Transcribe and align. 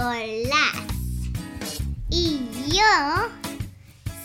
Nicolás. 0.00 1.68
Y 2.08 2.40
yo 2.68 3.28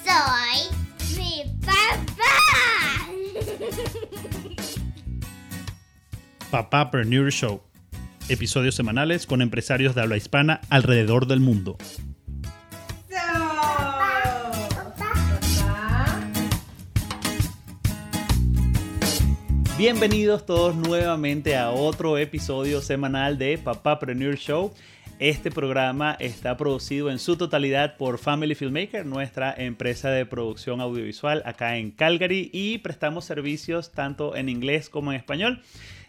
soy 0.06 0.70
mi 1.18 1.44
papá. 1.66 3.10
Papapreneur 6.50 7.30
Show. 7.30 7.62
Episodios 8.30 8.76
semanales 8.76 9.26
con 9.26 9.42
empresarios 9.42 9.96
de 9.96 10.02
habla 10.02 10.16
hispana 10.16 10.62
alrededor 10.70 11.28
del 11.28 11.42
mundo. 11.42 11.78
Bienvenidos 19.78 20.46
todos 20.46 20.74
nuevamente 20.74 21.58
a 21.58 21.70
otro 21.70 22.18
episodio 22.18 22.80
semanal 22.80 23.38
de 23.38 23.58
Papapreneur 23.58 24.38
Show. 24.38 24.74
Este 25.20 25.50
programa 25.50 26.18
está 26.20 26.58
producido 26.58 27.10
en 27.10 27.20
su 27.20 27.38
totalidad 27.38 27.96
por 27.96 28.18
Family 28.18 28.54
Filmmaker, 28.54 29.06
nuestra 29.06 29.54
empresa 29.58 30.10
de 30.10 30.26
producción 30.26 30.82
audiovisual 30.82 31.42
acá 31.46 31.78
en 31.78 31.92
Calgary 31.92 32.50
y 32.52 32.80
prestamos 32.80 33.24
servicios 33.24 33.94
tanto 33.94 34.36
en 34.36 34.50
inglés 34.50 34.90
como 34.90 35.14
en 35.14 35.18
español. 35.18 35.62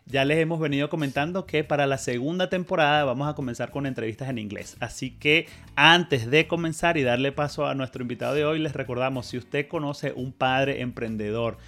Ya 0.06 0.24
les 0.24 0.38
hemos 0.38 0.58
venido 0.58 0.88
comentando 0.88 1.46
que 1.46 1.62
para 1.62 1.86
la 1.86 1.98
segunda 1.98 2.48
temporada 2.48 3.04
vamos 3.04 3.28
a 3.28 3.34
comenzar 3.34 3.70
con 3.70 3.86
entrevistas 3.86 4.28
en 4.28 4.38
inglés. 4.38 4.76
Así 4.80 5.12
que 5.12 5.46
antes 5.76 6.28
de 6.28 6.48
comenzar 6.48 6.96
y 6.96 7.04
darle 7.04 7.30
paso 7.30 7.66
a 7.66 7.76
nuestro 7.76 8.02
invitado 8.02 8.34
de 8.34 8.44
hoy, 8.44 8.58
les 8.58 8.72
recordamos, 8.72 9.26
si 9.26 9.38
usted 9.38 9.68
conoce 9.68 10.12
un 10.16 10.32
padre 10.32 10.80
emprendedor, 10.80 11.58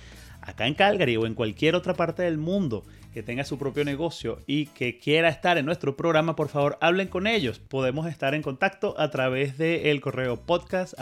acá 0.49 0.67
en 0.67 0.75
Calgary 0.75 1.17
o 1.17 1.27
en 1.27 1.35
cualquier 1.35 1.75
otra 1.75 1.95
parte 1.95 2.23
del 2.23 2.39
mundo 2.39 2.85
que 3.13 3.23
tenga 3.23 3.45
su 3.45 3.59
propio 3.59 3.85
negocio 3.85 4.41
y 4.47 4.67
que 4.67 4.99
quiera 4.99 5.29
estar 5.29 5.59
en 5.59 5.67
nuestro 5.67 5.97
programa, 5.97 6.37
por 6.37 6.49
favor, 6.49 6.79
hablen 6.81 7.09
con 7.09 7.27
ellos. 7.27 7.59
Podemos 7.59 8.07
estar 8.07 8.35
en 8.35 8.43
contacto 8.43 8.95
a 8.99 9.11
través 9.11 9.59
del 9.59 10.01
correo 10.01 10.41
podcast 10.41 10.95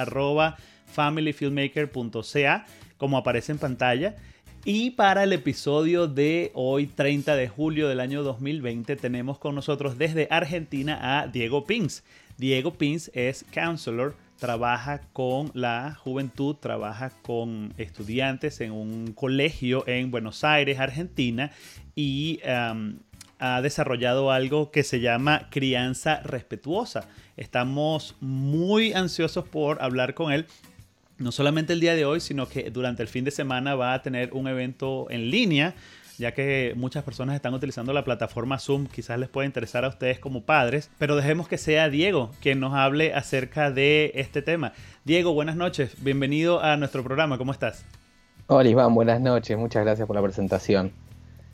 como 2.96 3.18
aparece 3.18 3.52
en 3.52 3.58
pantalla. 3.58 4.16
Y 4.64 4.90
para 4.90 5.22
el 5.22 5.32
episodio 5.32 6.08
de 6.08 6.50
hoy, 6.54 6.86
30 6.86 7.36
de 7.36 7.48
julio 7.48 7.88
del 7.88 8.00
año 8.00 8.24
2020, 8.24 8.96
tenemos 8.96 9.38
con 9.38 9.54
nosotros 9.54 9.96
desde 9.96 10.26
Argentina 10.28 11.20
a 11.20 11.28
Diego 11.28 11.64
Pins. 11.66 12.02
Diego 12.36 12.74
Pins 12.74 13.12
es 13.14 13.44
counselor 13.54 14.16
trabaja 14.38 15.00
con 15.12 15.50
la 15.54 15.94
juventud, 15.94 16.56
trabaja 16.56 17.10
con 17.22 17.72
estudiantes 17.78 18.60
en 18.60 18.72
un 18.72 19.12
colegio 19.12 19.86
en 19.86 20.10
Buenos 20.10 20.44
Aires, 20.44 20.78
Argentina, 20.78 21.52
y 21.94 22.40
ha 23.38 23.60
desarrollado 23.60 24.30
algo 24.30 24.70
que 24.70 24.82
se 24.82 25.00
llama 25.00 25.48
crianza 25.50 26.20
respetuosa. 26.20 27.08
Estamos 27.36 28.16
muy 28.20 28.92
ansiosos 28.92 29.46
por 29.46 29.82
hablar 29.82 30.14
con 30.14 30.32
él. 30.32 30.46
No 31.18 31.32
solamente 31.32 31.72
el 31.72 31.80
día 31.80 31.94
de 31.94 32.04
hoy, 32.04 32.20
sino 32.20 32.48
que 32.48 32.70
durante 32.70 33.02
el 33.02 33.08
fin 33.08 33.24
de 33.24 33.30
semana 33.30 33.74
va 33.74 33.94
a 33.94 34.02
tener 34.02 34.32
un 34.34 34.48
evento 34.48 35.06
en 35.10 35.30
línea 35.30 35.74
ya 36.18 36.32
que 36.32 36.74
muchas 36.76 37.04
personas 37.04 37.34
están 37.34 37.54
utilizando 37.54 37.92
la 37.92 38.04
plataforma 38.04 38.58
Zoom, 38.58 38.86
quizás 38.86 39.18
les 39.18 39.28
pueda 39.28 39.46
interesar 39.46 39.84
a 39.84 39.88
ustedes 39.88 40.18
como 40.18 40.42
padres, 40.42 40.90
pero 40.98 41.16
dejemos 41.16 41.48
que 41.48 41.58
sea 41.58 41.88
Diego 41.88 42.30
quien 42.40 42.60
nos 42.60 42.74
hable 42.74 43.14
acerca 43.14 43.70
de 43.70 44.12
este 44.14 44.42
tema. 44.42 44.72
Diego, 45.04 45.32
buenas 45.34 45.56
noches, 45.56 46.02
bienvenido 46.02 46.62
a 46.62 46.76
nuestro 46.76 47.02
programa, 47.02 47.38
¿cómo 47.38 47.52
estás? 47.52 47.84
Hola 48.48 48.68
Iván, 48.68 48.94
buenas 48.94 49.20
noches, 49.20 49.58
muchas 49.58 49.84
gracias 49.84 50.06
por 50.06 50.16
la 50.16 50.22
presentación. 50.22 50.92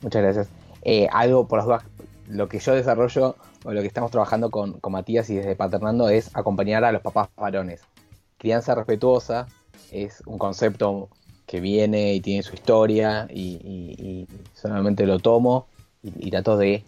Muchas 0.02 0.22
gracias. 0.22 0.48
Eh, 0.82 1.08
algo 1.12 1.46
por 1.46 1.58
las 1.58 1.66
dudas, 1.66 1.84
lo 2.28 2.48
que 2.48 2.58
yo 2.58 2.74
desarrollo 2.74 3.36
o 3.64 3.72
lo 3.72 3.80
que 3.80 3.86
estamos 3.86 4.10
trabajando 4.10 4.50
con, 4.50 4.80
con 4.80 4.92
Matías 4.92 5.30
y 5.30 5.36
desde 5.36 5.56
Paternando 5.56 6.08
es 6.08 6.34
acompañar 6.34 6.84
a 6.84 6.92
los 6.92 7.02
papás 7.02 7.28
varones. 7.36 7.82
Crianza 8.38 8.74
respetuosa 8.74 9.46
es 9.92 10.22
un 10.26 10.38
concepto 10.38 11.08
que 11.52 11.60
viene 11.60 12.14
y 12.14 12.22
tiene 12.22 12.42
su 12.42 12.54
historia 12.54 13.28
y, 13.28 14.26
solamente 14.54 15.04
lo 15.04 15.18
tomo 15.18 15.66
y, 16.02 16.30
trato 16.30 16.56
de 16.56 16.82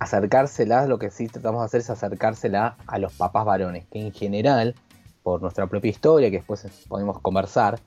acercársela, 0.00 0.86
lo 0.88 0.98
que 0.98 1.08
sí 1.12 1.28
tratamos 1.28 1.60
de 1.60 1.66
hacer 1.66 1.82
es 1.82 1.90
acercársela 1.90 2.76
a 2.88 2.98
los 2.98 3.12
papás 3.12 3.44
varones, 3.44 3.86
que 3.92 4.00
en 4.00 4.12
general, 4.12 4.74
por 5.22 5.40
nuestra 5.40 5.68
propia 5.68 5.90
historia, 5.90 6.32
que 6.32 6.38
después 6.38 6.66
podemos 6.88 7.20
conversar, 7.20 7.78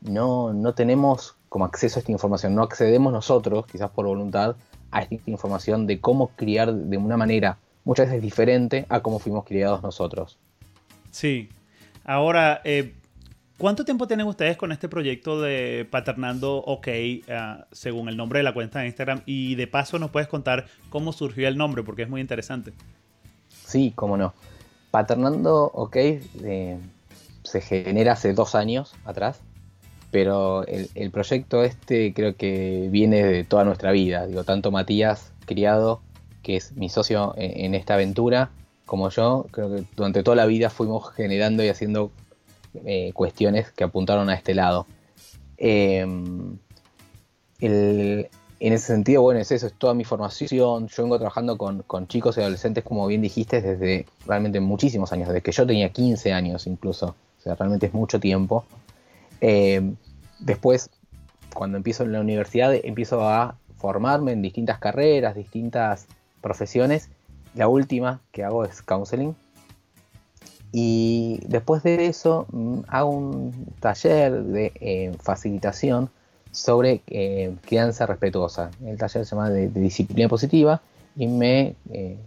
no, 0.00 0.52
no 0.52 0.74
tenemos 0.74 1.34
como 1.48 1.64
acceso 1.64 1.98
a 1.98 2.00
esta 2.02 2.12
información, 2.12 2.54
no 2.54 2.62
accedemos 2.62 3.12
nosotros, 3.12 3.66
quizás 3.66 3.90
por 3.90 4.06
voluntad, 4.06 4.54
a 4.92 5.02
esta 5.02 5.16
información 5.28 5.88
de 5.88 6.00
cómo 6.00 6.28
criar 6.36 6.72
de 6.72 6.98
una 6.98 7.16
manera 7.16 7.58
muchas 7.82 8.06
veces 8.06 8.22
diferente 8.22 8.86
a 8.90 9.00
cómo 9.00 9.18
fuimos 9.18 9.44
criados 9.44 9.82
nosotros. 9.82 10.38
Sí. 11.10 11.48
Ahora, 12.04 12.60
eh, 12.62 12.94
¿Cuánto 13.58 13.84
tiempo 13.84 14.06
tienen 14.06 14.28
ustedes 14.28 14.56
con 14.56 14.70
este 14.70 14.88
proyecto 14.88 15.40
de 15.40 15.84
Paternando 15.90 16.58
OK, 16.58 16.86
eh, 16.86 17.22
según 17.72 18.08
el 18.08 18.16
nombre 18.16 18.38
de 18.38 18.44
la 18.44 18.54
cuenta 18.54 18.78
de 18.78 18.86
Instagram? 18.86 19.22
Y 19.26 19.56
de 19.56 19.66
paso 19.66 19.98
nos 19.98 20.12
puedes 20.12 20.28
contar 20.28 20.66
cómo 20.90 21.12
surgió 21.12 21.48
el 21.48 21.56
nombre, 21.56 21.82
porque 21.82 22.02
es 22.02 22.08
muy 22.08 22.20
interesante. 22.20 22.72
Sí, 23.48 23.92
cómo 23.96 24.16
no. 24.16 24.32
Paternando 24.92 25.72
OK 25.74 25.96
eh, 25.96 26.78
se 27.42 27.60
genera 27.60 28.12
hace 28.12 28.32
dos 28.32 28.54
años 28.54 28.94
atrás, 29.04 29.40
pero 30.12 30.64
el, 30.64 31.10
proyecto 31.10 31.64
este 31.64 32.14
creo 32.14 32.36
que 32.36 32.86
viene 32.92 33.24
de 33.24 33.42
toda 33.42 33.64
nuestra 33.64 33.90
vida. 33.90 34.28
Digo, 34.28 34.44
tanto 34.44 34.70
Matías 34.70 35.32
Criado, 35.46 36.00
que 36.44 36.54
es 36.54 36.76
mi 36.76 36.88
socio 36.88 37.34
en 37.36 37.74
esta 37.74 37.94
aventura, 37.94 38.50
como 38.86 39.10
yo, 39.10 39.46
creo 39.50 39.74
que 39.74 39.84
durante 39.96 40.22
toda 40.22 40.36
la 40.36 40.46
vida 40.46 40.70
fuimos 40.70 41.12
generando 41.12 41.64
y 41.64 41.68
haciendo 41.68 42.12
eh, 42.84 43.12
cuestiones 43.12 43.70
que 43.72 43.84
apuntaron 43.84 44.28
a 44.30 44.34
este 44.34 44.54
lado. 44.54 44.86
Em, 45.56 46.58
en 47.60 48.72
ese 48.72 48.86
sentido, 48.86 49.22
bueno, 49.22 49.40
es 49.40 49.50
eso, 49.52 49.66
es 49.66 49.74
toda 49.74 49.94
mi 49.94 50.04
formación. 50.04 50.88
Yo 50.88 51.02
vengo 51.02 51.16
trabajando 51.18 51.56
con, 51.56 52.08
chicos 52.08 52.36
y 52.36 52.40
adolescentes, 52.40 52.84
como 52.84 53.06
bien 53.06 53.22
dijiste, 53.22 53.60
desde 53.60 54.06
realmente 54.26 54.60
muchísimos 54.60 55.12
años, 55.12 55.28
desde 55.28 55.42
que 55.42 55.52
yo 55.52 55.66
tenía 55.66 55.90
15 55.90 56.32
años 56.32 56.66
incluso. 56.66 57.14
O 57.38 57.42
sea, 57.42 57.54
realmente 57.54 57.86
es 57.86 57.94
mucho 57.94 58.18
tiempo. 58.18 58.64
Em, 59.40 59.96
después, 60.40 60.90
cuando 61.54 61.76
empiezo 61.76 62.04
en 62.04 62.12
la 62.12 62.20
universidad, 62.20 62.74
empiezo 62.74 63.22
a 63.22 63.56
formarme 63.76 64.32
en 64.32 64.42
distintas 64.42 64.78
carreras, 64.78 65.34
distintas 65.36 66.06
profesiones. 66.40 67.10
La 67.54 67.68
última 67.68 68.20
que 68.32 68.44
hago 68.44 68.64
es 68.64 68.82
counseling, 68.82 69.34
y 70.72 71.40
después 71.46 71.82
de 71.82 72.06
eso 72.06 72.46
mm, 72.50 72.80
hago 72.88 73.10
un 73.10 73.66
taller 73.80 74.42
de 74.42 74.72
eh, 74.80 75.12
facilitación 75.20 76.10
sobre 76.50 77.02
eh, 77.06 77.54
crianza 77.62 78.06
respetuosa. 78.06 78.70
El 78.84 78.98
taller 78.98 79.24
se 79.24 79.34
llama 79.34 79.50
de, 79.50 79.68
disciplina 79.68 80.28
positiva 80.28 80.82
y 81.16 81.26
me 81.26 81.74
eh, 81.90 82.18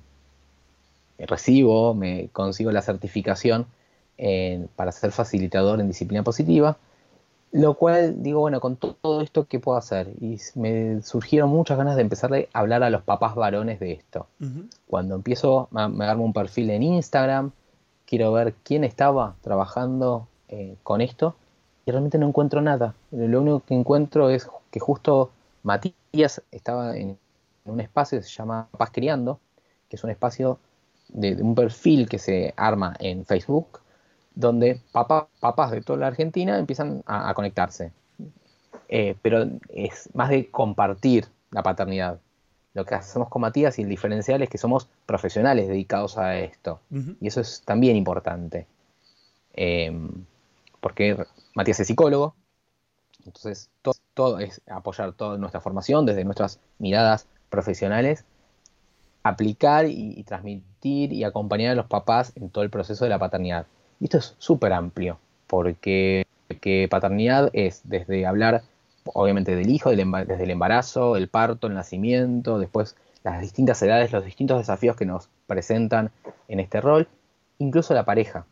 recibo, 1.19 1.93
me 1.93 2.29
consigo 2.29 2.71
la 2.71 2.81
certificación 2.81 3.65
para 4.75 4.91
ser 4.91 5.11
facilitador 5.11 5.79
en 5.79 5.87
disciplina 5.87 6.21
positiva. 6.21 6.77
Lo 7.51 7.73
cual 7.73 8.21
digo, 8.21 8.39
bueno, 8.41 8.61
con 8.61 8.75
todo 8.75 9.21
esto, 9.21 9.47
¿qué 9.47 9.59
puedo 9.59 9.79
hacer? 9.79 10.09
Y 10.21 10.37
me 10.53 11.01
surgieron 11.01 11.49
muchas 11.49 11.79
ganas 11.79 11.95
de 11.95 12.03
empezar 12.03 12.31
a 12.31 12.59
hablar 12.59 12.83
a 12.83 12.91
los 12.91 13.01
papás 13.01 13.33
varones 13.33 13.79
de 13.79 13.93
esto. 13.93 14.27
Cuando 14.87 15.15
empiezo, 15.15 15.69
me 15.71 16.05
armo 16.05 16.23
un 16.23 16.33
perfil 16.33 16.69
en 16.69 16.83
Instagram, 16.83 17.51
quiero 18.11 18.33
ver 18.33 18.55
quién 18.65 18.83
estaba 18.83 19.37
trabajando 19.41 20.27
eh, 20.49 20.75
con 20.83 20.99
esto 20.99 21.37
y 21.85 21.91
realmente 21.91 22.17
no 22.17 22.27
encuentro 22.27 22.59
nada. 22.61 22.93
Lo 23.09 23.39
único 23.39 23.61
que 23.61 23.73
encuentro 23.73 24.29
es 24.29 24.49
que 24.69 24.81
justo 24.81 25.31
Matías 25.63 26.41
estaba 26.51 26.97
en 26.97 27.17
un 27.63 27.79
espacio 27.79 28.19
que 28.19 28.25
se 28.25 28.31
llama 28.31 28.67
Paz 28.77 28.89
Criando, 28.91 29.39
que 29.87 29.95
es 29.95 30.03
un 30.03 30.09
espacio 30.09 30.59
de, 31.07 31.41
un 31.41 31.55
perfil 31.55 32.09
que 32.09 32.19
se 32.19 32.53
arma 32.57 32.97
en 32.99 33.25
Facebook, 33.25 33.79
donde 34.35 34.81
papás 34.91 35.71
de 35.71 35.79
toda 35.79 35.99
la 35.99 36.07
Argentina 36.07 36.59
empiezan 36.59 37.03
a, 37.05 37.33
conectarse. 37.33 37.93
Eh, 38.89 39.15
pero 39.21 39.47
es 39.69 40.09
más 40.13 40.27
de 40.27 40.51
compartir 40.51 41.27
la 41.49 41.63
paternidad 41.63 42.19
lo 42.73 42.85
que 42.85 42.95
hacemos 42.95 43.29
con 43.29 43.41
Matías 43.41 43.77
y 43.79 43.81
el 43.81 43.89
diferencial 43.89 44.41
es 44.41 44.49
que 44.49 44.57
somos 44.57 44.87
profesionales 45.05 45.67
dedicados 45.67 46.17
a 46.17 46.37
esto. 46.37 46.79
Y 47.19 47.27
eso 47.27 47.41
es 47.41 47.61
también 47.65 47.97
importante. 47.97 48.67
Em, 49.53 50.25
porque 50.79 51.17
Matías 51.53 51.79
es 51.81 51.87
psicólogo, 51.87 52.33
entonces 53.25 53.69
todo, 54.13 54.39
es 54.39 54.61
apoyar 54.67 55.13
toda 55.13 55.37
nuestra 55.37 55.61
formación 55.61 56.05
desde 56.05 56.23
nuestras 56.23 56.59
miradas 56.79 57.27
profesionales, 57.49 58.23
aplicar 59.23 59.85
y, 59.87 60.23
transmitir 60.23 61.13
y 61.13 61.23
acompañar 61.23 61.71
a 61.71 61.75
los 61.75 61.85
papás 61.85 62.31
en 62.35 62.49
todo 62.49 62.63
el 62.63 62.69
proceso 62.69 63.03
de 63.05 63.09
la 63.09 63.19
paternidad. 63.19 63.67
Y 63.99 64.05
esto 64.05 64.17
es 64.17 64.35
súper 64.39 64.73
amplio, 64.73 65.19
porque 65.47 66.25
que 66.61 66.87
paternidad 66.89 67.49
es 67.53 67.81
desde 67.83 68.25
hablar 68.25 68.63
obviamente 69.05 69.55
del 69.55 69.69
hijo, 69.69 69.89
desde 69.91 70.43
el 70.43 70.51
embarazo, 70.51 71.15
el 71.15 71.27
parto, 71.27 71.67
el 71.67 71.73
nacimiento, 71.73 72.59
después 72.59 72.95
las 73.23 73.41
distintas 73.41 73.81
edades, 73.81 74.11
los 74.11 74.25
distintos 74.25 74.57
desafíos 74.57 74.95
que 74.95 75.05
nos 75.05 75.29
presentan 75.47 76.11
en 76.47 76.59
este 76.59 76.81
rol, 76.81 77.07
incluso 77.59 77.93
la 77.93 78.05
pareja, 78.05 78.45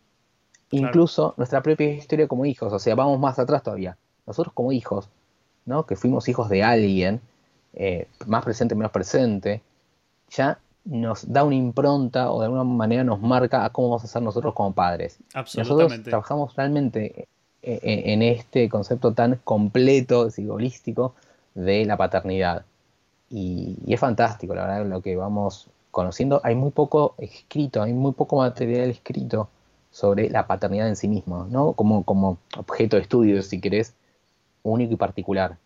incluso 0.72 1.34
nuestra 1.38 1.62
propia 1.62 1.90
historia 1.90 2.28
como 2.28 2.46
hijos, 2.46 2.72
o 2.72 2.80
sea, 2.80 2.96
vamos 2.96 3.19
más 3.19 3.40
atrás 3.40 3.63
todavía. 3.63 3.98
Nosotros 4.28 4.54
como 4.54 4.72
hijos, 4.72 5.10
¿no? 5.66 5.86
que 5.86 5.96
fuimos 5.96 6.30
hijos 6.30 6.50
de 6.50 6.63
alguien, 6.63 7.22
eh, 7.74 8.07
más 8.28 8.44
presente, 8.44 8.75
menos 8.75 8.92
presente, 8.92 9.62
ya 10.30 10.60
nos 10.86 11.31
da 11.31 11.44
una 11.44 11.56
impronta 11.56 12.31
o 12.31 12.40
de 12.40 12.45
alguna 12.45 12.63
manera 12.63 13.04
nos 13.04 13.19
marca 13.19 13.66
a 13.66 13.69
cómo 13.72 13.90
vamos 13.90 14.04
a 14.04 14.07
ser 14.07 14.22
nosotros 14.22 14.54
como 14.54 14.74
padres. 14.74 15.19
Nosotros 15.56 15.94
trabajamos 16.04 16.56
realmente 16.56 17.28
en 17.62 18.22
este 18.22 18.70
concepto 18.70 19.14
tan 19.14 19.40
completo, 19.44 20.30
holístico, 20.50 21.14
de 21.56 21.86
la 21.86 21.98
paternidad. 21.98 22.66
Y, 23.30 23.78
es 23.88 24.00
fantástico, 24.00 24.56
la 24.56 24.66
verdad, 24.66 24.86
lo 24.86 25.02
que 25.02 25.16
vamos 25.16 25.68
conociendo. 25.92 26.42
Hay 26.44 26.56
muy 26.56 26.72
poco 26.72 27.16
escrito, 27.18 27.82
hay 27.82 27.94
muy 27.94 28.14
poco 28.14 28.38
material 28.38 28.90
escrito 28.90 29.50
sobre 29.92 30.30
la 30.30 30.48
paternidad 30.48 30.88
en 30.88 30.96
sí 30.96 31.08
mismo, 31.08 31.48
¿no? 31.50 31.74
Como, 31.74 32.04
como 32.04 32.38
objeto 32.58 32.96
de 32.96 33.04
estudio, 33.04 33.42
si 33.42 33.60
querés, 33.60 33.94
único 34.64 34.94
y 34.94 34.98
particular. 34.98 35.58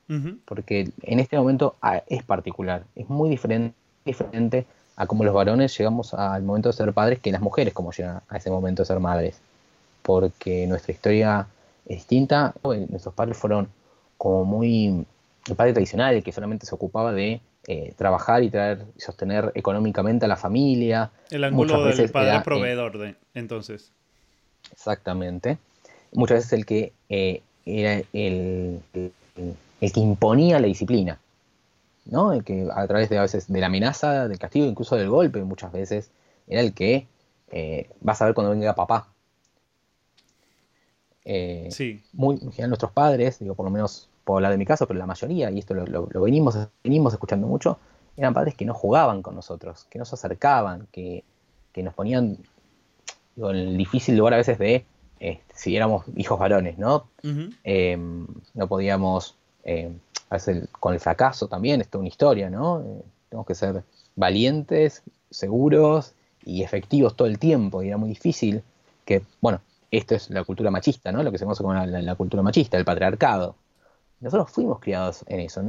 Porque 0.46 0.92
en 1.02 1.20
este 1.20 1.38
momento 1.38 1.76
es 2.08 2.24
particular, 2.24 2.84
es 2.96 3.10
muy 3.10 3.30
diferente, 3.30 3.76
diferente 4.06 4.66
a 4.96 5.08
cómo 5.08 5.24
los 5.24 5.34
varones 5.34 5.76
llegamos 5.76 6.14
al 6.14 6.44
momento 6.44 6.70
de 6.70 6.74
ser 6.74 6.94
padres 6.94 7.20
que 7.20 7.32
las 7.32 7.42
mujeres 7.42 7.74
como 7.74 7.92
llegan 7.92 8.22
a 8.30 8.38
ese 8.38 8.52
momento 8.52 8.84
de 8.84 8.88
ser 8.88 9.00
madres. 9.00 9.40
Porque 10.04 10.68
nuestra 10.68 10.94
historia 10.94 11.48
es 11.86 11.98
distinta, 11.98 12.54
nuestros 12.64 13.14
padres 13.14 13.38
fueron 13.38 13.68
como 14.18 14.46
muy 14.46 15.06
el 15.48 15.56
padre 15.56 15.74
tradicional, 15.74 16.16
el 16.16 16.24
que 16.24 16.32
solamente 16.32 16.66
se 16.66 16.74
ocupaba 16.76 17.12
de 17.12 17.42
eh, 17.68 17.94
trabajar 17.98 18.44
y 18.44 18.50
traer 18.50 18.86
sostener 18.98 19.52
económicamente 19.56 20.26
a 20.26 20.28
la 20.28 20.38
familia. 20.38 21.12
El 21.30 21.44
ángulo 21.44 21.84
del 21.86 22.12
padre 22.12 22.42
proveedor, 22.42 22.98
de, 22.98 23.16
entonces. 23.34 23.92
Exactamente. 24.72 25.58
Muchas 26.14 26.40
veces 26.40 26.54
el 26.54 26.66
que 26.66 26.94
eh, 27.10 27.42
era 27.66 28.02
el, 28.14 28.82
el, 28.94 29.92
que 29.92 30.00
imponía 30.00 30.60
la 30.60 30.68
disciplina, 30.68 31.20
¿no? 32.06 32.34
El 32.34 32.44
que 32.44 32.68
a 32.74 32.88
través 32.88 33.10
de 33.10 33.18
a 33.18 33.22
veces 33.22 33.52
de 33.52 33.60
la 33.60 33.68
amenaza, 33.68 34.28
del 34.28 34.40
castigo, 34.40 34.66
incluso 34.66 34.96
del 34.96 35.10
golpe, 35.10 35.42
muchas 35.44 35.72
veces 35.72 36.12
era 36.48 36.62
el 36.62 36.74
que 36.74 37.08
eh, 37.52 37.90
vas 38.02 38.22
a 38.22 38.26
ver 38.26 38.34
cuando 38.34 38.52
venga 38.52 38.76
papá. 38.76 39.08
Eh, 41.26 41.70
sí. 41.72 42.04
Muy 42.14 42.36
en 42.36 42.52
general 42.52 42.70
nuestros 42.70 42.92
padres, 42.92 43.40
digo 43.40 43.56
por 43.56 43.66
lo 43.66 43.72
menos 43.72 44.10
por 44.24 44.38
hablar 44.38 44.52
de 44.52 44.58
mi 44.58 44.66
caso, 44.66 44.88
pero 44.88 44.98
la 44.98 45.06
mayoría, 45.06 45.52
y 45.52 45.60
esto 45.60 45.74
lo, 45.74 46.08
venimos, 46.22 46.58
venimos 46.84 47.14
escuchando 47.14 47.48
mucho, 47.48 47.78
eran 48.16 48.34
padres 48.34 48.56
que 48.56 48.66
no 48.66 48.74
jugaban 48.74 49.22
con 49.22 49.36
nosotros, 49.36 49.86
que 49.90 50.00
no 50.00 50.06
se 50.06 50.16
acercaban, 50.16 50.88
que, 50.92 51.24
nos 51.76 51.94
ponían 51.94 52.38
en 53.36 53.56
el 53.56 53.78
difícil 53.78 54.16
lugar 54.16 54.36
a 54.36 54.38
veces 54.38 54.60
de 54.60 54.86
este, 55.20 55.54
si 55.56 55.76
éramos 55.76 56.06
hijos 56.16 56.38
varones, 56.38 56.78
¿no? 56.78 57.08
Em, 57.64 58.28
no 58.54 58.68
podíamos, 58.68 59.36
em, 59.64 59.98
a 60.30 60.36
veces 60.36 60.68
con 60.80 60.94
el 60.94 61.00
fracaso 61.00 61.48
también, 61.48 61.82
esto 61.82 61.98
es 61.98 62.00
una 62.00 62.10
historia, 62.10 62.50
¿no? 62.50 62.82
Eh, 62.82 63.04
tenemos 63.30 63.48
que 63.48 63.56
ser 63.56 63.84
valientes, 64.16 65.02
seguros 65.30 66.14
y 66.46 66.62
efectivos 66.62 67.16
todo 67.16 67.28
el 67.28 67.40
tiempo, 67.40 67.82
y 67.82 67.88
era 67.88 67.98
muy 67.98 68.10
difícil 68.10 68.62
que, 69.06 69.24
bueno, 69.42 69.62
esto 69.98 70.16
es 70.16 70.30
la 70.32 70.44
cultura 70.44 70.72
machista, 70.72 71.12
¿no? 71.12 71.22
Lo 71.22 71.32
que 71.32 71.38
se 71.38 71.46
conoce 71.46 71.62
como 71.62 71.74
la 71.74 72.16
cultura 72.16 72.42
machista, 72.42 72.78
el 72.78 72.86
patriarcado. 72.86 73.56
Nosotros 74.20 74.50
fuimos 74.50 74.80
criados 74.80 75.24
en 75.28 75.42
eso, 75.42 75.62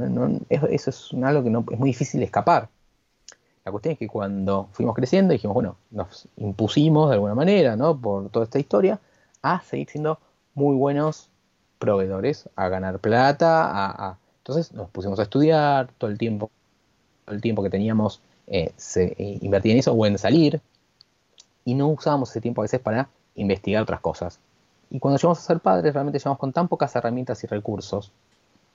eso 0.49 0.89
es 0.89 1.09
algo 1.23 1.43
que 1.43 1.49
no, 1.49 1.65
es 1.69 1.77
muy 1.77 1.89
difícil 1.89 2.23
escapar. 2.23 2.69
La 3.63 3.71
cuestión 3.71 3.93
es 3.93 3.99
que 3.99 4.07
cuando 4.07 4.69
fuimos 4.71 4.95
creciendo 4.95 5.33
dijimos, 5.33 5.53
bueno, 5.53 5.77
nos 5.91 6.27
impusimos 6.37 7.09
de 7.09 7.15
alguna 7.15 7.35
manera, 7.35 7.75
¿no? 7.75 7.99
Por 7.99 8.29
toda 8.29 8.45
esta 8.45 8.57
historia, 8.57 8.99
a 9.41 9.61
seguir 9.61 9.89
siendo 9.89 10.19
muy 10.53 10.75
buenos 10.75 11.29
proveedores, 11.77 12.49
a 12.55 12.69
ganar 12.69 12.99
plata, 12.99 13.69
a, 14.09 14.17
entonces 14.39 14.71
nos 14.73 14.89
pusimos 14.89 15.19
a 15.19 15.23
estudiar 15.23 15.89
todo 15.97 16.09
el 16.09 16.17
tiempo, 16.17 16.49
todo 17.25 17.35
el 17.35 17.41
tiempo 17.41 17.61
que 17.61 17.69
teníamos 17.69 18.21
eh, 18.47 18.71
se 18.77 19.15
eh, 19.17 19.39
invertía 19.41 19.73
en 19.73 19.79
eso 19.79 19.93
o 19.93 20.05
en 20.05 20.17
salir, 20.17 20.61
y 21.63 21.73
no 21.73 21.89
usábamos 21.89 22.29
ese 22.29 22.41
tiempo 22.41 22.61
a 22.61 22.63
veces 22.63 22.79
para 22.79 23.09
investigar 23.35 23.83
otras 23.83 23.99
cosas. 24.01 24.39
Y 24.89 24.99
cuando 24.99 25.17
llegamos 25.17 25.39
a 25.39 25.41
ser 25.41 25.59
padres, 25.59 25.93
realmente 25.93 26.19
llegamos 26.19 26.39
con 26.39 26.53
tan 26.53 26.67
pocas 26.67 26.95
herramientas 26.95 27.43
y 27.43 27.47
recursos 27.47 28.11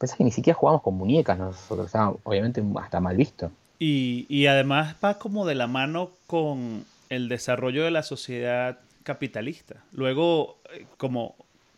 Pensás 0.01 0.17
que 0.17 0.25
ni 0.25 0.31
siquiera 0.31 0.59
jugamos 0.59 0.81
con 0.81 0.95
muñecas 0.95 1.39
nosotros, 1.39 1.93
obviamente 2.23 2.65
hasta 2.81 3.01
mal 3.01 3.19
visto. 3.19 3.53
Y, 3.79 4.47
además 4.47 4.97
va 5.05 5.19
como 5.19 5.45
de 5.45 5.55
la 5.55 5.67
mano 5.67 6.11
con 6.27 6.87
el 7.11 7.29
desarrollo 7.29 7.85
de 7.85 7.91
la 7.91 8.03
sociedad 8.03 8.79
capitalista. 9.03 9.85
Luego, 9.93 10.57
eh, 10.73 10.87
como 10.97 11.35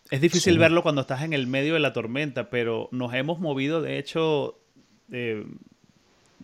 es 0.08 0.20
difícil 0.20 0.56
verlo 0.58 0.84
cuando 0.84 1.00
estás 1.00 1.22
en 1.22 1.32
el 1.32 1.48
medio 1.48 1.74
de 1.74 1.80
la 1.80 1.92
tormenta, 1.92 2.48
pero 2.48 2.88
nos 2.92 3.12
hemos 3.12 3.40
movido, 3.40 3.82
de 3.82 3.98
hecho, 3.98 4.56
eh, 5.10 5.44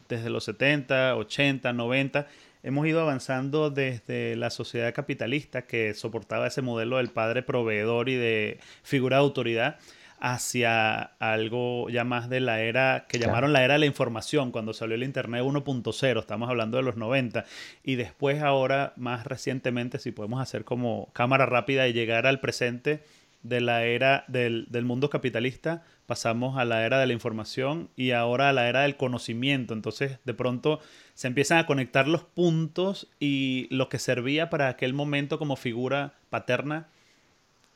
desde 0.08 0.30
los 0.30 0.42
70, 0.44 1.14
80, 1.14 1.72
90, 1.72 2.26
hemos 2.62 2.86
ido 2.86 3.00
avanzando 3.00 3.70
desde 3.70 4.36
la 4.36 4.50
sociedad 4.50 4.94
capitalista 4.94 5.62
que 5.62 5.94
soportaba 5.94 6.46
ese 6.46 6.62
modelo 6.62 6.98
del 6.98 7.10
padre 7.10 7.42
proveedor 7.42 8.08
y 8.08 8.16
de 8.16 8.60
figura 8.82 9.16
de 9.16 9.22
autoridad 9.22 9.78
hacia 10.20 11.00
algo 11.20 11.88
ya 11.90 12.04
más 12.04 12.28
de 12.28 12.40
la 12.40 12.60
era 12.60 13.06
que 13.08 13.18
llamaron 13.18 13.52
la 13.52 13.62
era 13.62 13.74
de 13.74 13.80
la 13.80 13.86
información, 13.86 14.50
cuando 14.50 14.72
salió 14.72 14.96
el 14.96 15.04
Internet 15.04 15.42
1.0, 15.42 16.18
estamos 16.18 16.48
hablando 16.48 16.76
de 16.76 16.82
los 16.82 16.96
90, 16.96 17.44
y 17.84 17.94
después 17.94 18.42
ahora, 18.42 18.92
más 18.96 19.26
recientemente, 19.26 19.98
si 19.98 20.10
podemos 20.10 20.40
hacer 20.40 20.64
como 20.64 21.10
cámara 21.12 21.46
rápida 21.46 21.86
y 21.86 21.92
llegar 21.92 22.26
al 22.26 22.40
presente 22.40 23.04
de 23.42 23.60
la 23.60 23.84
era 23.84 24.24
del, 24.28 24.66
del 24.70 24.84
mundo 24.84 25.10
capitalista, 25.10 25.84
pasamos 26.06 26.58
a 26.58 26.64
la 26.64 26.84
era 26.84 26.98
de 26.98 27.06
la 27.06 27.12
información 27.12 27.90
y 27.94 28.12
ahora 28.12 28.48
a 28.48 28.52
la 28.52 28.68
era 28.68 28.82
del 28.82 28.96
conocimiento. 28.96 29.74
Entonces, 29.74 30.18
de 30.24 30.34
pronto 30.34 30.80
se 31.14 31.28
empiezan 31.28 31.58
a 31.58 31.66
conectar 31.66 32.08
los 32.08 32.22
puntos 32.24 33.08
y 33.20 33.68
lo 33.70 33.88
que 33.88 33.98
servía 33.98 34.50
para 34.50 34.68
aquel 34.68 34.94
momento 34.94 35.38
como 35.38 35.56
figura 35.56 36.14
paterna 36.30 36.88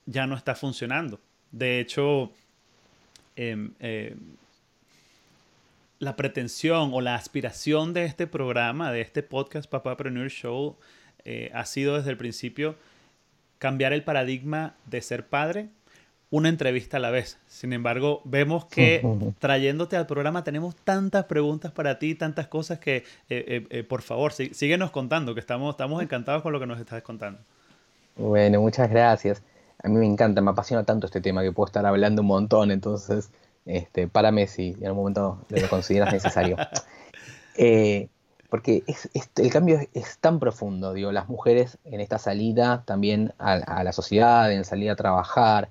ya 0.07 0.27
no 0.27 0.35
está 0.35 0.55
funcionando. 0.55 1.21
De 1.51 1.81
hecho, 1.81 2.33
em, 3.37 3.73
em, 3.81 4.19
la 5.99 6.17
pretensión 6.17 6.91
o 6.93 7.01
la 7.01 7.15
aspiración 7.15 7.93
de 7.93 8.07
este 8.07 8.27
programa, 8.27 8.91
de 8.91 9.03
este 9.03 9.23
podcast 9.23 9.71
Papapreneur 9.71 10.31
Show, 10.31 10.77
eh, 11.25 11.51
ha 11.55 11.65
sido 11.65 11.97
desde 11.97 12.11
el 12.11 12.17
principio 12.17 12.77
cambiar 13.63 13.93
el 13.93 14.03
paradigma 14.03 14.75
de 14.87 15.01
ser 15.01 15.25
padre 15.29 15.69
una 16.31 16.49
entrevista 16.49 16.97
a 16.97 17.01
la 17.01 17.11
vez. 17.11 17.39
Sin 17.47 17.73
embargo, 17.73 18.21
vemos 18.25 18.65
que 18.65 19.07
trayéndote 19.39 19.97
al 19.97 20.09
programa 20.09 20.43
tenemos 20.43 20.75
tantas 20.75 21.27
preguntas 21.27 21.71
para 21.71 22.01
ti, 22.01 22.17
tantas 22.17 22.49
cosas 22.49 22.81
que, 22.81 23.05
eh, 23.29 23.67
eh, 23.71 23.85
por 23.85 24.03
favor, 24.03 24.33
síguenos 24.33 24.91
contando, 24.91 25.33
que 25.35 25.41
estamos, 25.41 25.75
estamos 25.75 26.03
encantados 26.03 26.43
con 26.43 26.53
lo 26.53 26.59
que 26.59 26.67
nos 26.67 26.81
estás 26.81 27.03
contando. 27.03 27.39
Bueno, 28.17 28.61
muchas 28.61 28.91
gracias 28.91 29.43
a 29.83 29.89
mí 29.89 29.99
me 29.99 30.07
encanta, 30.07 30.41
me 30.41 30.51
apasiona 30.51 30.85
tanto 30.85 31.07
este 31.07 31.21
tema 31.21 31.43
que 31.43 31.53
puedo 31.53 31.67
estar 31.67 31.85
hablando 31.85 32.23
un 32.23 32.29
montón, 32.29 32.71
entonces, 32.71 33.31
este, 33.67 34.07
párame 34.07 34.47
si 34.47 34.77
en 34.81 34.87
algún 34.87 35.03
momento 35.03 35.39
lo 35.49 35.69
consideras 35.69 36.13
necesario. 36.13 36.57
Porque 38.53 38.85
el 39.37 39.51
cambio 39.51 39.81
es, 39.95 40.19
tan 40.19 40.39
profundo, 40.39 40.93
digo, 40.93 41.11
las 41.11 41.27
mujeres 41.27 41.79
en 41.87 42.03
esta 42.03 42.19
salida 42.19 42.83
también 42.85 43.33
a, 43.39 43.83
la 43.83 43.93
sociedad, 43.95 44.53
en 44.53 44.67
salida 44.67 44.93
a 44.93 44.97
trabajar, 44.97 45.71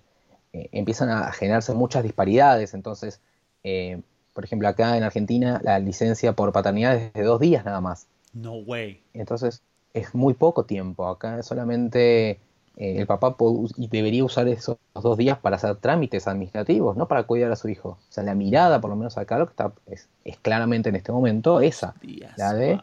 eh, 0.51 0.67
empiezan 0.71 1.09
a 1.09 1.31
generarse 1.31 1.75
muchas 1.75 2.01
disparidades, 2.01 2.73
entonces, 2.73 3.21
eh, 3.63 4.01
por 4.33 4.45
ejemplo, 4.45 4.67
acá 4.67 4.97
en 4.97 5.03
Argentina 5.03 5.61
la 5.63 5.77
licencia 5.77 6.33
por 6.33 6.51
paternidad 6.53 6.95
es 6.95 7.13
de 7.13 7.21
dos 7.21 7.39
días 7.39 7.63
nada 7.65 7.81
más. 7.81 8.07
No 8.33 8.55
way. 8.55 9.03
Entonces, 9.13 9.61
es 9.93 10.15
muy 10.15 10.33
poco 10.33 10.65
tiempo, 10.65 11.05
acá 11.05 11.43
solamente 11.43 12.39
eh, 12.78 12.96
el 12.98 13.08
papá 13.08 13.36
debería 13.78 14.24
usar 14.24 14.48
esos 14.48 14.78
dos 14.94 15.18
días 15.18 15.38
para 15.40 15.58
hacer 15.58 15.75
trámites 15.75 16.28
administrativos, 16.28 16.96
no 16.96 17.08
para 17.08 17.24
cuidar 17.24 17.51
a 17.51 17.56
su 17.56 17.70
hijo. 17.70 17.90
O 17.90 18.12
sea, 18.12 18.24
la 18.24 18.34
mirada, 18.34 18.80
por 18.80 18.90
lo 18.90 18.96
menos 18.96 19.18
acá, 19.18 19.38
lo 19.38 19.48
que 19.48 19.51
está 19.51 19.74
es, 19.88 20.08
claramente 20.42 20.90
en 20.90 20.96
este 20.96 21.12
momento 21.12 21.62
esa. 21.62 21.96
la 22.38 22.54
de. 22.54 22.80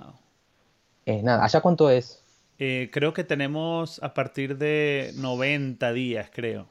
Es 1.06 1.22
nada. 1.22 1.44
¿Allá 1.44 1.60
cuánto 1.60 1.90
es? 1.90 2.22
Eh, 2.58 2.90
creo 2.92 3.14
que 3.14 3.24
tenemos 3.24 4.02
a 4.02 4.14
partir 4.14 4.58
de 4.58 5.12
90 5.16 5.92
días, 5.92 6.30
creo. 6.32 6.66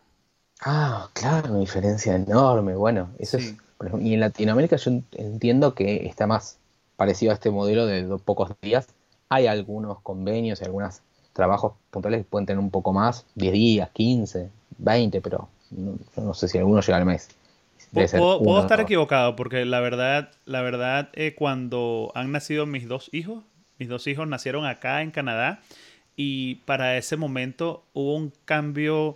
Ah, 0.61 1.09
claro, 1.13 1.51
una 1.51 1.59
diferencia 1.59 2.15
enorme. 2.15 2.75
Bueno, 2.75 3.09
eso 3.19 3.37
es. 3.37 3.55
y 3.99 4.13
en 4.13 4.19
Latinoamérica 4.19 4.75
yo 4.75 4.91
entiendo 5.13 5.73
que 5.73 6.07
está 6.07 6.27
más 6.27 6.59
parecido 6.97 7.31
a 7.31 7.35
este 7.35 7.51
modelo 7.51 7.85
de 7.85 8.03
pocos 8.19 8.51
días. 8.61 8.87
Hay 9.29 9.47
algunos 9.47 9.99
convenios 10.01 10.61
y 10.61 10.65
algunas 10.65 11.01
trabajos 11.37 11.73
puntuales 11.91 12.25
pueden 12.29 12.45
tener 12.45 12.59
un 12.59 12.71
poco 12.71 12.91
más, 12.91 13.25
10 13.35 13.53
días, 13.53 13.89
15, 13.93 14.49
20, 14.79 15.21
pero 15.21 15.47
no, 15.71 15.97
yo 16.15 16.23
no 16.23 16.33
sé 16.33 16.47
si 16.47 16.57
alguno 16.57 16.81
llega 16.81 16.97
al 16.97 17.05
mes. 17.05 17.29
puedo, 17.93 18.59
estar 18.59 18.81
equivocado 18.81 19.35
porque 19.35 19.63
la 19.63 19.79
verdad, 19.79 20.31
la 20.45 20.61
verdad, 20.61 21.09
eh, 21.13 21.35
cuando 21.35 22.11
han 22.15 22.31
nacido 22.31 22.65
mis 22.65 22.87
dos 22.87 23.09
hijos, 23.13 23.43
mis 23.77 23.87
dos 23.87 24.07
hijos 24.07 24.27
nacieron 24.27 24.65
acá 24.65 25.01
en 25.01 25.11
Canadá 25.11 25.61
y 26.15 26.55
para 26.65 26.97
ese 26.97 27.15
momento 27.15 27.85
hubo 27.93 28.15
un 28.15 28.33
cambio. 28.45 29.15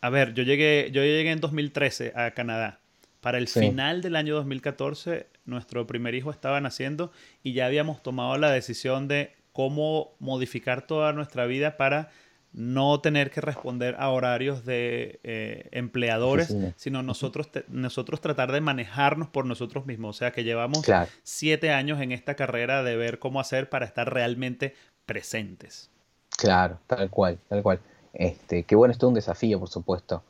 A 0.00 0.10
ver, 0.10 0.34
yo 0.34 0.42
llegué, 0.42 0.90
yo 0.92 1.02
llegué 1.02 1.30
en 1.30 1.40
2013 1.40 2.12
a 2.16 2.32
Canadá. 2.32 2.80
Para 3.20 3.38
el 3.38 3.48
final 3.48 4.00
del 4.00 4.16
año 4.16 4.34
2014, 4.34 5.26
nuestro 5.44 5.86
primer 5.86 6.14
hijo 6.14 6.30
estaba 6.30 6.60
naciendo 6.60 7.12
y 7.42 7.52
ya 7.52 7.66
habíamos 7.66 8.02
tomado 8.02 8.38
la 8.38 8.50
decisión 8.50 9.08
de 9.08 9.34
cómo 9.52 10.12
modificar 10.18 10.86
toda 10.86 11.12
nuestra 11.12 11.46
vida 11.46 11.76
para 11.76 12.10
no 12.52 13.00
tener 13.00 13.30
que 13.30 13.40
responder 13.40 13.94
a 13.98 14.08
horarios 14.08 14.64
de 14.64 15.20
eh, 15.22 15.68
empleadores, 15.70 16.56
sino 16.76 17.02
nosotros, 17.02 17.48
nosotros 17.68 18.20
tratar 18.20 18.50
de 18.50 18.60
manejarnos 18.60 19.28
por 19.28 19.46
nosotros 19.46 19.86
mismos. 19.86 20.16
O 20.16 20.18
sea 20.18 20.32
que 20.32 20.42
llevamos 20.42 20.84
siete 21.22 21.70
años 21.70 22.00
en 22.00 22.10
esta 22.10 22.34
carrera 22.34 22.82
de 22.82 22.96
ver 22.96 23.20
cómo 23.20 23.40
hacer 23.40 23.68
para 23.68 23.86
estar 23.86 24.12
realmente 24.12 24.74
presentes. 25.06 25.90
Claro, 26.36 26.78
tal 26.86 27.08
cual, 27.10 27.38
tal 27.48 27.62
cual. 27.62 27.80
Este, 28.14 28.64
que 28.64 28.74
bueno, 28.74 28.90
esto 28.90 29.06
es 29.06 29.08
un 29.08 29.14
desafío, 29.14 29.60
por 29.60 29.68
supuesto. 29.68 30.24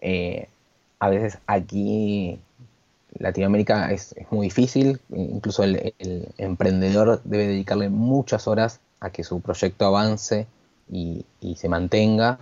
Eh, 0.00 0.48
a 0.98 1.10
veces 1.10 1.38
aquí 1.46 2.38
Latinoamérica 3.18 3.90
es, 3.92 4.14
muy 4.30 4.46
difícil, 4.46 5.00
incluso 5.10 5.62
el, 5.62 5.94
emprendedor 6.38 7.20
debe 7.24 7.46
dedicarle 7.46 7.88
muchas 7.88 8.46
horas 8.46 8.80
a 9.00 9.10
que 9.10 9.24
su 9.24 9.40
proyecto 9.40 9.86
avance 9.86 10.46
y, 10.90 11.24
se 11.56 11.68
mantenga. 11.68 12.38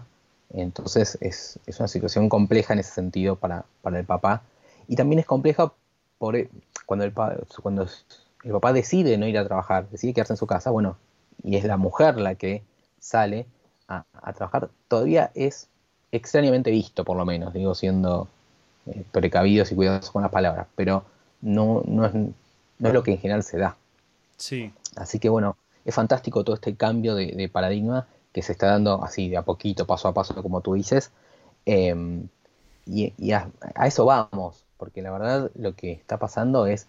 Entonces 0.52 1.18
es, 1.20 1.58
una 1.78 1.88
situación 1.88 2.28
compleja 2.28 2.72
en 2.72 2.80
ese 2.80 2.92
sentido 2.92 3.36
para, 3.36 3.64
el 3.84 4.04
papá. 4.04 4.42
Y 4.88 4.96
también 4.96 5.20
es 5.20 5.26
compleja 5.26 5.72
por, 6.18 6.36
cuando, 6.86 7.04
el, 7.04 7.12
cuando 7.62 7.86
el 8.44 8.52
papá 8.52 8.72
decide 8.72 9.16
no 9.18 9.26
ir 9.26 9.38
a 9.38 9.44
trabajar, 9.44 9.88
decide 9.90 10.12
quedarse 10.12 10.34
en 10.34 10.38
su 10.38 10.46
casa, 10.46 10.70
bueno, 10.70 10.96
y 11.42 11.56
es 11.56 11.64
la 11.64 11.76
mujer 11.76 12.16
la 12.16 12.34
que 12.34 12.62
sale 12.98 13.46
a, 13.88 14.04
trabajar, 14.32 14.70
todavía 14.88 15.30
es 15.34 15.68
extrañamente 16.10 16.70
visto, 16.70 17.04
por 17.04 17.16
lo 17.16 17.24
menos, 17.24 17.52
digo, 17.52 17.74
siendo 17.74 18.28
eh, 18.86 19.04
precavidos 19.12 19.72
y 19.72 19.74
cuidadosos 19.74 20.10
con 20.10 20.22
las 20.22 20.30
palabras, 20.30 20.66
pero 20.76 21.04
no, 21.40 21.82
no, 21.86 22.06
es, 22.06 22.14
no 22.14 22.88
es 22.88 22.94
lo 22.94 23.02
que 23.02 23.12
en 23.12 23.18
general 23.18 23.42
se 23.42 23.58
da. 23.58 23.76
Sí. 24.36 24.72
Así 24.96 25.18
que 25.18 25.28
bueno, 25.28 25.56
es 25.84 25.94
fantástico 25.94 26.44
todo 26.44 26.54
este 26.54 26.74
cambio 26.76 27.14
de 27.14 27.48
paradigma 27.48 28.06
que 28.34 28.42
se 28.42 28.52
está 28.52 28.66
dando 28.66 29.02
así 29.02 29.30
de 29.30 29.36
a 29.36 29.42
poquito, 29.42 29.86
paso 29.86 30.08
a 30.08 30.12
paso, 30.12 30.34
como 30.42 30.60
tú 30.60 30.74
dices. 30.74 31.12
Em, 31.64 32.26
y, 32.84 33.32
a, 33.32 33.48
eso 33.86 34.04
vamos, 34.04 34.64
porque 34.76 35.02
la 35.02 35.12
verdad 35.12 35.50
lo 35.54 35.74
que 35.74 35.92
está 35.92 36.18
pasando 36.18 36.66
es 36.66 36.88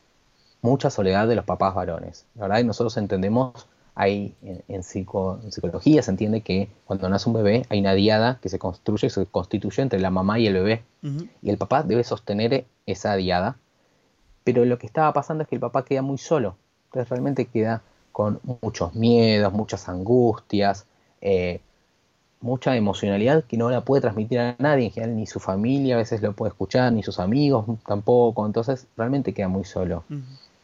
mucha 0.63 0.89
soledad 0.89 1.27
de 1.27 1.35
los 1.35 1.45
papás 1.45 1.75
varones. 1.75 2.25
La 2.33 2.47
verdad, 2.47 2.63
nosotros 2.63 2.97
entendemos, 2.97 3.67
hay 3.95 4.35
en, 4.67 4.83
psicología 4.83 6.01
se 6.03 6.11
entiende 6.11 6.41
que 6.41 6.69
cuando 6.85 7.07
nace 7.07 7.29
un 7.29 7.35
bebé 7.35 7.65
hay 7.69 7.79
una 7.79 7.93
diada 7.93 8.39
que 8.41 8.49
se 8.49 8.59
construye, 8.59 9.09
se 9.09 9.25
constituye 9.25 9.81
entre 9.81 9.99
la 9.99 10.11
mamá 10.11 10.37
y 10.37 10.47
el 10.47 10.53
bebé. 10.53 10.83
Y 11.41 11.49
el 11.51 11.57
papá 11.57 11.83
debe 11.83 12.03
sostener 12.03 12.65
esa 12.85 13.15
diada. 13.15 13.57
Pero 14.43 14.65
lo 14.65 14.79
que 14.79 14.87
estaba 14.87 15.13
pasando 15.13 15.43
es 15.43 15.49
que 15.49 15.55
el 15.55 15.61
papá 15.61 15.85
queda 15.85 16.01
muy 16.01 16.17
solo. 16.17 16.57
Entonces 16.85 17.09
realmente 17.09 17.45
queda 17.45 17.83
con 18.11 18.39
muchos 18.61 18.95
miedos, 18.95 19.53
muchas 19.53 19.87
angustias, 19.87 20.87
eh, 21.21 21.61
mucha 22.41 22.75
emocionalidad 22.75 23.43
que 23.43 23.57
no 23.57 23.69
la 23.69 23.81
puede 23.81 24.01
transmitir 24.01 24.39
a 24.39 24.55
nadie, 24.59 24.85
en 24.85 24.91
general 24.91 25.15
ni 25.15 25.25
su 25.25 25.39
familia 25.39 25.95
a 25.95 25.97
veces 25.97 26.21
lo 26.21 26.33
puede 26.33 26.49
escuchar, 26.49 26.91
ni 26.93 27.01
sus 27.01 27.19
amigos 27.19 27.65
tampoco, 27.85 28.45
entonces 28.45 28.87
realmente 28.97 29.33
queda 29.33 29.47
muy 29.47 29.63
solo. 29.63 30.03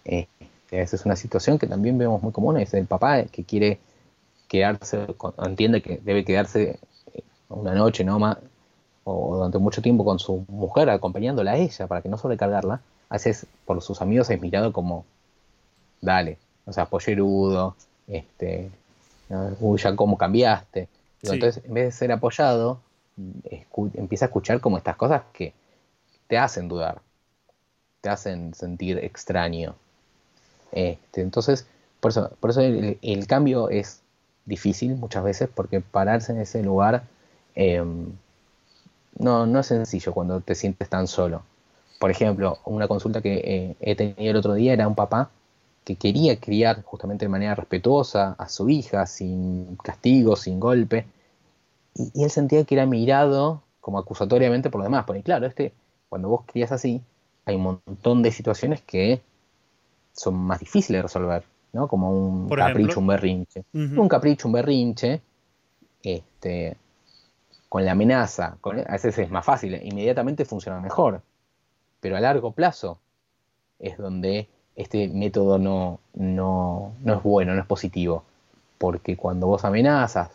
Eh, 0.06 0.28
esa 0.72 0.96
es 0.96 1.06
una 1.06 1.16
situación 1.16 1.60
que 1.60 1.68
también 1.68 1.98
vemos 1.98 2.22
muy 2.22 2.32
común, 2.32 2.58
es 2.58 2.74
el 2.74 2.86
papá 2.86 3.24
que 3.24 3.44
quiere 3.44 3.80
quedarse, 4.48 5.08
entiende 5.46 5.82
que 5.82 6.00
debe 6.04 6.26
quedarse 6.26 6.80
eh, 7.14 7.24
una 7.50 7.74
noche 7.74 8.04
no 8.04 8.20
más 8.20 8.38
o 9.04 9.36
durante 9.36 9.58
mucho 9.58 9.82
tiempo 9.82 10.06
con 10.06 10.20
su 10.20 10.46
mujer 10.48 10.90
acompañándola 10.90 11.52
a 11.52 11.58
ella 11.58 11.88
para 11.88 12.02
que 12.02 12.10
no 12.10 12.18
sobrecargarla, 12.18 12.82
a 13.10 13.14
veces 13.16 13.46
por 13.66 13.82
sus 13.82 14.02
amigos 14.02 14.30
es 14.30 14.42
mirado 14.42 14.72
como 14.72 15.06
dale, 16.02 16.38
o 16.66 16.74
sea, 16.74 16.86
pollerudo, 16.86 17.76
este, 18.08 18.72
Uy, 19.60 19.80
ya 19.80 19.96
cómo 19.96 20.18
cambiaste. 20.18 20.90
Entonces, 21.22 21.64
en 21.64 21.74
vez 21.74 21.86
de 21.86 21.92
ser 21.92 22.12
apoyado, 22.12 22.80
empieza 23.94 24.26
a 24.26 24.28
escuchar 24.28 24.60
como 24.60 24.78
estas 24.78 24.96
cosas 24.96 25.24
que 25.34 25.54
te 26.28 26.38
hacen 26.38 26.68
dudar, 26.68 27.02
te 28.02 28.10
hacen 28.10 28.54
sentir 28.54 28.98
extraño. 28.98 29.76
Este, 30.72 31.22
entonces, 31.22 31.68
por 32.00 32.12
eso, 32.12 32.32
por 32.40 32.50
eso 32.50 32.62
el, 32.62 33.28
cambio 33.28 33.70
es 33.70 34.02
difícil 34.46 34.96
muchas 34.96 35.24
veces, 35.24 35.50
porque 35.54 35.82
pararse 35.82 36.32
en 36.32 36.40
ese 36.40 36.64
lugar 36.64 37.04
em, 37.56 38.14
no, 39.18 39.46
no 39.46 39.60
es 39.60 39.68
sencillo 39.68 40.14
cuando 40.14 40.42
te 40.42 40.56
sientes 40.56 40.90
tan 40.90 41.08
solo. 41.08 41.44
Por 42.00 42.12
ejemplo, 42.12 42.60
una 42.66 42.88
consulta 42.88 43.22
que 43.22 43.36
eh, 43.46 43.76
he 43.80 43.96
tenido 43.96 44.32
el 44.32 44.36
otro 44.38 44.54
día 44.56 44.74
era 44.74 44.88
un 44.88 44.96
papá 44.96 45.30
que 45.84 45.96
quería 45.96 46.40
criar 46.40 46.84
justamente 46.84 47.26
de 47.26 47.30
manera 47.30 47.56
respetuosa 47.56 48.36
a 48.38 48.50
su 48.50 48.70
hija, 48.70 49.06
sin 49.06 49.76
castigo, 49.78 50.36
sin 50.36 50.60
golpe, 50.60 51.06
y, 51.96 52.24
él 52.24 52.30
sentía 52.32 52.64
que 52.66 52.76
era 52.76 52.86
mirado 52.86 53.62
como 53.80 54.00
acusatoriamente 54.00 54.70
por 54.70 54.80
los 54.80 54.86
demás, 54.86 55.06
porque 55.06 55.24
claro, 55.24 55.46
este, 55.48 55.74
cuando 56.10 56.30
vos 56.30 56.42
crías 56.46 56.72
así, 56.72 57.02
hay 57.46 57.56
un 57.56 57.64
montón 57.64 58.22
de 58.22 58.32
situaciones 58.32 58.82
que 58.82 59.22
son 60.14 60.36
más 60.36 60.60
difíciles 60.60 61.00
de 61.00 61.04
resolver, 61.04 61.44
¿no? 61.74 61.88
Como 61.88 62.12
un 62.12 62.50
capricho, 62.50 63.00
un 63.00 63.08
berrinche. 63.08 63.64
Un 63.74 64.08
capricho, 64.08 64.48
un 64.48 64.54
berrinche, 64.54 65.22
este, 66.04 66.78
con 67.70 67.86
la 67.86 67.94
amenaza, 67.94 68.58
a 68.62 68.92
veces 68.92 69.18
es 69.18 69.32
más 69.32 69.46
fácil, 69.46 69.80
inmediatamente 69.84 70.46
funciona 70.46 70.80
mejor, 70.80 71.22
pero 72.00 72.18
a 72.18 72.20
largo 72.20 72.52
plazo 72.52 73.00
es 73.80 73.98
donde 73.98 74.48
este 74.76 75.08
método 75.08 75.58
no, 75.58 76.00
no, 76.14 76.94
es 77.06 77.24
bueno, 77.24 77.54
no 77.54 77.62
es 77.62 77.68
positivo. 77.68 78.24
Porque 78.78 79.16
cuando 79.16 79.48
vos 79.48 79.64
amenazas, 79.64 80.32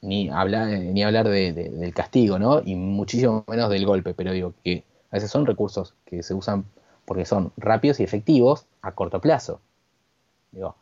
ni, 0.00 0.28
habla, 0.28 0.66
ni 0.66 1.02
hablar 1.02 1.28
del 1.28 1.92
castigo, 1.94 2.38
¿no? 2.38 2.62
Y 2.64 2.76
muchísimo 2.76 3.44
menos 3.48 3.70
del 3.70 3.86
golpe, 3.86 4.14
pero 4.14 4.32
digo 4.32 4.54
que 4.62 4.84
a 5.10 5.16
veces 5.16 5.30
son 5.30 5.46
recursos 5.46 5.94
que 6.04 6.22
se 6.22 6.34
usan 6.34 6.64
porque 7.04 7.24
son 7.24 7.52
rápidos 7.56 8.00
y 8.00 8.04
efectivos 8.04 8.66
a 8.86 8.92
corto 8.92 9.20
plazo. 9.20 9.60
Digo, 10.52 10.76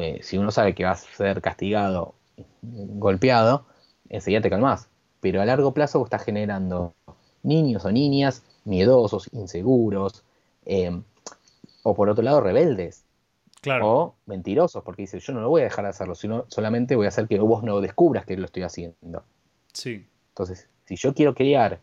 eh, 0.00 0.20
si 0.22 0.38
uno 0.38 0.50
sabe 0.50 0.74
que 0.74 0.84
va 0.84 0.92
a 0.92 0.96
ser 0.96 1.40
castigado, 1.40 2.14
golpeado, 2.62 3.66
enseguida 4.08 4.40
te 4.42 4.50
calmas. 4.50 4.88
Pero 5.20 5.40
a 5.40 5.44
largo 5.44 5.72
plazo 5.72 5.98
vos 5.98 6.06
estás 6.06 6.24
generando 6.24 6.94
niños 7.42 7.84
o 7.84 7.92
niñas 7.92 8.44
miedosos, 8.64 9.28
inseguros, 9.32 10.24
eh, 10.64 11.00
o 11.82 11.94
por 11.94 12.08
otro 12.08 12.22
lado 12.22 12.40
rebeldes. 12.40 13.04
Claro. 13.62 13.88
O 13.88 14.14
mentirosos, 14.26 14.82
porque 14.84 15.02
dice, 15.02 15.18
yo 15.18 15.32
no 15.32 15.40
lo 15.40 15.48
voy 15.48 15.62
a 15.62 15.64
dejar 15.64 15.84
de 15.84 15.90
hacerlo, 15.90 16.14
sino 16.14 16.44
solamente 16.48 16.94
voy 16.94 17.06
a 17.06 17.08
hacer 17.08 17.26
que 17.26 17.38
vos 17.38 17.62
no 17.62 17.80
descubras 17.80 18.26
que 18.26 18.36
lo 18.36 18.44
estoy 18.44 18.62
haciendo. 18.62 19.24
Sí. 19.72 20.06
Entonces, 20.28 20.68
si 20.84 20.96
yo 20.96 21.14
quiero 21.14 21.34
criar 21.34 21.80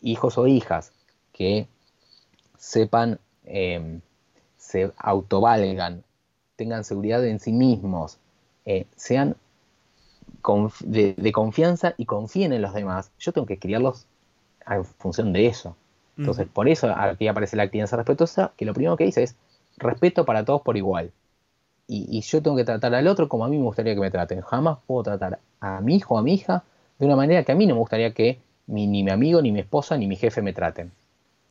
hijos 0.00 0.38
o 0.38 0.46
hijas 0.46 0.92
que 1.32 1.66
sepan, 2.56 3.18
em, 3.44 4.00
se 4.68 4.92
autovalgan, 4.98 6.04
tengan 6.56 6.84
seguridad 6.84 7.24
en 7.24 7.40
sí 7.40 7.52
mismos, 7.52 8.18
eh, 8.66 8.86
sean 8.96 9.34
de, 10.84 11.32
confianza 11.32 11.94
y 11.96 12.04
confíen 12.04 12.52
en 12.52 12.60
los 12.60 12.74
demás, 12.74 13.10
yo 13.18 13.32
tengo 13.32 13.46
que 13.46 13.58
criarlos 13.58 14.06
en 14.68 14.84
función 14.84 15.32
de 15.32 15.46
eso. 15.46 15.74
Entonces, 16.18 16.48
por 16.52 16.68
eso 16.68 16.92
aquí 16.94 17.28
aparece 17.28 17.56
la 17.56 17.70
crianza 17.70 17.96
respetuosa, 17.96 18.52
que 18.56 18.64
lo 18.64 18.74
primero 18.74 18.96
que 18.96 19.04
dice 19.04 19.22
es 19.22 19.36
respeto 19.76 20.24
para 20.24 20.44
todos 20.44 20.62
por 20.62 20.76
igual. 20.76 21.12
Y, 21.86 22.20
yo 22.20 22.42
tengo 22.42 22.56
que 22.56 22.64
tratar 22.64 22.94
al 22.94 23.06
otro 23.06 23.28
como 23.28 23.44
a 23.44 23.48
mí 23.48 23.56
me 23.56 23.62
gustaría 23.62 23.94
que 23.94 24.00
me 24.00 24.10
traten. 24.10 24.42
Jamás 24.42 24.78
puedo 24.86 25.04
tratar 25.04 25.38
a 25.60 25.80
mi 25.80 25.96
hijo 25.96 26.16
o 26.16 26.18
a 26.18 26.22
mi 26.22 26.34
hija 26.34 26.64
de 26.98 27.06
una 27.06 27.16
manera 27.16 27.44
que 27.44 27.52
a 27.52 27.54
mí 27.54 27.66
no 27.66 27.74
me 27.74 27.80
gustaría 27.80 28.12
que 28.12 28.40
ni 28.66 28.86
mi 28.88 29.08
amigo, 29.08 29.40
ni 29.40 29.52
mi 29.52 29.60
esposa, 29.60 29.96
ni 29.96 30.08
mi 30.08 30.16
jefe 30.16 30.42
me 30.42 30.52
traten. 30.52 30.90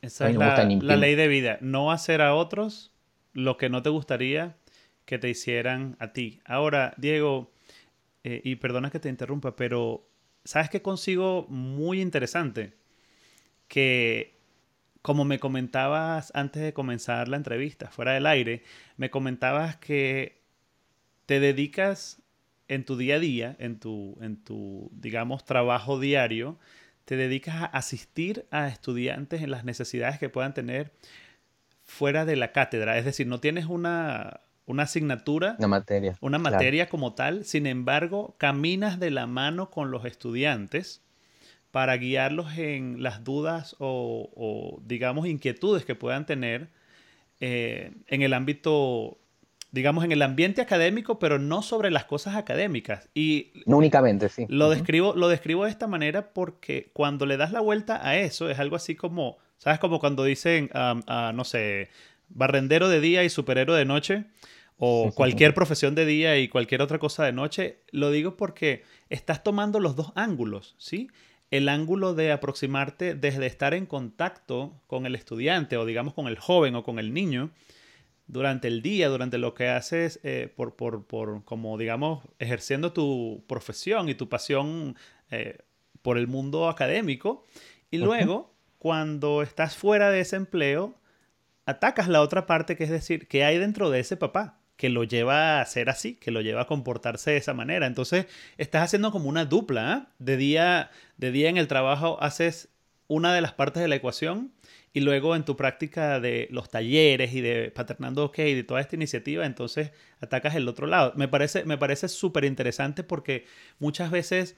Esa 0.02 0.28
es 0.28 0.36
la, 0.36 0.96
ley 0.96 1.14
de 1.16 1.26
vida. 1.26 1.58
No 1.60 1.90
hacer 1.90 2.20
a 2.20 2.34
otros 2.34 2.92
lo 3.32 3.56
que 3.56 3.68
no 3.68 3.82
te 3.82 3.90
gustaría 3.90 4.56
que 5.04 5.18
te 5.18 5.28
hicieran 5.28 5.96
a 6.00 6.12
ti. 6.12 6.40
Ahora, 6.44 6.94
Diego, 6.98 7.50
eh, 8.24 8.42
y 8.44 8.56
perdona 8.56 8.90
que 8.90 9.00
te 9.00 9.08
interrumpa, 9.08 9.56
pero 9.56 10.06
¿sabes 10.44 10.68
qué 10.68 10.82
consigo 10.82 11.46
muy 11.48 12.00
interesante? 12.00 12.74
Que 13.68 14.38
como 15.02 15.24
me 15.24 15.38
comentabas 15.38 16.30
antes 16.34 16.62
de 16.62 16.72
comenzar 16.72 17.28
la 17.28 17.38
entrevista, 17.38 17.90
fuera 17.90 18.12
del 18.12 18.26
aire, 18.26 18.62
me 18.96 19.10
comentabas 19.10 19.76
que 19.76 20.42
te 21.26 21.40
dedicas 21.40 22.20
en 22.68 22.84
tu 22.84 22.96
día 22.96 23.16
a 23.16 23.18
día, 23.18 23.56
en 23.58 23.78
tu, 23.78 24.18
en 24.20 24.36
tu 24.36 24.90
digamos, 24.92 25.44
trabajo 25.44 25.98
diario, 25.98 26.58
te 27.06 27.16
dedicas 27.16 27.56
a 27.56 27.64
asistir 27.64 28.44
a 28.50 28.68
estudiantes 28.68 29.40
en 29.42 29.50
las 29.50 29.64
necesidades 29.64 30.18
que 30.18 30.28
puedan 30.28 30.52
tener 30.52 30.92
fuera 31.88 32.26
de 32.26 32.36
la 32.36 32.52
cátedra. 32.52 32.98
Es 32.98 33.04
decir, 33.06 33.26
no 33.26 33.40
tienes 33.40 33.64
una, 33.66 34.42
una 34.66 34.84
asignatura, 34.84 35.56
una 35.58 35.68
materia, 35.68 36.16
una 36.20 36.38
materia 36.38 36.88
como 36.88 37.14
tal, 37.14 37.44
sin 37.44 37.66
embargo, 37.66 38.36
caminas 38.38 39.00
de 39.00 39.10
la 39.10 39.26
mano 39.26 39.70
con 39.70 39.90
los 39.90 40.04
estudiantes 40.04 41.02
para 41.70 41.96
guiarlos 41.96 42.56
en 42.58 43.02
las 43.02 43.24
dudas 43.24 43.74
o, 43.78 44.80
digamos, 44.84 45.26
inquietudes 45.26 45.84
que 45.84 45.94
puedan 45.94 46.26
tener 46.26 46.68
eh, 47.40 47.92
en 48.06 48.22
el 48.22 48.34
ámbito, 48.34 49.18
digamos, 49.70 50.04
en 50.04 50.12
el 50.12 50.20
ambiente 50.20 50.60
académico, 50.60 51.18
pero 51.18 51.38
no 51.38 51.62
sobre 51.62 51.90
las 51.90 52.04
cosas 52.04 52.36
académicas. 52.36 53.08
Y 53.14 53.52
no 53.64 53.78
únicamente, 53.78 54.28
sí. 54.28 54.44
Lo, 54.48 54.68
describo, 54.68 55.14
lo 55.14 55.28
describo 55.28 55.64
de 55.64 55.70
esta 55.70 55.86
manera 55.86 56.32
porque 56.32 56.90
cuando 56.92 57.24
le 57.24 57.38
das 57.38 57.52
la 57.52 57.60
vuelta 57.60 58.06
a 58.06 58.16
eso, 58.16 58.50
es 58.50 58.58
algo 58.58 58.76
así 58.76 58.94
como, 58.94 59.38
¿sabes? 59.58 59.78
Como 59.78 60.00
cuando 60.00 60.24
dicen, 60.24 60.70
no 60.74 61.44
sé, 61.44 61.90
barrendero 62.28 62.88
de 62.88 63.00
día 63.00 63.24
y 63.24 63.30
superhéroe 63.30 63.78
de 63.78 63.84
noche 63.84 64.24
o 64.78 65.12
cualquier 65.14 65.54
profesión 65.54 65.94
de 65.94 66.06
día 66.06 66.38
y 66.38 66.48
cualquier 66.48 66.82
otra 66.82 66.98
cosa 66.98 67.24
de 67.24 67.32
noche, 67.32 67.80
lo 67.90 68.10
digo 68.10 68.36
porque 68.36 68.84
estás 69.10 69.42
tomando 69.42 69.80
los 69.80 69.96
dos 69.96 70.12
ángulos, 70.14 70.74
¿sí? 70.78 71.08
el 71.50 71.68
ángulo 71.68 72.14
de 72.14 72.32
aproximarte 72.32 73.14
desde 73.14 73.46
estar 73.46 73.74
en 73.74 73.86
contacto 73.86 74.80
con 74.86 75.06
el 75.06 75.14
estudiante 75.14 75.76
o 75.76 75.86
digamos 75.86 76.14
con 76.14 76.26
el 76.26 76.38
joven 76.38 76.74
o 76.74 76.82
con 76.82 76.98
el 76.98 77.14
niño 77.14 77.50
durante 78.26 78.68
el 78.68 78.82
día, 78.82 79.08
durante 79.08 79.38
lo 79.38 79.54
que 79.54 79.68
haces 79.68 80.20
eh, 80.22 80.52
por, 80.54 80.76
por, 80.76 81.06
por, 81.06 81.44
como 81.44 81.78
digamos, 81.78 82.22
ejerciendo 82.38 82.92
tu 82.92 83.42
profesión 83.46 84.10
y 84.10 84.14
tu 84.14 84.28
pasión 84.28 84.96
eh, 85.30 85.58
por 86.02 86.18
el 86.18 86.28
mundo 86.28 86.68
académico. 86.68 87.46
Y 87.90 87.96
luego, 87.96 88.54
cuando 88.78 89.42
estás 89.42 89.76
fuera 89.76 90.10
de 90.10 90.20
ese 90.20 90.36
empleo, 90.36 90.94
atacas 91.66 92.08
la 92.08 92.22
otra 92.22 92.46
parte, 92.46 92.76
que 92.76 92.84
es 92.84 92.90
decir, 92.90 93.28
¿qué 93.28 93.44
hay 93.44 93.58
dentro 93.58 93.90
de 93.90 94.00
ese 94.00 94.16
papá? 94.16 94.58
que 94.78 94.88
lo 94.88 95.02
lleva 95.02 95.60
a 95.60 95.66
ser 95.66 95.90
así, 95.90 96.14
que 96.14 96.30
lo 96.30 96.40
lleva 96.40 96.62
a 96.62 96.66
comportarse 96.66 97.32
de 97.32 97.36
esa 97.36 97.52
manera. 97.52 97.86
Entonces, 97.86 98.26
estás 98.58 98.84
haciendo 98.84 99.10
como 99.10 99.28
una 99.28 99.44
dupla. 99.44 99.92
¿ah? 99.92 100.08
De, 100.20 100.36
día, 100.36 100.92
de 101.16 101.32
día 101.32 101.48
en 101.50 101.56
el 101.58 101.66
trabajo 101.66 102.16
haces 102.22 102.68
una 103.08 103.34
de 103.34 103.40
las 103.40 103.52
partes 103.52 103.82
de 103.82 103.88
la 103.88 103.96
ecuación 103.96 104.52
y 104.92 105.00
luego 105.00 105.34
en 105.34 105.44
tu 105.44 105.56
práctica 105.56 106.20
de 106.20 106.46
los 106.52 106.70
talleres 106.70 107.34
y 107.34 107.40
de 107.40 107.72
Paternando 107.72 108.24
OK 108.24 108.38
y 108.38 108.54
de 108.54 108.62
toda 108.62 108.80
esta 108.80 108.94
iniciativa, 108.94 109.44
entonces 109.44 109.90
atacas 110.20 110.54
el 110.54 110.68
otro 110.68 110.86
lado. 110.86 111.12
Me 111.16 111.26
parece 111.26 111.64
me 111.64 111.76
parece 111.76 112.08
súper 112.08 112.44
interesante 112.44 113.02
porque 113.02 113.46
muchas 113.80 114.10
veces 114.12 114.56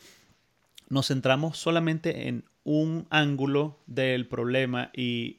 nos 0.90 1.06
centramos 1.06 1.56
solamente 1.56 2.28
en 2.28 2.44
un 2.64 3.06
ángulo 3.08 3.78
del 3.86 4.26
problema 4.26 4.90
y 4.94 5.38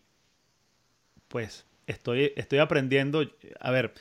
pues 1.27 1.65
estoy, 1.85 2.33
estoy 2.35 2.59
aprendiendo, 2.59 3.23
a 3.59 3.71
ver, 3.71 3.93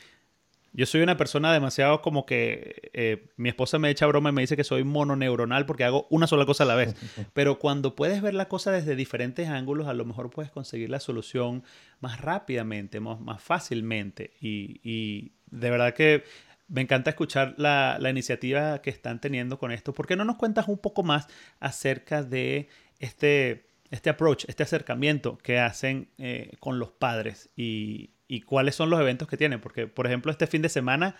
yo 0.72 0.86
soy 0.86 1.00
una 1.00 1.16
persona 1.16 1.52
demasiado 1.52 2.00
como 2.00 2.26
que 2.26 2.90
eh, 2.92 3.28
mi 3.36 3.48
esposa 3.48 3.78
me 3.78 3.90
echa 3.90 4.06
broma 4.06 4.30
y 4.30 4.32
me 4.32 4.42
dice 4.42 4.56
que 4.56 4.62
soy 4.62 4.84
mononeuronal 4.84 5.66
porque 5.66 5.84
hago 5.84 6.06
una 6.10 6.28
sola 6.28 6.46
cosa 6.46 6.62
a 6.62 6.66
la 6.66 6.76
vez. 6.76 6.94
Pero 7.32 7.58
cuando 7.58 7.96
puedes 7.96 8.22
ver 8.22 8.34
la 8.34 8.46
cosa 8.46 8.70
desde 8.70 8.94
diferentes 8.94 9.48
ángulos, 9.48 9.88
a 9.88 9.94
lo 9.94 10.04
mejor 10.04 10.30
puedes 10.30 10.52
conseguir 10.52 10.88
la 10.88 11.00
solución 11.00 11.64
más 11.98 12.20
rápidamente, 12.20 13.00
más, 13.00 13.20
más 13.20 13.42
fácilmente. 13.42 14.32
Y, 14.40 15.32
de 15.50 15.70
verdad 15.70 15.94
que 15.94 16.22
me 16.70 16.80
encanta 16.80 17.10
escuchar 17.10 17.54
la, 17.58 17.98
iniciativa 18.08 18.80
que 18.80 18.90
están 18.90 19.20
teniendo 19.20 19.58
con 19.58 19.72
esto. 19.72 19.92
¿Por 19.92 20.06
qué 20.06 20.16
no 20.16 20.24
nos 20.24 20.36
cuentas 20.36 20.68
un 20.68 20.78
poco 20.78 21.02
más 21.02 21.26
acerca 21.58 22.22
de 22.22 22.68
este, 23.00 23.66
este 23.90 24.10
approach, 24.10 24.44
este 24.46 24.62
acercamiento 24.62 25.36
que 25.38 25.58
hacen 25.58 26.08
eh, 26.18 26.52
con 26.60 26.78
los 26.78 26.90
padres 26.90 27.50
y, 27.56 28.10
cuáles 28.46 28.76
son 28.76 28.90
los 28.90 29.00
eventos 29.00 29.26
que 29.26 29.36
tienen. 29.36 29.60
Porque, 29.60 29.88
por 29.88 30.06
ejemplo, 30.06 30.30
este 30.30 30.46
fin 30.46 30.62
de 30.62 30.68
semana, 30.68 31.16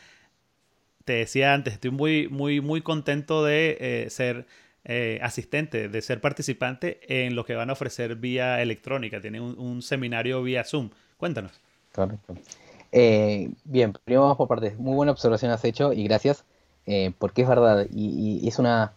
te 1.05 1.15
decía 1.15 1.53
antes, 1.53 1.75
estoy 1.75 1.91
muy, 1.91 2.29
muy, 2.29 2.61
muy 2.61 2.83
contento 2.83 3.45
de 3.45 3.77
eh, 3.81 4.11
ser 4.11 4.47
eh, 4.85 5.19
asistente, 5.21 5.89
de 5.89 6.03
ser 6.03 6.21
participante 6.21 7.01
en 7.09 7.35
lo 7.35 7.45
que 7.45 7.57
van 7.57 7.69
a 7.69 7.73
ofrecer 7.73 8.15
vía 8.15 8.63
electrónica. 8.63 9.21
Tienen 9.21 9.43
un, 9.43 9.83
seminario 9.83 10.41
vía 10.45 10.63
Zoom. 10.63 10.91
Cuéntanos. 11.17 11.61
Correcto. 11.93 12.37
Eh, 12.93 13.51
bien, 13.65 13.93
primero 14.05 14.23
vamos 14.23 14.37
por 14.37 14.49
partes. 14.49 14.79
Muy 14.79 14.95
buena 14.95 15.13
observación 15.13 15.51
has 15.51 15.65
hecho 15.65 15.93
y 15.93 16.05
gracias, 16.05 16.45
porque 17.19 17.43
es 17.43 17.49
verdad, 17.49 17.87
y, 17.93 18.47
es 18.49 18.59
una 18.59 18.93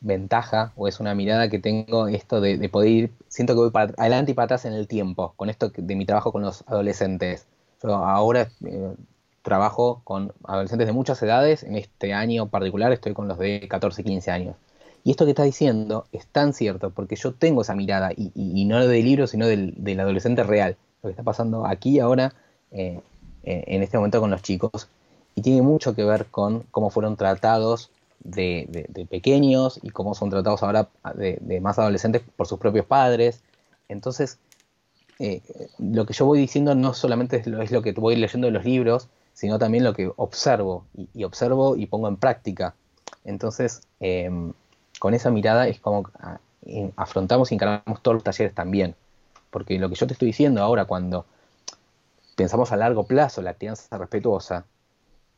ventaja 0.00 0.72
o 0.76 0.88
es 0.88 1.00
una 1.00 1.14
mirada 1.14 1.48
que 1.50 1.58
tengo 1.58 2.08
esto 2.08 2.40
de, 2.40 2.68
poder 2.68 2.90
ir, 2.90 3.10
siento 3.28 3.54
que 3.54 3.60
voy 3.60 3.70
para 3.70 3.92
adelante 3.98 4.32
y 4.32 4.34
para 4.34 4.44
atrás 4.46 4.64
en 4.64 4.72
el 4.72 4.88
tiempo, 4.88 5.34
con 5.36 5.50
esto 5.50 5.70
de 5.76 5.96
mi 5.96 6.06
trabajo 6.06 6.32
con 6.32 6.42
los 6.42 6.64
adolescentes. 6.66 7.46
Yo 7.82 7.94
ahora 7.94 8.48
eh, 8.64 8.94
trabajo 9.42 10.00
con 10.04 10.32
adolescentes 10.44 10.86
de 10.86 10.92
muchas 10.92 11.22
edades, 11.22 11.62
en 11.62 11.76
este 11.76 12.12
año 12.12 12.48
particular 12.48 12.92
estoy 12.92 13.14
con 13.14 13.28
los 13.28 13.38
de 13.38 13.66
14, 13.68 14.04
15 14.04 14.30
años. 14.30 14.56
Y 15.02 15.12
esto 15.12 15.24
que 15.24 15.30
está 15.30 15.44
diciendo 15.44 16.06
es 16.12 16.26
tan 16.26 16.52
cierto, 16.52 16.90
porque 16.90 17.16
yo 17.16 17.32
tengo 17.32 17.62
esa 17.62 17.74
mirada, 17.74 18.10
y, 18.14 18.64
no 18.66 18.86
del 18.86 19.04
libro, 19.04 19.26
sino 19.26 19.46
del, 19.46 20.00
adolescente 20.00 20.42
real, 20.42 20.76
lo 21.02 21.08
que 21.08 21.12
está 21.12 21.22
pasando 21.22 21.66
aquí 21.66 22.00
ahora, 22.00 22.34
eh, 22.72 23.00
eh, 23.42 23.64
en 23.66 23.82
este 23.82 23.96
momento 23.96 24.20
con 24.20 24.30
los 24.30 24.42
chicos, 24.42 24.88
y 25.34 25.42
tiene 25.42 25.62
mucho 25.62 25.94
que 25.94 26.04
ver 26.04 26.26
con 26.26 26.64
cómo 26.70 26.90
fueron 26.90 27.16
tratados 27.16 27.90
de, 28.20 29.06
pequeños 29.08 29.80
y 29.82 29.90
cómo 29.90 30.14
son 30.14 30.30
tratados 30.30 30.62
ahora 30.62 30.88
de, 31.14 31.60
más 31.60 31.78
adolescentes 31.78 32.22
por 32.36 32.46
sus 32.46 32.58
propios 32.58 32.86
padres. 32.86 33.42
Entonces, 33.88 34.38
eh, 35.18 35.42
lo 35.78 36.06
que 36.06 36.12
yo 36.12 36.26
voy 36.26 36.38
diciendo 36.38 36.74
no 36.74 36.94
solamente 36.94 37.36
es 37.36 37.70
lo, 37.70 37.82
que 37.82 37.92
voy 37.92 38.16
leyendo 38.16 38.46
de 38.46 38.52
los 38.52 38.64
libros, 38.64 39.08
sino 39.32 39.58
también 39.58 39.84
lo 39.84 39.94
que 39.94 40.10
observo 40.16 40.84
y, 41.14 41.24
observo 41.24 41.76
y 41.76 41.86
pongo 41.86 42.08
en 42.08 42.16
práctica. 42.16 42.74
Entonces, 43.24 43.82
em, 44.00 44.52
con 44.98 45.14
esa 45.14 45.30
mirada 45.30 45.68
es 45.68 45.80
como 45.80 46.10
ah, 46.20 46.40
afrontamos 46.96 47.50
y 47.50 47.54
encaramos 47.54 48.02
todos 48.02 48.16
los 48.16 48.24
talleres 48.24 48.54
también. 48.54 48.94
Porque 49.50 49.78
lo 49.78 49.88
que 49.88 49.94
yo 49.94 50.06
te 50.06 50.12
estoy 50.12 50.26
diciendo 50.26 50.62
ahora, 50.62 50.84
cuando 50.84 51.26
pensamos 52.40 52.72
a 52.72 52.76
largo 52.76 53.04
plazo 53.04 53.42
la 53.42 53.52
crianza 53.52 53.98
respetuosa, 53.98 54.64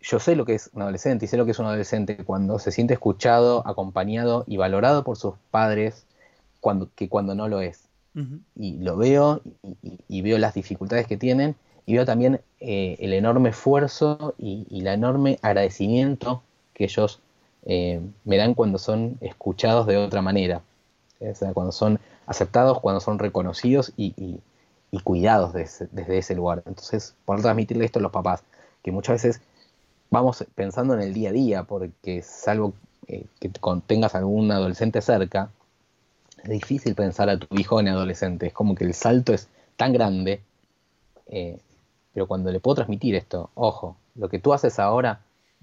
yo 0.00 0.20
sé 0.20 0.36
lo 0.36 0.44
que 0.44 0.54
es 0.54 0.70
un 0.72 0.82
adolescente 0.82 1.24
y 1.24 1.28
sé 1.28 1.36
lo 1.36 1.44
que 1.44 1.50
es 1.50 1.58
un 1.58 1.66
adolescente 1.66 2.16
cuando 2.18 2.60
se 2.60 2.70
siente 2.70 2.94
escuchado, 2.94 3.66
acompañado 3.66 4.44
y 4.46 4.56
valorado 4.56 5.02
por 5.02 5.16
sus 5.16 5.34
padres 5.50 6.06
cuando, 6.60 6.90
que 6.94 7.08
cuando 7.08 7.34
no 7.34 7.48
lo 7.48 7.60
es. 7.60 7.88
Y 8.54 8.76
lo 8.78 8.96
veo 8.96 9.40
y, 10.06 10.22
veo 10.22 10.38
las 10.38 10.54
dificultades 10.54 11.08
que 11.08 11.16
tienen 11.16 11.56
y 11.86 11.94
veo 11.94 12.04
también 12.04 12.40
eh, 12.60 12.96
el 13.00 13.14
enorme 13.14 13.48
esfuerzo 13.48 14.34
y, 14.38 14.64
el 14.70 14.86
enorme 14.86 15.40
agradecimiento 15.42 16.44
que 16.72 16.84
ellos 16.84 17.18
eh, 17.64 18.00
me 18.24 18.36
dan 18.36 18.54
cuando 18.54 18.78
son 18.78 19.18
escuchados 19.20 19.88
de 19.88 19.96
otra 19.96 20.22
manera. 20.22 20.62
O 21.18 21.34
sea, 21.34 21.52
cuando 21.52 21.72
son 21.72 21.98
aceptados, 22.26 22.78
cuando 22.78 23.00
son 23.00 23.18
reconocidos 23.18 23.92
y, 23.96 24.38
cuidados 25.00 25.52
desde 25.54 26.18
ese 26.18 26.34
lugar. 26.34 26.62
Entonces, 26.66 27.14
por 27.24 27.40
transmitirle 27.40 27.84
esto 27.84 27.98
a 27.98 28.02
los 28.02 28.12
papás, 28.12 28.42
que 28.82 28.92
muchas 28.92 29.22
veces 29.22 29.40
vamos 30.10 30.44
pensando 30.54 30.94
en 30.94 31.00
el 31.00 31.14
día 31.14 31.30
a 31.30 31.32
día, 31.32 31.62
porque 31.64 32.22
salvo 32.22 32.74
eh, 33.06 33.24
que 33.40 33.50
tengas 33.86 34.14
algún 34.14 34.50
adolescente 34.52 35.00
cerca, 35.00 35.50
es 36.42 36.50
difícil 36.50 36.94
pensar 36.94 37.30
a 37.30 37.38
tu 37.38 37.46
hijo 37.56 37.80
en 37.80 37.88
adolescente. 37.88 38.48
Es 38.48 38.52
como 38.52 38.74
que 38.74 38.84
el 38.84 38.94
salto 38.94 39.32
es 39.32 39.48
tan 39.76 39.92
grande. 39.92 40.42
Eh, 41.28 41.58
pero 42.12 42.26
cuando 42.26 42.52
le 42.52 42.60
puedo 42.60 42.74
transmitir 42.74 43.14
esto, 43.14 43.50
ojo, 43.54 43.96
lo 44.16 44.28
que 44.28 44.38
tú 44.38 44.52
haces 44.52 44.78
ahora 44.78 45.20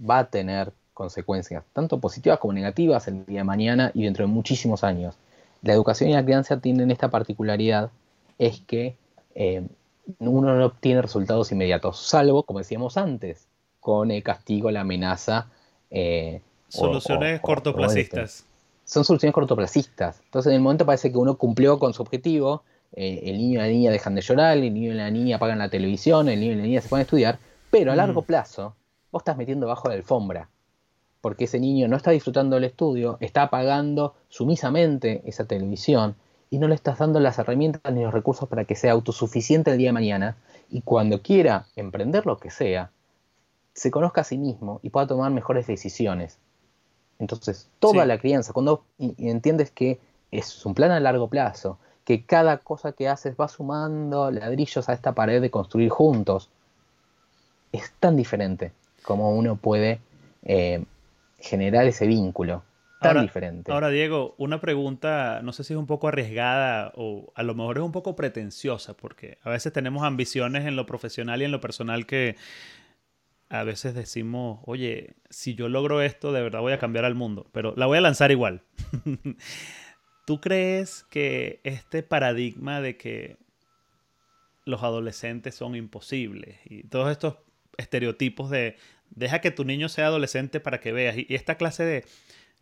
va 0.10 0.20
a 0.20 0.30
tener 0.30 0.74
consecuencias, 0.96 1.64
tanto 1.72 2.00
positivas 2.00 2.40
como 2.40 2.54
negativas 2.54 3.08
el 3.08 3.26
día 3.26 3.42
de 3.42 3.44
mañana 3.44 3.92
y 3.94 4.04
dentro 4.04 4.26
de 4.26 4.32
muchísimos 4.32 4.84
años. 4.84 5.16
La 5.62 5.74
educación 5.74 6.10
y 6.10 6.14
la 6.14 6.24
crianza 6.24 6.60
tienen 6.60 6.90
esta 6.90 7.10
particularidad, 7.10 7.92
es 8.38 8.62
que 8.62 8.96
eh, 9.40 9.66
uno 10.20 10.54
no 10.54 10.66
obtiene 10.66 11.02
resultados 11.02 11.52
inmediatos, 11.54 11.98
salvo, 11.98 12.44
como 12.44 12.60
decíamos 12.60 12.98
antes, 12.98 13.48
con 13.80 14.12
el 14.12 14.22
castigo, 14.22 14.70
la 14.70 14.82
amenaza. 14.82 15.48
Eh, 15.90 16.42
soluciones 16.68 17.40
cortoplacistas. 17.40 18.46
Son 18.84 19.06
soluciones 19.06 19.34
cortoplacistas. 19.34 20.20
Entonces, 20.26 20.50
en 20.50 20.58
el 20.58 20.62
momento 20.62 20.86
parece 20.86 21.10
que 21.10 21.18
uno 21.18 21.38
cumplió 21.38 21.80
con 21.80 21.94
su 21.94 22.02
objetivo, 22.02 22.64
eh, 22.92 23.22
el 23.28 23.38
niño 23.38 23.54
y 23.54 23.62
la 23.62 23.68
niña 23.68 23.92
dejan 23.92 24.14
de 24.14 24.22
llorar, 24.22 24.58
el 24.58 24.74
niño 24.74 24.92
y 24.92 24.96
la 24.96 25.10
niña 25.10 25.38
apagan 25.38 25.60
la 25.60 25.70
televisión, 25.70 26.28
el 26.28 26.42
niño 26.42 26.54
y 26.54 26.56
la 26.56 26.64
niña 26.64 26.82
se 26.82 26.94
a 26.94 27.00
estudiar, 27.00 27.40
pero 27.72 27.94
a 27.94 27.96
largo 27.96 28.24
plazo 28.24 28.76
vos 29.10 29.22
estás 29.22 29.38
metiendo 29.38 29.68
bajo 29.68 29.88
la 29.88 29.94
alfombra, 29.94 30.50
porque 31.22 31.46
ese 31.46 31.62
niño 31.62 31.88
no 31.88 31.96
está 31.96 32.12
disfrutando 32.12 32.58
del 32.58 32.66
estudio, 32.66 33.18
está 33.22 33.44
apagando 33.44 34.16
sumisamente 34.28 35.22
esa 35.26 35.46
televisión 35.46 36.16
y 36.50 36.58
no 36.58 36.68
le 36.68 36.76
estás 36.76 36.98
dando 36.98 37.20
las 37.20 37.38
herramientas 37.40 37.94
ni 37.94 38.04
los 38.04 38.14
recursos 38.14 38.50
para 38.50 38.66
que 38.66 38.76
sea 38.76 38.94
autosuficiente 38.94 39.72
el 39.72 39.78
día 39.78 39.90
de 39.90 39.94
mañana 39.94 40.38
y 40.70 40.82
cuando 40.82 41.22
quiera 41.22 41.68
emprender 41.76 42.26
lo 42.26 42.38
que 42.38 42.50
sea, 42.50 42.92
se 43.74 43.92
conozca 43.92 44.22
a 44.22 44.24
sí 44.24 44.38
mismo 44.38 44.80
y 44.84 44.90
pueda 44.90 45.08
tomar 45.08 45.32
mejores 45.32 45.68
decisiones. 45.68 46.40
Entonces, 47.20 47.70
toda 47.80 48.06
la 48.06 48.18
crianza, 48.18 48.54
cuando 48.54 48.86
entiendes 48.98 49.72
que 49.72 50.00
es 50.32 50.66
un 50.66 50.74
plan 50.74 50.92
a 50.92 51.00
largo 51.00 51.28
plazo, 51.28 51.78
que 52.10 52.26
cada 52.26 52.58
cosa 52.58 52.94
que 52.94 53.08
haces 53.08 53.36
va 53.40 53.48
sumando 53.48 54.32
ladrillos 54.32 54.90
a 54.90 54.94
esta 54.94 55.14
pared 55.14 55.42
de 55.42 55.52
construir 55.52 55.90
juntos. 55.90 56.50
Es 57.72 57.92
tan 58.00 58.16
diferente 58.16 58.72
como 59.04 59.36
uno 59.36 59.58
puede 59.58 60.00
eh, 60.44 60.84
generar 61.38 61.86
ese 61.86 62.08
vínculo. 62.08 62.64
Tan 63.00 63.12
ahora, 63.12 63.22
diferente. 63.22 63.72
Ahora, 63.72 63.90
Diego, 63.90 64.36
una 64.38 64.60
pregunta, 64.60 65.40
no 65.42 65.54
sé 65.54 65.64
si 65.64 65.74
es 65.74 65.80
un 65.80 65.88
poco 65.88 66.10
arriesgada 66.10 66.92
o 66.96 67.32
a 67.34 67.44
lo 67.44 67.56
mejor 67.56 67.78
es 67.78 67.84
un 67.84 67.94
poco 67.94 68.16
pretenciosa, 68.16 68.98
porque 68.98 69.38
a 69.42 69.50
veces 69.50 69.72
tenemos 69.72 70.04
ambiciones 70.04 70.66
en 70.66 70.76
lo 70.76 70.86
profesional 70.86 71.42
y 71.42 71.46
en 71.46 71.52
lo 71.52 71.62
personal 71.62 72.06
que 72.06 72.36
a 73.50 73.64
veces 73.64 73.96
decimos, 73.96 74.60
oye, 74.66 75.16
si 75.30 75.56
yo 75.56 75.70
logro 75.70 76.02
esto, 76.02 76.34
de 76.34 76.42
verdad 76.42 76.60
voy 76.60 76.74
a 76.74 76.80
cambiar 76.80 77.06
al 77.06 77.16
mundo, 77.16 77.48
pero 77.54 77.74
la 77.78 77.86
voy 77.86 77.98
a 77.98 78.02
lanzar 78.02 78.32
igual. 78.32 78.64
¿Tú 80.28 80.42
crees 80.42 81.04
que 81.10 81.62
este 81.64 82.04
paradigma 82.04 82.82
de 82.82 82.98
que 82.98 83.38
los 84.66 84.84
adolescentes 84.84 85.56
son 85.56 85.76
imposibles 85.76 86.60
y 86.66 86.84
todos 86.84 87.12
estos 87.12 87.38
estereotipos 87.78 88.50
de 88.50 88.76
deja 89.10 89.42
que 89.42 89.52
tu 89.52 89.66
niño 89.66 89.90
sea 89.90 90.08
adolescente 90.08 90.60
para 90.60 90.80
que 90.80 90.92
veas 90.92 91.18
y, 91.18 91.26
esta 91.30 91.56
clase 91.56 91.84
de 91.84 92.06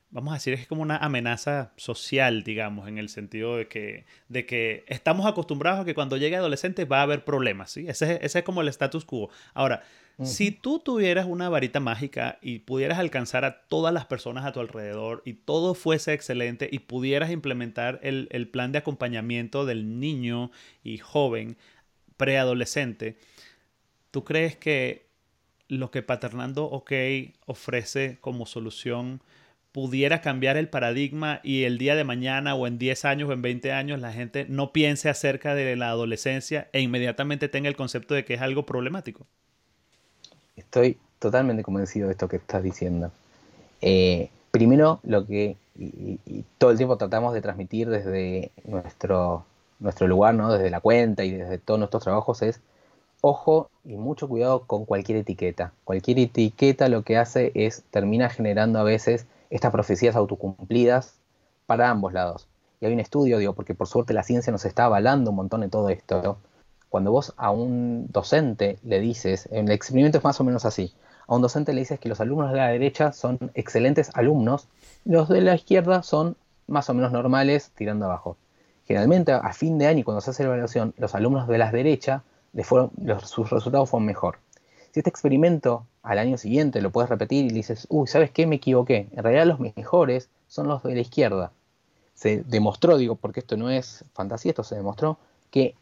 vamos 0.10 0.32
a 0.32 0.36
decir, 0.36 0.54
es 0.54 0.68
como 0.68 0.82
una 0.82 0.98
amenaza 0.98 1.74
social, 1.76 2.44
digamos, 2.44 2.88
en 2.88 2.98
el 2.98 3.10
sentido 3.10 3.58
de 3.58 3.68
que, 3.68 4.06
de 4.30 4.46
que 4.46 4.86
estamos 4.88 5.26
acostumbrados 5.26 5.82
a 5.82 5.86
que 5.86 5.94
cuando 5.94 6.18
llegue 6.18 6.36
adolescente 6.38 6.86
va 6.86 7.00
a 7.00 7.04
haber 7.04 7.26
problemas, 7.26 7.72
¿sí? 7.72 7.86
Ese, 7.88 8.20
ese 8.22 8.40
es 8.40 8.46
como 8.46 8.62
el 8.62 8.70
status 8.70 9.06
quo. 9.06 9.30
Ahora, 9.54 9.84
si 10.24 10.50
tú 10.50 10.80
tuvieras 10.80 11.28
una 11.28 11.48
varita 11.48 11.80
mágica 11.80 12.40
y 12.42 12.60
pudieras 12.60 12.98
alcanzar 12.98 13.46
a 13.46 13.68
todas 13.68 13.94
las 13.94 14.08
personas 14.08 14.46
a 14.46 14.52
tu 14.52 14.60
alrededor 14.60 15.22
y 15.26 15.34
todo 15.34 15.76
fuese 15.76 16.14
excelente 16.14 16.68
y 16.72 16.80
pudieras 16.80 17.30
implementar 17.30 18.00
el, 18.02 18.28
el 18.32 18.48
plan 18.48 18.72
de 18.72 18.80
acompañamiento 18.80 19.68
del 19.68 20.00
niño 20.00 20.50
y 20.84 20.98
joven 20.98 21.58
preadolescente, 22.18 23.20
¿tú 24.10 24.24
crees 24.24 24.56
que 24.56 25.06
lo 25.68 25.92
que 25.92 26.02
Paternando 26.02 26.66
OK 26.66 26.92
ofrece 27.46 28.18
como 28.20 28.48
solución 28.48 29.22
pudiera 29.78 30.22
cambiar 30.22 30.58
el 30.58 30.70
paradigma 30.70 31.40
y 31.44 31.66
el 31.66 31.78
día 31.78 31.96
de 31.96 32.04
mañana 32.04 32.56
o 32.56 32.66
en 32.66 32.80
10 32.80 33.06
años 33.06 33.30
o 33.30 33.34
en 33.34 33.44
20 33.44 33.74
años 33.74 34.02
la 34.02 34.12
gente 34.12 34.48
no 34.50 34.74
piense 34.74 35.08
acerca 35.08 35.54
de 35.54 35.76
la 35.76 35.90
adolescencia 35.90 36.68
e 36.74 36.82
inmediatamente 36.82 37.48
tenga 37.48 37.70
el 37.70 37.76
concepto 37.76 38.16
de 38.16 38.26
que 38.26 38.34
es 38.34 38.42
algo 38.42 38.66
problemático? 38.66 39.28
Estoy 40.56 40.98
totalmente 41.20 41.62
convencido 41.62 42.08
de 42.08 42.14
esto 42.14 42.28
que 42.28 42.38
estás 42.38 42.64
diciendo. 42.64 43.12
Eh, 43.84 44.32
primero, 44.50 45.00
lo 45.04 45.28
que 45.28 45.58
y, 45.78 46.20
y 46.26 46.44
todo 46.58 46.72
el 46.72 46.78
tiempo 46.78 46.98
tratamos 46.98 47.36
de 47.36 47.42
transmitir 47.44 47.88
desde 47.88 48.50
nuestro, 48.66 49.46
nuestro 49.78 50.08
lugar, 50.08 50.34
¿no? 50.34 50.52
desde 50.52 50.72
la 50.72 50.80
cuenta 50.80 51.24
y 51.24 51.34
desde 51.34 51.60
todos 51.60 51.78
nuestros 51.80 52.02
trabajos 52.04 52.42
es 52.42 52.62
ojo 53.22 53.70
y 53.86 53.96
mucho 53.96 54.28
cuidado 54.28 54.62
con 54.62 54.86
cualquier 54.86 55.20
etiqueta. 55.20 55.72
Cualquier 55.84 56.18
etiqueta 56.18 56.90
lo 56.90 57.04
que 57.04 57.18
hace 57.18 57.52
es 57.54 57.84
termina 57.92 58.28
generando 58.32 58.80
a 58.80 58.84
veces 58.84 59.28
estas 59.50 59.72
profecías 59.72 60.16
autocumplidas 60.16 61.20
para 61.66 61.90
ambos 61.90 62.14
lados. 62.14 62.48
Y 62.80 62.86
hay 62.86 62.94
un 62.94 63.00
estudio, 63.00 63.38
digo, 63.38 63.54
porque 63.54 63.74
por 63.74 63.88
suerte 63.88 64.14
la 64.14 64.24
ciencia 64.24 64.52
nos 64.52 64.66
está 64.66 64.86
avalando 64.86 65.32
un 65.32 65.36
montón 65.36 65.62
de 65.62 65.70
todo 65.70 65.90
esto. 65.90 66.38
Cuando 66.90 67.12
vos 67.12 67.34
a 67.38 67.52
un 67.52 68.08
docente 68.10 68.80
le 68.84 69.00
dices, 69.00 69.48
en 69.52 69.68
el 69.68 69.72
experimento 69.72 70.18
es 70.18 70.24
más 70.24 70.40
o 70.40 70.44
menos 70.44 70.66
así, 70.66 70.94
a 71.28 71.36
un 71.36 71.42
docente 71.42 71.74
le 71.74 71.82
dices 71.82 72.00
que 72.00 72.08
los 72.08 72.22
alumnos 72.22 72.52
de 72.52 72.58
la 72.58 72.68
derecha 72.68 73.12
son 73.12 73.52
excelentes 73.54 74.12
alumnos, 74.14 74.68
los 75.04 75.28
de 75.28 75.42
la 75.42 75.56
izquierda 75.56 76.04
son 76.04 76.38
más 76.68 76.90
o 76.90 76.94
menos 76.94 77.12
normales 77.12 77.72
tirando 77.76 78.06
abajo. 78.06 78.38
Generalmente 78.86 79.34
a 79.34 79.52
fin 79.52 79.78
de 79.78 79.88
año, 79.88 80.06
cuando 80.06 80.22
se 80.22 80.30
hace 80.30 80.44
la 80.44 80.50
evaluación, 80.50 80.94
los 80.98 81.14
alumnos 81.16 81.48
de 81.48 81.58
la 81.58 81.72
derecha 81.72 82.24
sus 83.24 83.50
resultados 83.50 83.90
fueron 83.90 84.06
mejor. 84.06 84.40
Si 84.92 85.02
este 85.02 85.10
experimento 85.10 85.86
al 86.08 86.20
año 86.20 86.38
siguiente 86.38 86.82
lo 86.82 86.92
puedes 86.92 87.10
repetir 87.10 87.46
y 87.46 87.50
dices, 87.50 87.86
uy, 87.90 88.08
¿sabes 88.08 88.32
qué? 88.32 88.48
Me 88.48 88.56
equivoqué. 88.56 89.10
En 89.12 89.24
realidad 89.24 89.46
los 89.46 89.60
mejores 89.60 90.30
son 90.48 90.68
los 90.68 90.82
de 90.84 90.96
la 90.96 91.02
izquierda. 91.02 91.52
Se 92.14 92.44
demostró, 92.44 92.98
digo, 92.98 93.16
porque 93.16 93.42
esto 93.42 93.58
no 93.58 93.70
es 93.70 94.06
fantasía, 94.14 94.52
esto 94.52 94.64
se 94.64 94.76
demostró, 94.76 95.18
que 95.52 95.76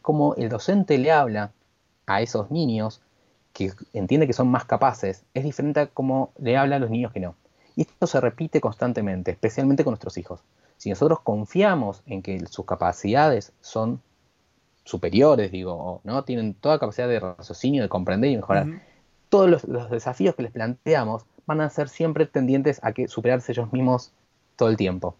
como 0.00 0.34
el 0.36 0.48
docente 0.48 0.96
le 0.96 1.12
habla 1.12 1.52
a 2.06 2.22
esos 2.22 2.50
niños 2.50 3.02
que 3.52 3.72
entiende 3.92 4.26
que 4.26 4.32
son 4.32 4.48
más 4.48 4.64
capaces, 4.64 5.24
es 5.34 5.44
diferente 5.44 5.80
a 5.80 5.86
cómo 5.86 6.32
le 6.38 6.56
habla 6.56 6.76
a 6.76 6.78
los 6.78 6.90
niños 6.90 7.12
que 7.12 7.20
no. 7.20 7.34
Y 7.76 7.82
esto 7.82 8.06
se 8.06 8.20
repite 8.20 8.60
constantemente, 8.60 9.32
especialmente 9.32 9.84
con 9.84 9.92
nuestros 9.92 10.16
hijos. 10.16 10.40
Si 10.78 10.88
nosotros 10.88 11.20
confiamos 11.20 12.02
en 12.06 12.22
que 12.22 12.46
sus 12.46 12.64
capacidades 12.64 13.52
son 13.60 14.00
superiores, 14.84 15.52
digo, 15.52 16.00
¿no? 16.04 16.24
Tienen 16.24 16.54
toda 16.54 16.78
capacidad 16.78 17.06
de 17.06 17.20
raciocinio, 17.20 17.82
de 17.82 17.88
comprender 17.88 18.30
y 18.30 18.36
mejorar. 18.36 18.66
Todos 19.32 19.64
los, 19.66 19.88
desafíos 19.90 20.34
que 20.34 20.42
les 20.42 20.52
planteamos 20.52 21.24
van 21.46 21.62
a 21.62 21.70
ser 21.70 21.88
siempre 21.88 22.26
tendientes 22.26 22.80
a 22.82 22.92
que 22.92 23.08
superarse 23.08 23.52
ellos 23.52 23.72
mismos 23.72 24.12
todo 24.56 24.68
el 24.68 24.76
tiempo. 24.76 25.16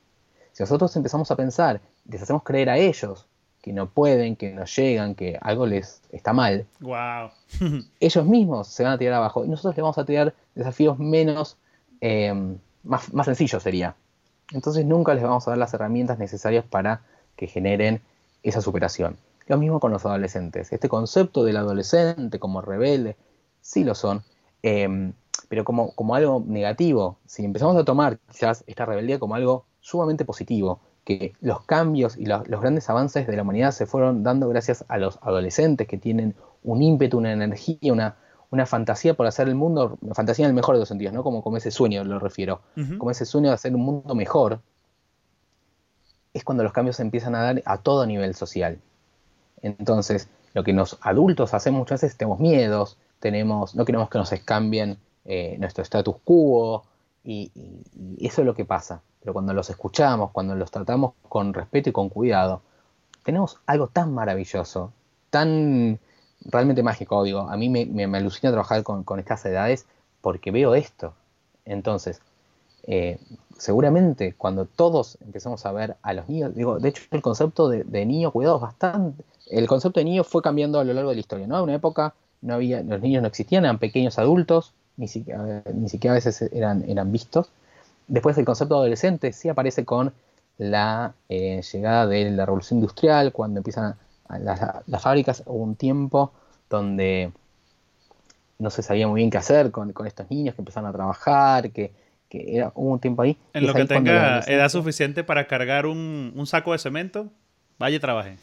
Si 0.52 0.62
nosotros 0.62 0.94
empezamos 0.96 1.30
a 1.30 1.36
pensar, 1.36 1.80
les 2.06 2.20
hacemos 2.20 2.42
creer 2.42 2.68
a 2.68 2.76
ellos 2.76 3.26
que 3.62 3.72
no 3.72 3.88
pueden, 3.88 4.36
que 4.36 4.52
no 4.52 4.66
llegan, 4.66 5.14
que 5.14 5.38
algo 5.40 5.64
les 5.64 6.02
está 6.10 6.34
mal, 6.34 6.66
wow. 6.80 7.30
ellos 8.00 8.26
mismos 8.26 8.68
se 8.68 8.82
van 8.82 8.92
a 8.92 8.98
tirar 8.98 9.14
abajo 9.14 9.46
y 9.46 9.48
nosotros 9.48 9.76
les 9.76 9.82
vamos 9.82 9.96
a 9.96 10.04
tirar 10.04 10.34
desafíos 10.54 10.98
menos, 10.98 11.56
eh, 12.02 12.34
más, 12.82 13.14
más 13.14 13.24
sencillos 13.24 13.62
sería. 13.62 13.94
Entonces 14.52 14.84
nunca 14.84 15.14
les 15.14 15.22
vamos 15.22 15.48
a 15.48 15.52
dar 15.52 15.58
las 15.58 15.72
herramientas 15.72 16.18
necesarias 16.18 16.66
para 16.68 17.00
que 17.34 17.46
generen 17.46 18.02
esa 18.42 18.60
superación. 18.60 19.16
Lo 19.46 19.56
mismo 19.56 19.80
con 19.80 19.90
los 19.90 20.04
adolescentes. 20.04 20.70
Este 20.70 20.90
concepto 20.90 21.44
del 21.44 21.56
adolescente 21.56 22.38
como 22.38 22.60
rebelde, 22.60 23.16
sí 23.62 23.84
lo 23.84 23.94
son, 23.94 24.22
em, 24.62 25.14
pero 25.48 25.64
como, 25.64 25.92
como 25.92 26.14
algo 26.14 26.44
negativo. 26.46 27.16
Si 27.26 27.44
empezamos 27.44 27.76
a 27.76 27.84
tomar 27.84 28.18
quizás 28.30 28.64
esta 28.66 28.84
rebeldía 28.84 29.18
como 29.18 29.34
algo 29.34 29.64
sumamente 29.80 30.26
positivo, 30.26 30.80
que 31.04 31.34
los 31.40 31.64
cambios 31.64 32.16
y 32.16 32.26
los, 32.26 32.44
grandes 32.44 32.88
avances 32.90 33.26
de 33.26 33.36
la 33.36 33.42
humanidad 33.42 33.72
se 33.72 33.86
fueron 33.86 34.22
dando 34.22 34.48
gracias 34.48 34.84
a 34.88 34.98
los 34.98 35.18
adolescentes 35.22 35.88
que 35.88 35.98
tienen 35.98 36.34
un 36.62 36.82
ímpetu, 36.82 37.18
una 37.18 37.32
energía, 37.32 37.92
una, 37.92 38.16
una 38.50 38.66
fantasía 38.66 39.14
por 39.14 39.26
hacer 39.26 39.48
el 39.48 39.54
mundo, 39.54 39.98
fantasía 40.12 40.44
en 40.44 40.50
el 40.50 40.54
mejor 40.54 40.76
de 40.76 40.80
los 40.80 40.88
sentidos, 40.88 41.12
¿no? 41.12 41.24
Como, 41.24 41.42
como 41.42 41.56
ese 41.56 41.70
sueño 41.70 42.04
lo 42.04 42.18
refiero, 42.18 42.60
como 42.98 43.10
ese 43.10 43.24
sueño 43.24 43.48
de 43.48 43.54
hacer 43.54 43.74
un 43.74 43.82
mundo 43.82 44.14
mejor, 44.14 44.60
es 46.32 46.44
cuando 46.44 46.62
los 46.62 46.72
cambios 46.72 46.96
se 46.96 47.02
empiezan 47.02 47.34
a 47.34 47.42
dar 47.42 47.62
a 47.64 47.78
todo 47.78 48.06
nivel 48.06 48.34
social. 48.34 48.78
Entonces, 49.60 50.28
lo 50.54 50.64
que 50.64 50.72
los 50.72 50.98
adultos 51.00 51.52
hacemos 51.54 51.80
muchas 51.80 52.02
veces, 52.02 52.16
tenemos 52.16 52.40
miedos, 52.40 52.98
tenemos, 53.22 53.76
no 53.76 53.84
queremos 53.84 54.10
que 54.10 54.18
nos 54.18 54.30
cambien 54.44 54.98
eh, 55.24 55.56
nuestro 55.60 55.84
status 55.84 56.16
quo, 56.24 56.82
y, 57.24 57.52
eso 58.18 58.42
es 58.42 58.46
lo 58.46 58.54
que 58.54 58.64
pasa. 58.64 59.00
Pero 59.20 59.32
cuando 59.32 59.54
los 59.54 59.70
escuchamos, 59.70 60.32
cuando 60.32 60.56
los 60.56 60.72
tratamos 60.72 61.12
con 61.28 61.54
respeto 61.54 61.88
y 61.88 61.92
con 61.92 62.08
cuidado, 62.08 62.62
tenemos 63.22 63.58
algo 63.66 63.86
tan 63.86 64.12
maravilloso, 64.12 64.92
tan 65.30 66.00
realmente 66.44 66.82
mágico. 66.82 67.22
Digo, 67.22 67.48
a 67.48 67.56
mí 67.56 67.68
me, 67.68 67.86
me, 67.86 68.18
alucina 68.18 68.50
trabajar 68.50 68.82
con, 68.82 69.20
estas 69.20 69.46
edades 69.46 69.86
porque 70.20 70.50
veo 70.50 70.74
esto. 70.74 71.14
Entonces, 71.64 72.20
eh, 72.88 73.20
seguramente 73.56 74.34
cuando 74.36 74.66
todos 74.66 75.16
empezamos 75.20 75.64
a 75.64 75.70
ver 75.70 75.96
a 76.02 76.12
los 76.12 76.28
niños, 76.28 76.56
digo, 76.56 76.80
de 76.80 76.88
hecho 76.88 77.04
el 77.12 77.22
concepto 77.22 77.68
de, 77.68 77.84
de 77.84 78.04
niño 78.04 78.32
cuidado 78.32 78.56
es 78.56 78.62
bastante, 78.62 79.22
el 79.46 79.68
concepto 79.68 80.00
de 80.00 80.04
niño 80.04 80.24
fue 80.24 80.42
cambiando 80.42 80.80
a 80.80 80.84
lo 80.84 80.92
largo 80.92 81.10
de 81.10 81.16
la 81.16 81.20
historia, 81.20 81.46
¿no? 81.46 81.62
Una 81.62 81.74
época 81.76 82.14
no 82.42 82.54
había, 82.54 82.82
los 82.82 83.00
niños 83.00 83.22
no 83.22 83.28
existían, 83.28 83.64
eran 83.64 83.78
pequeños 83.78 84.18
adultos, 84.18 84.74
ni 84.96 85.08
siquiera, 85.08 85.62
ni 85.72 85.88
siquiera 85.88 86.12
a 86.12 86.16
veces 86.16 86.42
eran, 86.52 86.84
eran 86.88 87.10
vistos. 87.10 87.50
Después 88.08 88.36
el 88.36 88.44
concepto 88.44 88.74
de 88.74 88.80
adolescente 88.80 89.32
sí 89.32 89.48
aparece 89.48 89.84
con 89.84 90.12
la 90.58 91.14
eh, 91.28 91.62
llegada 91.72 92.06
de 92.06 92.30
la 92.30 92.44
revolución 92.44 92.80
industrial, 92.80 93.32
cuando 93.32 93.58
empiezan 93.58 93.94
las, 94.28 95.02
fábricas, 95.02 95.42
hubo 95.46 95.62
un 95.62 95.76
tiempo 95.76 96.32
donde 96.68 97.32
no 98.58 98.70
se 98.70 98.82
sabía 98.82 99.06
muy 99.08 99.20
bien 99.20 99.30
qué 99.30 99.38
hacer 99.38 99.70
con, 99.70 99.92
estos 100.06 100.30
niños 100.30 100.54
que 100.54 100.62
empezaron 100.62 100.88
a 100.88 100.92
trabajar, 100.92 101.70
que, 101.70 101.92
era, 102.30 102.72
hubo 102.74 102.92
un 102.92 103.00
tiempo 103.00 103.22
ahí. 103.22 103.36
En 103.52 103.66
lo 103.66 103.74
que 103.74 103.84
tenga 103.84 104.40
edad 104.40 104.68
suficiente 104.68 105.22
para 105.22 105.46
cargar 105.46 105.86
un, 105.86 106.32
un 106.34 106.46
saco 106.46 106.72
de 106.72 106.78
cemento, 106.78 107.30
vaya 107.78 107.96
y 107.96 108.00
trabaje. 108.00 108.36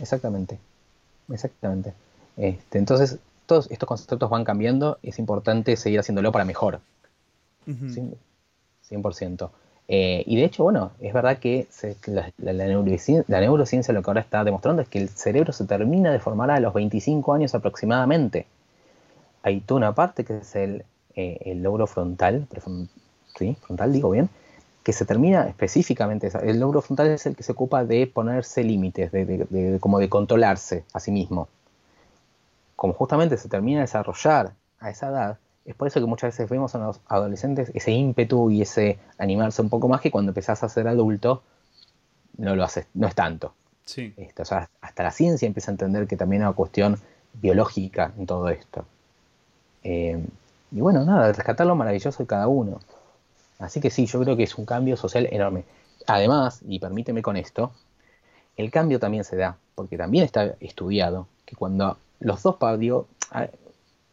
Exactamente, 0.00 0.58
exactamente. 1.30 1.94
Este, 2.36 2.78
entonces, 2.78 3.18
todos 3.46 3.70
estos 3.70 3.86
conceptos 3.86 4.30
van 4.30 4.44
cambiando, 4.44 4.98
es 5.02 5.18
importante 5.18 5.76
seguir 5.76 6.00
haciéndolo 6.00 6.32
para 6.32 6.44
mejor. 6.44 6.80
100%. 7.66 9.50
Eh, 9.88 10.22
y 10.26 10.36
de 10.36 10.44
hecho, 10.44 10.62
bueno, 10.62 10.92
es 11.00 11.12
verdad 11.12 11.38
que 11.38 11.66
la, 12.06 12.32
neurociencia, 12.40 13.92
lo 13.92 14.02
que 14.02 14.10
ahora 14.10 14.20
está 14.20 14.44
demostrando 14.44 14.82
es 14.82 14.88
que 14.88 14.98
el 14.98 15.08
cerebro 15.08 15.52
se 15.52 15.64
termina 15.64 16.12
de 16.12 16.18
formar 16.18 16.50
a 16.50 16.60
los 16.60 16.72
25 16.72 17.34
años 17.34 17.54
aproximadamente. 17.54 18.46
Hay 19.42 19.60
toda 19.60 19.78
una 19.78 19.94
parte 19.94 20.24
que 20.24 20.38
es 20.38 20.54
el, 20.56 20.84
eh, 21.14 21.38
el 21.44 21.62
logro 21.62 21.86
frontal, 21.86 22.46
¿sí? 23.36 23.56
frontal 23.60 23.92
digo 23.92 24.10
bien, 24.10 24.30
que 24.82 24.92
se 24.92 25.04
termina 25.04 25.48
específicamente, 25.48 26.30
el 26.42 26.58
lóbulo 26.58 26.80
frontal 26.80 27.08
es 27.08 27.26
el 27.26 27.36
que 27.36 27.42
se 27.42 27.52
ocupa 27.52 27.84
de 27.84 28.06
ponerse 28.06 28.64
límites, 28.64 29.12
de, 29.12 29.78
como 29.80 29.98
de 29.98 30.08
controlarse 30.08 30.84
a 30.92 31.00
sí 31.00 31.12
mismo. 31.12 31.48
Como 32.82 32.94
justamente 32.94 33.36
se 33.36 33.48
termina 33.48 33.78
de 33.78 33.82
desarrollar 33.82 34.54
a 34.80 34.90
esa 34.90 35.10
edad, 35.10 35.38
es 35.64 35.76
por 35.76 35.86
eso 35.86 36.00
que 36.00 36.06
muchas 36.06 36.32
veces 36.32 36.50
vemos 36.50 36.74
en 36.74 36.80
los 36.80 36.98
adolescentes 37.06 37.70
ese 37.74 37.92
ímpetu 37.92 38.50
y 38.50 38.60
ese 38.60 38.98
animarse 39.18 39.62
un 39.62 39.68
poco 39.68 39.86
más 39.86 40.00
que 40.00 40.10
cuando 40.10 40.30
empezás 40.30 40.64
a 40.64 40.68
ser 40.68 40.88
adulto 40.88 41.44
no 42.38 42.56
lo 42.56 42.64
haces, 42.64 42.88
no 42.94 43.06
es 43.06 43.14
tanto. 43.14 43.54
Sí. 43.84 44.12
Esto, 44.16 44.42
hasta 44.80 45.02
la 45.04 45.12
ciencia 45.12 45.46
empieza 45.46 45.70
a 45.70 45.74
entender 45.74 46.08
que 46.08 46.16
también 46.16 46.42
hay 46.42 46.48
una 46.48 46.56
cuestión 46.56 46.98
biológica 47.34 48.12
en 48.18 48.26
todo 48.26 48.48
esto. 48.48 48.84
Eh, 49.84 50.20
y 50.72 50.80
bueno, 50.80 51.04
nada, 51.04 51.32
rescatar 51.32 51.68
lo 51.68 51.76
maravilloso 51.76 52.20
de 52.20 52.26
cada 52.26 52.48
uno. 52.48 52.80
Así 53.60 53.80
que 53.80 53.90
sí, 53.90 54.06
yo 54.06 54.20
creo 54.20 54.36
que 54.36 54.42
es 54.42 54.58
un 54.58 54.66
cambio 54.66 54.96
social 54.96 55.28
enorme. 55.30 55.62
Además, 56.08 56.62
y 56.66 56.80
permíteme 56.80 57.22
con 57.22 57.36
esto, 57.36 57.70
el 58.56 58.72
cambio 58.72 58.98
también 58.98 59.22
se 59.22 59.36
da, 59.36 59.56
porque 59.76 59.96
también 59.96 60.24
está 60.24 60.56
estudiado, 60.58 61.28
que 61.46 61.54
cuando 61.54 61.96
los 62.22 62.42
dos, 62.42 62.56
digo, 62.78 63.08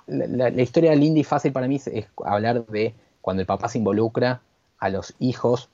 la, 0.08 0.50
la, 0.50 0.62
historia 0.62 0.96
linda 0.96 1.20
y 1.20 1.24
fácil 1.24 1.52
para 1.52 1.68
mí 1.68 1.76
es, 1.76 2.08
hablar 2.26 2.66
de 2.66 2.94
cuando 3.22 3.42
el 3.42 3.48
papá 3.48 3.70
se 3.70 3.78
involucra 3.78 4.42
a 4.80 4.90
los 4.90 5.14
hijos, 5.20 5.70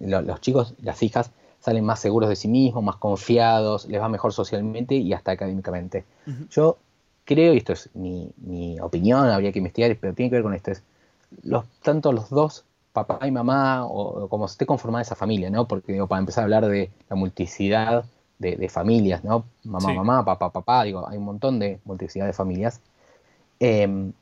los 0.00 0.40
chicos, 0.40 0.74
las 0.82 1.02
hijas, 1.02 1.30
salen 1.60 1.84
más 1.84 2.00
seguros 2.00 2.28
de 2.28 2.36
sí 2.36 2.48
mismos, 2.48 2.82
más 2.82 2.96
confiados, 2.96 3.86
les 3.86 4.00
va 4.00 4.08
mejor 4.08 4.32
socialmente 4.32 4.94
y 4.94 5.12
hasta 5.12 5.32
académicamente. 5.32 6.04
Yo 6.50 6.78
creo, 7.24 7.54
y 7.54 7.58
esto 7.58 7.74
es 7.74 7.90
mi, 7.94 8.78
opinión, 8.80 9.28
habría 9.28 9.52
que 9.52 9.58
investigar, 9.58 9.96
pero 10.00 10.14
tiene 10.14 10.30
que 10.30 10.36
ver 10.36 10.42
con 10.42 10.54
esto, 10.54 10.72
es 10.72 10.82
los, 11.42 11.64
tanto 11.82 12.12
los 12.12 12.30
dos, 12.30 12.64
papá 12.92 13.26
y 13.26 13.30
mamá, 13.30 13.86
o, 13.86 14.28
como 14.28 14.46
esté 14.46 14.66
conformada 14.66 15.02
esa 15.02 15.14
familia, 15.14 15.50
¿no? 15.50 15.68
Porque 15.68 15.92
digo, 15.92 16.06
para 16.08 16.20
empezar 16.20 16.42
a 16.42 16.44
hablar 16.46 16.66
de 16.66 16.90
la 17.08 17.16
multiplicidad 17.16 18.04
de, 18.40 18.68
familias, 18.70 19.22
¿no? 19.22 19.44
Mamá, 19.64 19.92
mamá, 19.92 20.24
papá, 20.24 20.50
papá, 20.50 20.84
digo, 20.84 21.06
hay 21.06 21.18
un 21.18 21.24
montón 21.24 21.58
de 21.58 21.78
multiplicidad 21.84 22.26
de 22.26 22.32
familias. 22.32 22.80
Em, 23.60 24.12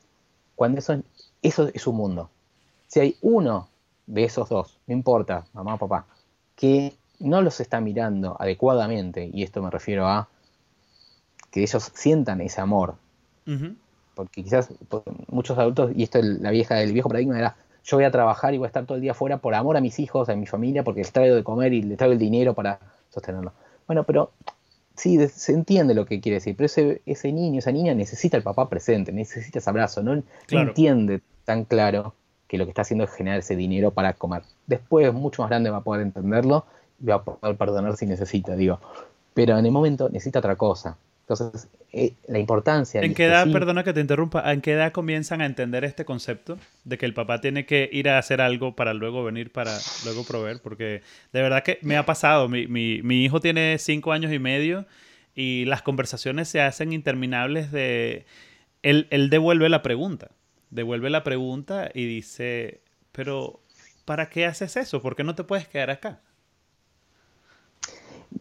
cuando 0.55 0.79
eso, 0.79 1.01
eso 1.41 1.69
es 1.73 1.87
un 1.87 1.95
mundo. 1.95 2.29
Si 2.87 2.99
hay 2.99 3.17
uno 3.21 3.69
de 4.07 4.25
esos 4.25 4.49
dos, 4.49 4.77
no 4.87 4.93
importa, 4.93 5.45
mamá, 5.53 5.77
papá, 5.77 6.05
que 6.55 6.97
no 7.19 7.41
los 7.41 7.61
está 7.61 7.79
mirando 7.79 8.35
adecuadamente, 8.39 9.29
y 9.33 9.43
esto 9.43 9.61
me 9.61 9.71
refiero 9.71 10.05
a 10.05 10.27
que 11.49 11.63
ellos 11.63 11.91
sientan 11.95 12.41
ese 12.41 12.59
amor. 12.59 12.95
Porque 14.15 14.43
quizás 14.43 14.69
muchos 15.29 15.57
adultos, 15.57 15.91
y 15.95 16.03
esto 16.03 16.19
la 16.21 16.51
vieja 16.51 16.75
del 16.75 16.91
viejo 16.91 17.07
paradigma 17.07 17.39
era, 17.39 17.55
yo 17.85 17.97
voy 17.97 18.03
a 18.03 18.11
trabajar 18.11 18.53
y 18.53 18.57
voy 18.57 18.65
a 18.65 18.67
estar 18.67 18.85
todo 18.85 18.97
el 18.97 19.01
día 19.01 19.13
fuera 19.13 19.37
por 19.37 19.55
amor 19.55 19.77
a 19.77 19.81
mis 19.81 19.97
hijos, 19.99 20.27
a 20.27 20.35
mi 20.35 20.45
familia, 20.45 20.83
porque 20.83 20.99
les 20.99 21.11
traigo 21.13 21.35
de 21.35 21.43
comer 21.43 21.73
y 21.73 21.81
les 21.83 21.97
traigo 21.97 22.13
el 22.13 22.19
dinero 22.19 22.53
para 22.53 22.79
sostenerlo. 23.09 23.53
Bueno, 23.89 24.03
pero 24.03 24.29
sí, 24.95 25.17
se 25.29 25.51
entiende 25.51 25.95
lo 25.95 26.05
que 26.05 26.21
quiere 26.21 26.35
decir, 26.35 26.55
pero 26.55 26.67
ese, 26.67 27.01
ese 27.07 27.31
niño, 27.31 27.57
esa 27.57 27.71
niña 27.71 27.95
necesita 27.95 28.37
el 28.37 28.43
papá 28.43 28.69
presente, 28.69 29.11
necesita 29.11 29.57
ese 29.57 29.67
abrazo, 29.67 30.03
no, 30.03 30.21
entiende 30.51 31.21
tan 31.43 31.65
claro 31.65 32.13
que 32.47 32.59
lo 32.59 32.65
que 32.65 32.69
está 32.69 32.83
haciendo 32.83 33.05
es 33.05 33.11
generar 33.11 33.39
ese 33.39 33.55
dinero 33.55 33.89
para 33.89 34.13
comer. 34.13 34.43
Después, 34.67 35.11
mucho 35.11 35.41
más 35.41 35.49
grande, 35.49 35.71
va 35.71 35.77
a 35.77 35.83
poder 35.83 36.03
entenderlo 36.03 36.67
y 37.01 37.07
va 37.07 37.15
a 37.15 37.23
poder 37.23 37.57
perdonar 37.57 37.97
si 37.97 38.05
necesita, 38.05 38.55
digo. 38.55 38.79
Pero 39.33 39.57
en 39.57 39.65
el 39.65 39.71
momento 39.71 40.07
necesita 40.07 40.37
otra 40.37 40.55
cosa. 40.55 40.95
Entonces, 41.29 41.67
eh, 41.93 42.15
la 42.27 42.39
importancia... 42.39 43.01
¿En 43.01 43.13
qué 43.13 43.25
edad, 43.25 43.47
perdona 43.51 43.83
que 43.83 43.93
te 43.93 44.01
interrumpa, 44.01 44.51
en 44.51 44.61
qué 44.61 44.73
edad 44.73 44.91
comienzan 44.91 45.41
a 45.41 45.45
entender 45.45 45.83
este 45.83 46.03
concepto 46.03 46.57
de 46.85 46.97
que 46.97 47.05
el 47.05 47.13
papá 47.13 47.39
tiene 47.39 47.67
que 47.67 47.87
ir 47.93 48.09
a 48.09 48.17
hacer 48.17 48.41
algo 48.41 48.75
para 48.75 48.95
luego 48.95 49.23
venir, 49.23 49.51
para 49.51 49.77
luego 50.05 50.23
proveer? 50.23 50.59
Porque 50.59 51.03
de 51.31 51.41
verdad 51.43 51.61
que 51.61 51.77
me 51.83 51.97
ha 51.97 52.05
pasado, 52.07 52.49
mi, 52.49 52.65
mi, 52.65 53.03
mi 53.03 53.23
hijo 53.23 53.39
tiene 53.39 53.77
cinco 53.77 54.11
años 54.11 54.33
y 54.33 54.39
medio 54.39 54.87
y 55.35 55.65
las 55.65 55.83
conversaciones 55.83 56.47
se 56.49 56.61
hacen 56.61 56.93
interminables 56.93 57.71
de... 57.71 58.25
Él, 58.81 59.07
él 59.11 59.29
devuelve 59.29 59.69
la 59.69 59.83
pregunta, 59.83 60.31
devuelve 60.71 61.11
la 61.11 61.23
pregunta 61.23 61.91
y 61.93 62.07
dice, 62.07 62.81
pero 63.11 63.59
¿para 64.05 64.31
qué 64.31 64.47
haces 64.47 64.77
eso? 64.77 64.99
¿Por 64.99 65.15
qué 65.15 65.23
no 65.23 65.35
te 65.35 65.43
puedes 65.43 65.67
quedar 65.67 65.91
acá? 65.91 66.21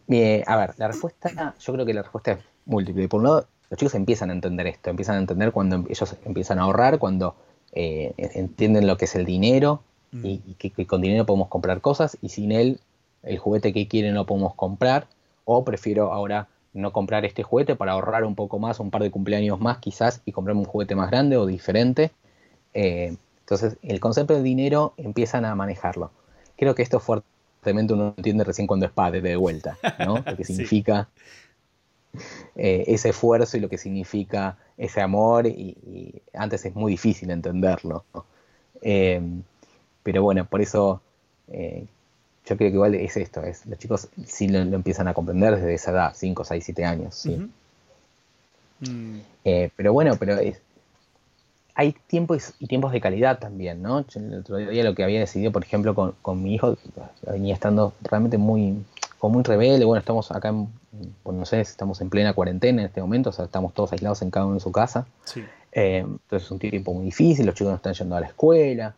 Eh, 0.09 0.43
a 0.47 0.57
ver, 0.57 0.75
la 0.79 0.89
respuesta, 0.89 1.55
yo 1.59 1.73
creo 1.73 1.85
que 1.85 1.95
la 1.95 2.03
respuesta 2.03 2.33
es 2.33 2.39
múltiple. 2.69 3.09
Por 3.09 3.21
un 3.21 3.27
lado, 3.27 3.47
los 3.71 3.79
chicos 3.79 3.95
empiezan 3.95 4.31
a 4.31 4.33
entender 4.33 4.67
esto, 4.67 4.91
empiezan 4.91 5.17
a 5.17 5.19
entender 5.19 5.53
cuando 5.53 5.85
ellos 5.89 6.17
empiezan 6.25 6.59
a 6.59 6.63
ahorrar, 6.63 6.99
cuando 6.99 7.35
eh, 7.73 8.15
entienden 8.17 8.87
lo 8.87 8.97
que 8.97 9.05
es 9.05 9.15
el 9.15 9.25
dinero 9.25 9.83
mm. 10.13 10.25
y, 10.25 10.39
que, 10.59 10.87
con 10.87 11.03
dinero 11.03 11.27
podemos 11.27 11.49
comprar 11.49 11.81
cosas 11.81 12.17
y 12.23 12.31
sin 12.31 12.53
él 12.53 12.81
el 13.23 13.39
juguete 13.39 13.73
que 13.73 13.89
quieren 13.89 14.15
no 14.15 14.25
podemos 14.25 14.55
comprar 14.55 15.07
o 15.45 15.65
prefiero 15.65 16.13
ahora 16.13 16.49
no 16.73 16.93
comprar 16.93 17.25
este 17.25 17.43
juguete 17.43 17.77
para 17.77 17.93
ahorrar 17.93 18.25
un 18.25 18.35
poco 18.35 18.59
más, 18.59 18.81
un 18.81 18.91
par 18.91 19.03
de 19.03 19.11
cumpleaños 19.11 19.61
más 19.61 19.79
quizás 19.79 20.23
y 20.25 20.33
comprarme 20.33 20.61
un 20.61 20.67
juguete 20.67 20.95
más 20.95 21.11
grande 21.11 21.37
o 21.37 21.47
diferente. 21.47 22.11
Eh, 22.75 23.17
entonces 23.41 23.77
el 23.83 24.01
concepto 24.01 24.35
del 24.35 24.45
dinero 24.45 24.95
empiezan 24.97 25.45
a 25.45 25.55
manejarlo. 25.55 26.11
Creo 26.57 26.75
que 26.75 26.83
esto 26.83 27.01
fuertemente 27.01 27.93
uno 27.93 28.15
entiende 28.17 28.45
recién 28.45 28.67
cuando 28.67 28.87
es 28.87 28.93
padre 28.93 29.21
de 29.21 29.37
vuelta, 29.37 29.77
¿no? 29.99 30.19
Lo 30.27 30.37
que 30.37 30.45
significa 30.45 31.09
eh, 32.57 32.85
ese 32.89 33.11
esfuerzo 33.11 33.57
y 33.57 33.61
lo 33.61 33.69
que 33.69 33.79
significa 33.79 34.57
ese 34.77 35.01
amor 35.01 35.47
y, 35.47 36.15
antes 36.35 36.65
es 36.65 36.75
muy 36.75 36.93
difícil 36.93 37.31
entenderlo. 37.31 38.05
Eh, 38.83 39.21
pero 40.03 40.23
bueno, 40.23 40.45
por 40.45 40.61
eso 40.61 41.01
eh, 41.49 41.85
yo 42.47 42.57
creo 42.57 42.71
que 42.71 42.75
igual 42.75 42.95
es 42.95 43.17
esto, 43.17 43.43
es, 43.43 43.67
los 43.67 43.79
chicos 43.79 44.09
sí 44.27 44.49
lo, 44.49 44.59
empiezan 44.59 45.09
a 45.09 45.15
comprender 45.15 45.57
desde 45.57 45.75
esa 45.75 45.91
edad, 45.91 46.13
5, 46.15 46.45
6, 46.45 46.65
7 46.65 46.85
años. 46.85 47.27
Mm. 48.81 49.19
pero 49.77 49.93
bueno, 49.93 50.15
pero 50.19 50.39
es, 50.39 50.61
hay 51.75 51.95
tiempos 52.07 52.55
y 52.59 52.67
tiempos 52.67 52.93
de 52.93 53.01
calidad 53.01 53.39
también, 53.39 53.83
¿no? 53.83 54.05
el 54.15 54.35
otro 54.35 54.57
día 54.57 54.85
lo 54.85 54.95
que 54.95 55.05
había 55.05 55.21
decidido, 55.21 55.53
por 55.53 55.65
ejemplo, 55.65 55.95
con, 55.95 56.15
con 56.23 56.43
mi 56.43 56.55
hijo, 56.55 56.77
venía 57.23 57.55
estando 57.55 57.93
realmente 58.03 58.39
muy, 58.39 58.85
como 59.19 59.35
muy 59.35 59.43
rebelde. 59.43 59.85
Bueno, 59.85 60.01
estamos 60.01 60.31
acá 60.31 60.49
en 60.49 60.69
Buenos 61.25 61.53
Aires, 61.53 61.71
estamos 61.71 62.01
en 62.01 62.11
plena 62.11 62.33
cuarentena 62.33 62.83
en 62.83 62.87
este 62.89 63.01
momento, 63.01 63.31
o 63.31 63.33
sea, 63.33 63.45
estamos 63.45 63.75
todos 63.75 63.93
aislados 63.93 64.23
en 64.23 64.31
cada 64.31 64.47
uno 64.47 64.57
en 64.57 64.61
su 64.61 64.73
casa. 64.73 65.07
Eh, 65.73 65.99
entonces 65.99 66.47
es 66.47 66.51
un 66.51 66.59
tiempo 66.59 66.95
muy 66.95 67.07
difícil, 67.07 67.47
los 67.47 67.55
chicos 67.55 67.71
no 67.71 67.77
están 67.77 67.95
yendo 67.95 68.17
a 68.17 68.21
la 68.21 68.27
escuela. 68.27 68.95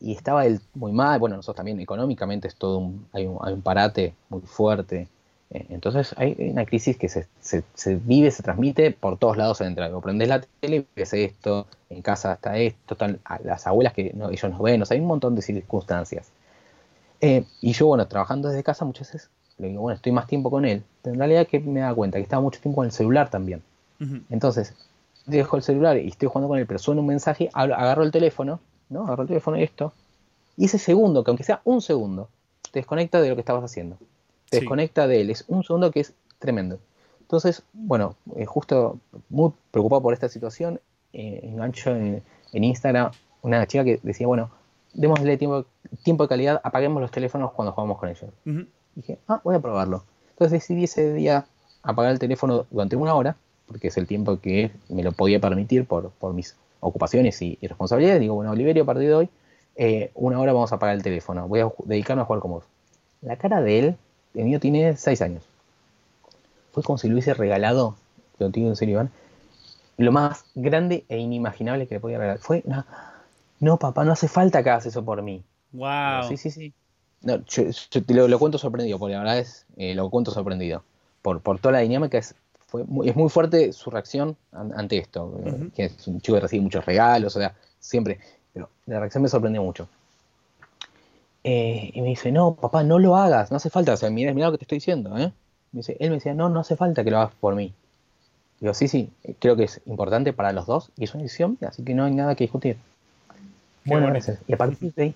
Y, 0.00 0.12
estaba 0.12 0.46
él 0.46 0.60
muy 0.74 0.92
mal, 0.92 1.18
bueno, 1.18 1.36
nosotros 1.36 1.56
también 1.56 1.80
económicamente 1.80 2.48
es 2.48 2.56
todo 2.56 2.78
un, 2.78 3.06
hay, 3.12 3.26
un, 3.26 3.38
hay 3.40 3.52
un 3.54 3.62
parate 3.62 4.14
muy 4.28 4.40
fuerte. 4.42 5.08
Eh, 5.50 5.66
entonces 5.70 6.12
hay 6.18 6.34
una 6.50 6.66
crisis 6.66 6.96
que 6.96 7.08
se, 7.08 7.26
se, 7.40 7.94
vive, 7.94 8.30
se 8.32 8.42
transmite 8.42 8.90
por 8.90 9.16
todos 9.16 9.36
lados 9.36 9.60
en 9.60 9.78
el 9.78 10.00
Prendés 10.00 10.28
la 10.28 10.40
tele 10.60 10.86
ves 10.96 11.12
esto, 11.12 11.68
en 11.88 12.02
casa 12.02 12.32
está 12.32 12.58
esto, 12.58 12.94
están 12.94 13.20
las 13.44 13.66
abuelas 13.66 13.92
que 13.92 14.12
no, 14.14 14.30
ellos 14.30 14.50
nos 14.50 14.60
ven, 14.60 14.82
o 14.82 14.86
sea, 14.86 14.96
hay 14.96 15.00
un 15.00 15.06
montón 15.06 15.36
de 15.36 15.42
circunstancias. 15.42 16.32
Eh, 17.20 17.44
y 17.60 17.72
yo, 17.72 17.86
bueno, 17.86 18.08
trabajando 18.08 18.48
desde 18.48 18.64
casa 18.64 18.84
muchas 18.84 19.12
veces 19.12 19.30
le 19.58 19.68
digo, 19.68 19.82
bueno, 19.82 19.96
estoy 19.96 20.12
más 20.12 20.26
tiempo 20.26 20.50
con 20.50 20.64
él. 20.64 20.82
Pero 21.02 21.14
en 21.14 21.20
realidad 21.20 21.46
que 21.46 21.60
me 21.60 21.80
da 21.80 21.94
cuenta 21.94 22.18
que 22.18 22.22
estaba 22.22 22.42
mucho 22.42 22.60
tiempo 22.60 22.76
con 22.76 22.86
el 22.86 22.92
celular 22.92 23.30
también. 23.30 23.62
Entonces, 24.28 24.74
dejo 25.24 25.56
el 25.56 25.62
celular 25.62 25.96
y 25.96 26.08
estoy 26.08 26.28
jugando 26.28 26.48
con 26.48 26.58
él, 26.58 26.66
pero 26.66 26.78
suena 26.78 27.00
un 27.00 27.06
mensaje, 27.06 27.48
agarro 27.54 28.02
el 28.02 28.10
teléfono, 28.10 28.60
¿no? 28.90 29.04
Agarro 29.04 29.22
el 29.22 29.28
teléfono 29.28 29.58
y 29.58 29.62
esto. 29.62 29.92
Y 30.56 30.66
ese 30.66 30.78
segundo, 30.78 31.24
que 31.24 31.30
aunque 31.30 31.44
sea 31.44 31.60
un 31.64 31.80
segundo, 31.80 32.28
te 32.70 32.80
desconecta 32.80 33.20
de 33.20 33.30
lo 33.30 33.34
que 33.34 33.40
estabas 33.40 33.64
haciendo. 33.64 33.96
Te 34.50 34.60
desconecta 34.60 35.06
de 35.06 35.22
él. 35.22 35.30
Es 35.30 35.44
un 35.48 35.64
segundo 35.64 35.90
que 35.90 36.00
es 36.00 36.12
tremendo. 36.38 36.78
Entonces, 37.20 37.62
bueno, 37.72 38.14
eh, 38.36 38.44
justo 38.44 38.98
muy 39.30 39.52
preocupado 39.70 40.02
por 40.02 40.12
esta 40.14 40.28
situación, 40.28 40.80
eh, 41.12 41.40
engancho 41.42 41.90
en, 41.90 42.22
Instagram 42.52 43.10
una 43.42 43.66
chica 43.66 43.84
que 43.84 44.00
decía, 44.02 44.26
bueno, 44.26 44.50
démosle 44.94 45.36
tiempo, 45.36 45.66
tiempo 46.04 46.24
de 46.24 46.28
calidad, 46.28 46.60
apaguemos 46.64 47.02
los 47.02 47.10
teléfonos 47.10 47.52
cuando 47.52 47.72
jugamos 47.72 47.98
con 47.98 48.08
ellos 48.08 48.30
dije, 48.96 49.18
ah, 49.28 49.40
voy 49.44 49.54
a 49.54 49.60
probarlo. 49.60 50.04
Entonces 50.30 50.60
decidí 50.60 50.84
ese 50.84 51.12
día 51.12 51.46
apagar 51.82 52.12
el 52.12 52.18
teléfono 52.18 52.66
durante 52.70 52.96
una 52.96 53.14
hora, 53.14 53.36
porque 53.66 53.88
es 53.88 53.96
el 53.96 54.06
tiempo 54.06 54.40
que 54.40 54.70
me 54.88 55.02
lo 55.02 55.12
podía 55.12 55.40
permitir 55.40 55.86
por, 55.86 56.12
mis 56.34 56.56
ocupaciones 56.80 57.40
y, 57.42 57.58
responsabilidades. 57.62 58.20
Digo, 58.20 58.34
bueno, 58.34 58.50
Oliverio, 58.50 58.82
a 58.82 58.86
partir 58.86 59.08
de 59.08 59.14
hoy, 59.14 59.28
eh, 59.76 60.10
una 60.14 60.40
hora 60.40 60.52
vamos 60.52 60.72
a 60.72 60.76
apagar 60.76 60.96
el 60.96 61.02
teléfono. 61.02 61.46
Voy 61.46 61.60
a 61.60 61.70
dedicarme 61.84 62.22
a 62.22 62.24
jugar 62.24 62.40
con 62.40 62.50
vos. 62.52 62.64
La 63.22 63.36
cara 63.36 63.62
de 63.62 63.78
él, 63.78 63.96
el 64.34 64.44
mío 64.44 64.60
tiene 64.60 64.96
seis 64.96 65.22
años. 65.22 65.44
Fue 66.72 66.82
como 66.82 66.98
si 66.98 67.08
lo 67.08 67.14
hubiese 67.14 67.34
regalado, 67.34 67.96
lo 68.38 68.50
digo 68.50 68.68
en 68.68 68.76
serio, 68.76 68.94
Iván, 68.94 69.10
lo 69.96 70.12
más 70.12 70.44
grande 70.54 71.04
e 71.08 71.18
inimaginable 71.18 71.86
que 71.86 71.94
le 71.94 72.00
podía 72.00 72.18
regalar. 72.18 72.38
Fue, 72.38 72.62
no, 72.66 72.84
no 73.60 73.78
papá, 73.78 74.04
no 74.04 74.12
hace 74.12 74.28
falta 74.28 74.62
que 74.62 74.70
hagas 74.70 74.86
eso 74.86 75.04
por 75.04 75.22
mí. 75.22 75.42
Wow. 75.72 76.24
sí, 76.28 76.36
sí, 76.36 76.50
sí. 76.50 76.74
No, 77.22 77.44
yo, 77.44 77.64
te 77.90 78.14
lo, 78.14 78.38
cuento 78.38 78.58
sorprendido, 78.58 78.98
porque 78.98 79.14
la 79.14 79.20
verdad 79.20 79.38
es, 79.38 79.66
eh, 79.76 79.94
lo 79.94 80.08
cuento 80.10 80.30
sorprendido. 80.30 80.84
Por, 81.22 81.40
por 81.40 81.58
toda 81.58 81.72
la 81.72 81.78
dinámica, 81.80 82.18
es, 82.18 82.34
fue 82.66 82.84
muy, 82.84 83.08
es 83.08 83.16
muy 83.16 83.28
fuerte 83.28 83.72
su 83.72 83.90
reacción 83.90 84.36
ante 84.52 84.98
esto. 84.98 85.40
Eh, 85.44 85.70
que 85.74 85.84
es 85.86 86.06
un 86.06 86.20
chico 86.20 86.36
que 86.36 86.42
recibe 86.42 86.62
muchos 86.62 86.84
regalos, 86.84 87.34
o 87.36 87.40
sea, 87.40 87.54
siempre. 87.80 88.20
Pero 88.52 88.70
la 88.86 89.00
reacción 89.00 89.22
me 89.22 89.28
sorprendió 89.28 89.62
mucho. 89.62 89.88
eh, 91.44 91.90
y 91.94 92.00
me 92.02 92.08
dice, 92.08 92.32
no, 92.32 92.54
papá, 92.56 92.82
no 92.82 92.98
lo 92.98 93.16
hagas, 93.16 93.50
no 93.50 93.56
hace 93.56 93.70
falta, 93.70 93.92
o 93.94 93.96
sea, 93.96 94.10
mira, 94.10 94.34
mira 94.34 94.48
lo 94.48 94.52
que 94.52 94.58
te 94.58 94.64
estoy 94.64 94.78
diciendo, 94.78 95.16
¿eh? 95.16 95.32
Me 95.72 95.78
dice, 95.78 95.96
él 96.00 96.10
me 96.10 96.16
decía, 96.16 96.34
no, 96.34 96.48
no 96.48 96.60
hace 96.60 96.76
falta 96.76 97.04
que 97.04 97.10
lo 97.10 97.18
hagas 97.18 97.34
por 97.40 97.54
mí. 97.54 97.72
Digo, 98.60 98.74
sí, 98.74 98.88
sí, 98.88 99.10
creo 99.38 99.54
que 99.56 99.64
es 99.64 99.80
importante 99.86 100.32
para 100.32 100.52
los 100.52 100.66
dos 100.66 100.90
y 100.96 101.04
es 101.04 101.14
una 101.14 101.22
decisión, 101.22 101.58
así 101.66 101.84
que 101.84 101.94
no 101.94 102.04
hay 102.04 102.14
nada 102.14 102.34
que 102.34 102.44
discutir. 102.44 102.76
Qué 103.84 103.90
bueno, 103.90 104.08
gracias. 104.08 104.40
Y 104.48 104.54
a 104.54 104.56
partir 104.56 104.92
de 104.94 105.02
ahí, 105.02 105.14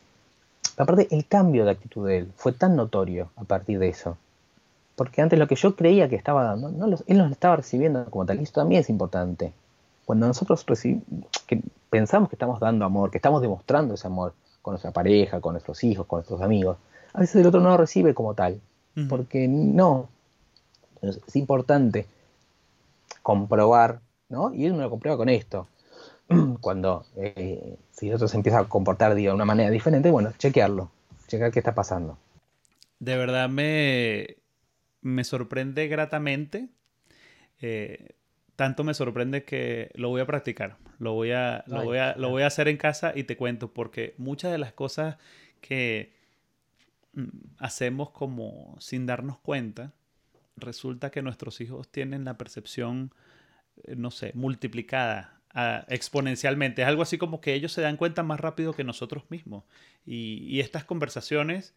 aparte, 0.76 1.08
el 1.10 1.26
cambio 1.26 1.64
de 1.64 1.72
actitud 1.72 2.06
de 2.06 2.18
él 2.18 2.32
fue 2.36 2.52
tan 2.52 2.76
notorio 2.76 3.30
a 3.36 3.44
partir 3.44 3.78
de 3.78 3.88
eso. 3.88 4.16
Porque 4.96 5.22
antes 5.22 5.38
lo 5.38 5.46
que 5.46 5.54
yo 5.56 5.76
creía 5.76 6.08
que 6.08 6.16
estaba 6.16 6.44
dando, 6.44 6.70
no 6.70 6.86
él 7.06 7.18
no 7.18 7.26
lo 7.26 7.32
estaba 7.32 7.56
recibiendo 7.56 8.04
como 8.06 8.26
tal, 8.26 8.40
y 8.40 8.42
eso 8.42 8.52
también 8.52 8.80
es 8.80 8.90
importante. 8.90 9.52
Cuando 10.04 10.26
nosotros 10.26 10.64
que 11.46 11.62
pensamos 11.88 12.28
que 12.28 12.34
estamos 12.34 12.60
dando 12.60 12.84
amor, 12.84 13.10
que 13.10 13.18
estamos 13.18 13.40
demostrando 13.40 13.94
ese 13.94 14.06
amor 14.06 14.34
con 14.60 14.72
nuestra 14.72 14.90
pareja, 14.90 15.40
con 15.40 15.54
nuestros 15.54 15.82
hijos, 15.84 16.06
con 16.06 16.18
nuestros 16.18 16.42
amigos, 16.42 16.76
a 17.12 17.20
veces 17.20 17.36
el 17.36 17.46
otro 17.46 17.60
no 17.60 17.70
lo 17.70 17.76
recibe 17.76 18.14
como 18.14 18.34
tal. 18.34 18.60
Porque 19.08 19.48
no. 19.48 20.08
Es 21.00 21.36
importante 21.36 22.06
comprobar, 23.22 24.00
¿no? 24.28 24.52
Y 24.52 24.68
uno 24.68 24.82
lo 24.82 24.90
comprueba 24.90 25.16
con 25.16 25.28
esto. 25.28 25.68
Cuando 26.60 27.04
eh, 27.16 27.76
si 27.92 28.12
otro 28.12 28.26
se 28.28 28.36
empieza 28.36 28.60
a 28.60 28.68
comportar 28.68 29.14
de 29.14 29.30
una 29.32 29.44
manera 29.44 29.70
diferente, 29.70 30.10
bueno, 30.10 30.32
chequearlo, 30.38 30.90
chequear 31.28 31.50
qué 31.52 31.58
está 31.60 31.74
pasando. 31.74 32.18
De 32.98 33.16
verdad 33.16 33.48
me, 33.48 34.36
me 35.02 35.24
sorprende 35.24 35.88
gratamente. 35.88 36.70
eh, 37.60 38.10
tanto 38.56 38.84
me 38.84 38.94
sorprende 38.94 39.44
que 39.44 39.90
lo 39.94 40.10
voy 40.10 40.20
a 40.22 40.26
practicar. 40.26 40.78
Lo 40.98 41.14
voy 41.14 41.32
a, 41.32 41.64
lo 41.68 41.82
Ay, 41.82 41.84
voy 41.84 41.98
a, 41.98 42.16
lo 42.16 42.30
voy 42.30 42.42
a 42.44 42.48
hacer 42.48 42.68
en 42.68 42.76
casa 42.78 43.12
y 43.16 43.24
te 43.24 43.36
cuento, 43.36 43.72
porque 43.74 44.14
muchas 44.18 44.52
de 44.52 44.58
las 44.58 44.72
cosas 44.74 45.18
que 45.62 46.12
mm, 47.14 47.28
hacemos 47.58 48.10
como 48.10 48.76
sin 48.80 49.06
darnos 49.06 49.38
cuenta, 49.38 49.92
resulta 50.56 51.10
que 51.10 51.22
nuestros 51.22 51.60
hijos 51.60 51.90
tienen 51.90 52.24
la 52.24 52.38
percepción, 52.38 53.12
eh, 53.84 53.96
no 53.96 54.10
sé, 54.10 54.32
multiplicada 54.34 55.39
exponencialmente. 55.88 56.82
Es 56.82 56.88
algo 56.88 57.02
así 57.02 57.18
como 57.18 57.40
que 57.40 57.54
ellos 57.54 57.72
se 57.72 57.80
dan 57.80 57.96
cuenta 57.96 58.22
más 58.22 58.40
rápido 58.40 58.72
que 58.72 58.84
nosotros 58.84 59.24
mismos. 59.30 59.64
Y, 60.06 60.60
estas 60.60 60.84
conversaciones 60.84 61.74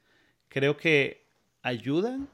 creo 0.50 0.78
que 0.78 1.26
ayudan 1.62 2.30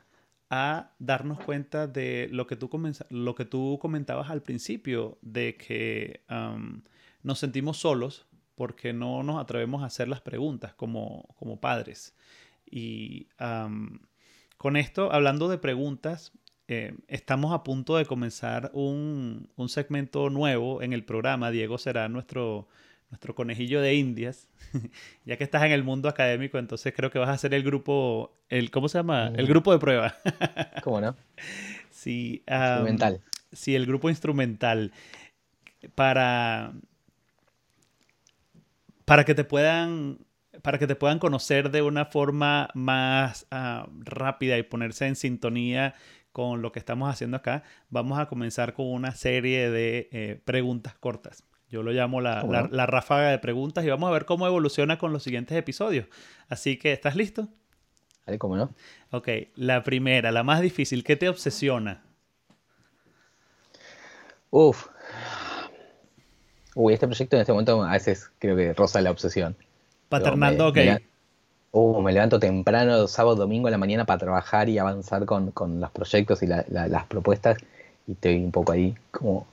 a 0.49 0.91
darnos 0.99 1.39
cuenta 1.39 1.88
de 1.88 2.28
lo 2.32 2.47
que 2.47 2.56
tú, 2.56 2.69
lo 3.10 3.36
que 3.36 3.45
tú 3.45 3.78
comentabas 3.82 4.30
al 4.30 4.41
principio, 4.41 5.17
de 5.21 5.56
que 5.56 6.23
am, 6.28 6.84
nos 7.23 7.39
sentimos 7.39 7.78
solos 7.78 8.25
porque 8.56 8.91
no 8.91 9.23
nos 9.23 9.39
atrevemos 9.39 9.84
a 9.84 9.86
hacer 9.86 10.08
las 10.08 10.21
preguntas 10.21 10.73
como, 10.73 11.36
como 11.38 11.62
padres. 11.62 12.15
Y 12.69 13.28
am, 13.38 14.02
con 14.58 14.75
esto, 14.75 15.13
hablando 15.13 15.47
de 15.47 15.58
preguntas, 15.58 16.34
eh, 16.69 16.93
estamos 17.08 17.53
a 17.53 17.63
punto 17.63 17.97
de 17.97 18.05
comenzar 18.05 18.69
un, 18.73 19.49
un 19.55 19.69
segmento 19.69 20.29
nuevo 20.29 20.82
en 20.84 20.93
el 20.93 21.03
programa. 21.03 21.51
Diego 21.51 21.77
será 21.79 22.08
nuestro, 22.10 22.67
nuestro 23.10 23.36
conejillo 23.36 23.82
de 23.82 23.95
indias. 23.95 24.47
ya 25.25 25.38
que 25.38 25.43
estás 25.43 25.63
en 25.63 25.71
el 25.71 25.84
mundo 25.84 26.10
académico, 26.10 26.60
entonces 26.60 26.93
creo 26.95 27.12
que 27.12 27.19
vas 27.19 27.29
a 27.29 27.38
ser 27.38 27.53
el 27.55 27.63
grupo, 27.63 28.38
el, 28.49 28.71
¿cómo 28.71 28.88
se 28.89 28.99
llama? 28.99 29.34
El 29.36 29.47
Mm. 29.47 29.49
grupo 29.49 29.73
de 29.73 29.79
prueba. 29.79 30.15
¿Cómo 30.82 31.01
no? 31.01 31.17
sí, 31.89 32.43
Instrumental. 32.60 33.21
sí, 33.51 33.75
el 33.75 33.86
grupo 33.86 34.10
instrumental. 34.10 34.93
Para, 35.95 36.73
para 39.05 39.25
que 39.25 39.36
te 39.36 39.43
puedan 39.43 40.19
para 40.62 40.77
que 40.77 40.88
te 40.88 40.95
puedan 40.95 41.19
conocer 41.19 41.71
de 41.71 41.82
una 41.82 42.05
forma 42.05 42.69
más 42.73 43.47
ah, 43.49 43.88
rápida 43.99 44.58
y 44.58 44.63
ponerse 44.63 45.08
en 45.08 45.15
sintonía 45.15 45.95
con 46.39 46.62
lo 46.62 46.71
que 46.71 46.80
estamos 46.80 47.10
haciendo 47.10 47.36
acá, 47.36 47.63
vamos 47.89 48.17
a 48.17 48.28
comenzar 48.28 48.73
con 48.73 48.88
una 48.88 49.12
serie 49.12 49.69
de 49.69 50.08
eh, 50.13 50.41
preguntas 50.45 50.93
cortas. 50.95 51.43
Yo 51.69 51.84
lo 51.84 51.91
llamo 51.91 52.21
la, 52.21 52.39
¿Cómo 52.39 52.54
la- 52.71 52.86
ráfaga 52.86 53.30
de 53.30 53.39
preguntas 53.39 53.84
y 53.84 53.89
vamos 53.89 54.08
a 54.10 54.13
ver 54.13 54.23
cómo 54.25 54.47
evoluciona 54.47 54.97
con 54.97 55.12
los 55.12 55.21
siguientes 55.23 55.58
episodios. 55.58 56.08
Así 56.47 56.78
que, 56.78 56.93
¿estás 56.93 57.17
listo? 57.17 57.49
¿Vale? 58.25 58.38
¿Cómo 58.39 58.56
no? 58.56 58.73
Ok, 59.12 59.28
la 59.56 59.84
primera, 59.84 60.32
la 60.32 60.43
más 60.43 60.62
difícil, 60.62 61.04
¿qué 61.04 61.17
te 61.17 61.28
obsesiona? 61.28 62.04
Uf. 64.52 64.88
Uy, 66.75 66.93
este 66.93 67.08
proyecto 67.08 67.36
en 67.36 67.41
este 67.41 67.52
momento 67.52 67.84
a 67.84 67.91
veces 67.91 68.32
creo 68.39 68.56
que 68.56 68.73
roza 68.73 69.02
la 69.02 69.12
obsesión. 69.12 69.56
Paternando, 70.10 70.65
me- 70.65 70.69
ok. 70.69 70.78
me 70.78 71.02
Uh, 71.71 72.01
me 72.01 72.12
levanto 72.12 72.39
temprano, 72.39 73.08
sábado, 73.08 73.36
domingo 73.36 73.67
a 73.67 73.71
la 73.71 73.77
mañana 73.77 74.05
para 74.05 74.17
trabajar 74.19 74.69
y 74.69 74.79
avanzar 74.79 75.25
con, 75.25 75.51
con 75.51 75.79
los 75.79 75.91
proyectos 75.91 76.41
y 76.41 76.47
la- 76.47 76.65
la- 76.69 76.88
las 76.88 77.05
propuestas. 77.05 77.58
Y 78.08 78.13
estoy 78.13 78.38
un 78.43 78.51
poco 78.51 78.71
ahí 78.71 78.95
como 79.12 79.45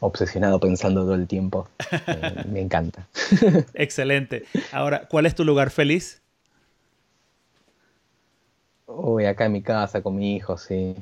obsesionado 0.00 0.58
pensando 0.58 1.02
todo 1.02 1.14
el 1.14 1.26
tiempo. 1.26 1.68
Eh, 2.06 2.44
me 2.50 2.60
encanta. 2.60 3.06
Excelente. 3.74 4.44
Ahora, 4.72 5.06
¿cuál 5.08 5.26
es 5.26 5.34
tu 5.34 5.44
lugar 5.44 5.70
feliz? 5.70 6.20
Uy, 8.86 9.24
acá 9.26 9.46
en 9.46 9.52
mi 9.52 9.62
casa 9.62 10.02
con 10.02 10.16
mi 10.16 10.34
hijo, 10.36 10.58
sí, 10.58 10.96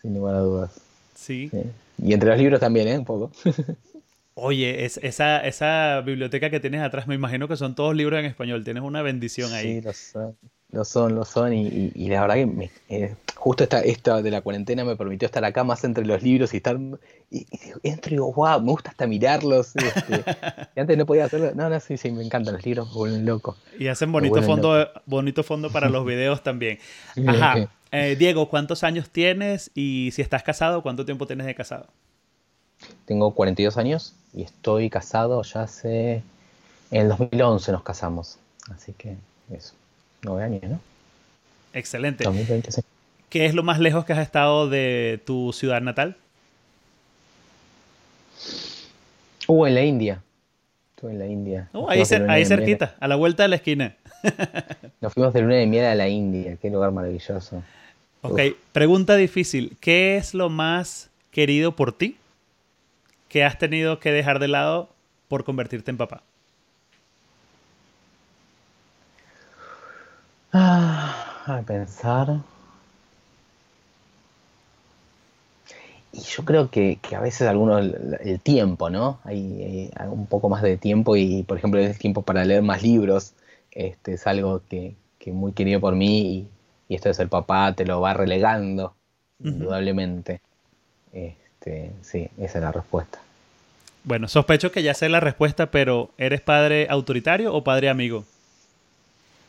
sin 0.00 0.14
lugar 0.14 0.36
a 0.36 0.40
dudas. 0.40 0.80
Sí. 1.14 1.48
sí. 1.50 1.62
Y 2.02 2.12
entre 2.14 2.30
los 2.30 2.38
libros 2.38 2.60
también, 2.60 2.88
¿eh? 2.88 2.98
Un 2.98 3.04
poco. 3.04 3.30
Oye, 4.36 4.84
es, 4.84 4.98
esa, 5.02 5.46
esa 5.46 6.00
biblioteca 6.04 6.50
que 6.50 6.58
tienes 6.58 6.80
atrás, 6.82 7.06
me 7.06 7.14
imagino 7.14 7.46
que 7.46 7.56
son 7.56 7.74
todos 7.76 7.94
libros 7.94 8.18
en 8.18 8.26
español. 8.26 8.64
Tienes 8.64 8.82
una 8.82 9.00
bendición 9.02 9.50
Sí, 9.50 9.54
ahí. 9.54 9.80
lo 9.80 9.92
son, 9.92 10.36
lo 10.72 10.84
son, 10.84 11.14
lo 11.14 11.24
son. 11.24 11.52
Y, 11.52 11.68
y- 11.68 11.92
y 11.94 12.08
la 12.08 12.22
verdad 12.22 12.34
que 12.34 12.46
me- 12.46 12.70
eh, 12.88 13.14
justo 13.36 13.62
esta, 13.62 13.80
esta 13.82 14.22
de 14.22 14.30
la 14.32 14.40
cuarentena 14.40 14.84
me 14.84 14.96
permitió 14.96 15.26
estar 15.26 15.44
acá 15.44 15.62
más 15.62 15.84
entre 15.84 16.04
los 16.04 16.20
libros 16.24 16.52
y 16.52 16.56
estar. 16.56 16.76
Y, 17.30 17.46
y 17.82 17.88
entro 17.88 18.10
y 18.10 18.14
digo, 18.14 18.32
wow, 18.32 18.60
me 18.60 18.72
gusta 18.72 18.90
hasta 18.90 19.06
mirarlos. 19.06 19.76
este, 19.76 20.24
y 20.76 20.80
antes 20.80 20.98
no 20.98 21.06
podía 21.06 21.26
hacerlo. 21.26 21.52
No, 21.54 21.68
no, 21.70 21.78
sí, 21.78 21.96
sí, 21.96 22.10
me 22.10 22.24
encantan 22.24 22.54
los 22.54 22.64
libros, 22.66 22.88
me 22.88 22.94
vuelven 22.94 23.24
loco. 23.26 23.56
Y 23.78 23.86
hacen 23.86 24.10
bonito 24.10 24.42
fondo, 24.42 24.88
bonito 25.06 25.44
fondo 25.44 25.70
para 25.70 25.88
los 25.88 26.04
videos 26.06 26.42
también. 26.42 26.80
Ajá. 27.24 27.68
Eh, 27.92 28.16
Diego, 28.18 28.48
¿cuántos 28.48 28.82
años 28.82 29.10
tienes? 29.10 29.70
Y 29.76 30.10
si 30.12 30.22
estás 30.22 30.42
casado, 30.42 30.82
¿cuánto 30.82 31.04
tiempo 31.04 31.28
tienes 31.28 31.46
de 31.46 31.54
casado? 31.54 31.86
Tengo 33.06 33.32
42 33.32 33.76
años 33.76 34.14
y 34.34 34.42
estoy 34.42 34.90
casado 34.90 35.42
ya 35.42 35.62
hace. 35.62 36.22
En 36.90 37.02
el 37.02 37.08
2011 37.08 37.72
nos 37.72 37.82
casamos. 37.82 38.38
Así 38.74 38.92
que 38.92 39.16
eso, 39.52 39.74
nueve 40.22 40.42
años, 40.44 40.62
¿no? 40.64 40.80
Excelente. 41.72 42.24
2020, 42.24 42.70
sí. 42.72 42.82
¿Qué 43.28 43.46
es 43.46 43.54
lo 43.54 43.62
más 43.62 43.80
lejos 43.80 44.04
que 44.04 44.12
has 44.12 44.20
estado 44.20 44.68
de 44.68 45.20
tu 45.26 45.52
ciudad 45.52 45.80
natal? 45.80 46.16
Uh, 49.46 49.66
en 49.66 49.74
la 49.74 49.82
India. 49.82 50.22
Estuve 50.94 51.12
en 51.12 51.18
la 51.18 51.26
India. 51.26 51.68
Nos 51.72 51.90
ahí 51.90 52.00
cer- 52.02 52.22
ahí 52.30 52.44
miel. 52.44 52.46
cerquita, 52.46 52.94
a 53.00 53.08
la 53.08 53.16
vuelta 53.16 53.42
de 53.42 53.48
la 53.50 53.56
esquina. 53.56 53.96
Nos 55.00 55.12
fuimos 55.12 55.34
de 55.34 55.42
luna 55.42 55.56
de 55.56 55.66
miel 55.66 55.84
a 55.84 55.94
la 55.94 56.08
India. 56.08 56.56
Qué 56.62 56.70
lugar 56.70 56.92
maravilloso. 56.92 57.62
Ok, 58.22 58.32
Uf. 58.52 58.56
pregunta 58.72 59.16
difícil. 59.16 59.76
¿Qué 59.80 60.16
es 60.16 60.32
lo 60.32 60.48
más 60.48 61.10
querido 61.30 61.72
por 61.76 61.92
ti 61.92 62.16
que 63.34 63.42
has 63.42 63.58
tenido 63.58 63.98
que 63.98 64.12
dejar 64.12 64.38
de 64.38 64.46
lado 64.46 64.90
por 65.26 65.42
convertirte 65.42 65.90
en 65.90 65.96
papá? 65.96 66.22
Ah, 70.52 71.42
a 71.44 71.60
pensar. 71.62 72.44
Y 76.12 76.20
yo 76.20 76.44
creo 76.44 76.70
que, 76.70 77.00
que 77.02 77.16
a 77.16 77.20
veces 77.20 77.48
algunos, 77.48 77.80
el, 77.80 78.18
el 78.20 78.40
tiempo, 78.40 78.88
¿no? 78.88 79.18
Hay, 79.24 79.90
hay 79.96 80.08
un 80.08 80.26
poco 80.28 80.48
más 80.48 80.62
de 80.62 80.76
tiempo 80.76 81.16
y, 81.16 81.42
por 81.42 81.58
ejemplo, 81.58 81.80
el 81.80 81.98
tiempo 81.98 82.22
para 82.22 82.44
leer 82.44 82.62
más 82.62 82.84
libros 82.84 83.34
este, 83.72 84.12
es 84.12 84.28
algo 84.28 84.62
que, 84.68 84.94
que 85.18 85.32
muy 85.32 85.50
querido 85.54 85.80
por 85.80 85.96
mí 85.96 86.20
y, 86.20 86.48
y 86.88 86.94
esto 86.94 87.08
de 87.08 87.14
ser 87.14 87.28
papá 87.28 87.74
te 87.74 87.84
lo 87.84 88.00
va 88.00 88.14
relegando, 88.14 88.94
indudablemente. 89.40 90.40
Este, 91.64 91.90
sí, 92.02 92.28
esa 92.38 92.58
es 92.58 92.64
la 92.64 92.72
respuesta. 92.72 93.18
Bueno, 94.04 94.28
sospecho 94.28 94.70
que 94.70 94.82
ya 94.82 94.92
sé 94.92 95.08
la 95.08 95.20
respuesta, 95.20 95.70
pero 95.70 96.10
¿eres 96.18 96.42
padre 96.42 96.86
autoritario 96.90 97.54
o 97.54 97.64
padre 97.64 97.88
amigo? 97.88 98.24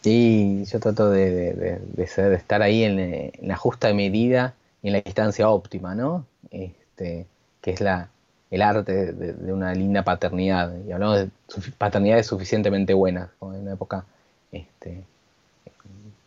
Sí, 0.01 0.63
yo 0.71 0.79
trato 0.79 1.09
de, 1.09 1.29
de- 1.31 1.53
de- 1.53 1.79
de 1.79 2.07
ser, 2.07 2.29
de 2.29 2.35
estar 2.35 2.61
ahí 2.61 2.83
en, 2.83 2.99
en 2.99 3.31
la 3.41 3.57
justa 3.57 3.93
medida 3.93 4.53
y 4.81 4.87
en 4.87 4.93
la 4.93 5.01
distancia 5.01 5.49
óptima, 5.49 5.93
¿no? 5.95 6.25
Este, 6.51 7.25
que 7.61 7.71
es 7.71 7.81
la, 7.81 8.07
el 8.49 8.61
arte 8.61 9.11
de, 9.11 9.51
una 9.51 9.73
linda 9.73 10.03
paternidad. 10.03 10.71
Y 10.87 10.91
hablamos 10.93 11.17
de 11.17 11.29
paternidades 11.77 12.27
suficientemente 12.27 12.93
buenas, 12.93 13.29
como 13.39 13.55
en 13.55 13.61
una 13.61 13.73
época, 13.73 14.05
este, 14.53 15.03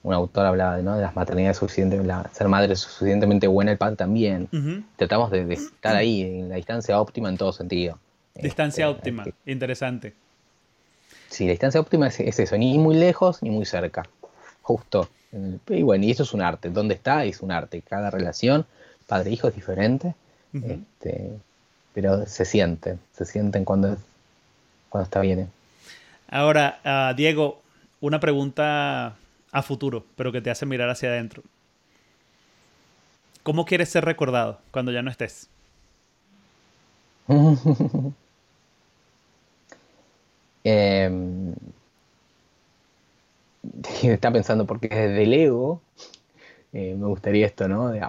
un 0.08 0.14
autor 0.14 0.46
hablaba 0.46 0.76
de, 0.76 0.82
¿no? 0.82 0.96
de 0.96 1.02
las 1.02 1.14
maternidades 1.14 1.58
suficientes, 1.58 2.04
la- 2.04 2.28
ser 2.32 2.48
madre 2.48 2.74
suficientemente 2.76 3.46
buena, 3.46 3.72
el 3.72 3.78
padre 3.78 3.96
también. 3.96 4.48
Tratamos 4.96 5.30
de, 5.30 5.44
de 5.44 5.54
estar 5.54 5.94
ahí 5.96 6.22
en 6.22 6.48
la 6.48 6.56
distancia 6.56 7.00
óptima 7.00 7.28
en 7.28 7.36
todo 7.36 7.52
sentido. 7.52 7.98
Distancia 8.34 8.86
Este, 8.88 8.98
óptima. 8.98 9.24
Interesante. 9.44 10.14
Sí, 11.28 11.44
la 11.44 11.50
distancia 11.50 11.80
óptima 11.80 12.08
es, 12.08 12.20
es 12.20 12.38
eso, 12.38 12.56
ni 12.56 12.78
muy 12.78 12.96
lejos 12.96 13.42
ni 13.42 13.50
muy 13.50 13.64
cerca. 13.66 14.04
justo. 14.62 15.08
Y 15.68 15.82
bueno, 15.82 16.04
y 16.06 16.10
eso 16.10 16.22
es 16.22 16.32
un 16.32 16.40
arte. 16.40 16.70
¿Dónde 16.70 16.94
está? 16.94 17.24
Es 17.24 17.42
un 17.42 17.52
arte. 17.52 17.82
Cada 17.82 18.10
relación, 18.10 18.64
padre-hijo 19.06 19.48
es 19.48 19.54
diferente. 19.54 20.14
este, 20.54 21.32
pero 21.92 22.24
se 22.26 22.44
siente, 22.46 22.96
se 23.12 23.24
sienten 23.26 23.64
cuando, 23.66 23.96
cuando 24.88 25.04
está 25.04 25.20
bien. 25.20 25.50
Ahora, 26.30 26.80
ah, 26.84 27.12
Diego, 27.16 27.60
una 28.00 28.20
pregunta 28.20 29.16
a 29.52 29.62
futuro, 29.62 30.04
pero 30.16 30.32
que 30.32 30.40
te 30.40 30.50
hace 30.50 30.66
mirar 30.66 30.90
hacia 30.90 31.10
adentro. 31.10 31.42
¿Cómo 33.42 33.64
quieres 33.64 33.88
ser 33.88 34.04
recordado 34.04 34.60
cuando 34.70 34.92
ya 34.92 35.02
no 35.02 35.10
estés? 35.10 35.48
eh, 40.64 41.10
está 44.02 44.32
pensando 44.32 44.66
porque 44.66 44.88
desde 44.88 45.22
el 45.22 45.32
ego 45.32 45.80
eh, 46.72 46.94
me 46.98 47.06
gustaría 47.06 47.46
esto, 47.46 47.68
¿no? 47.68 47.88
De 47.88 48.00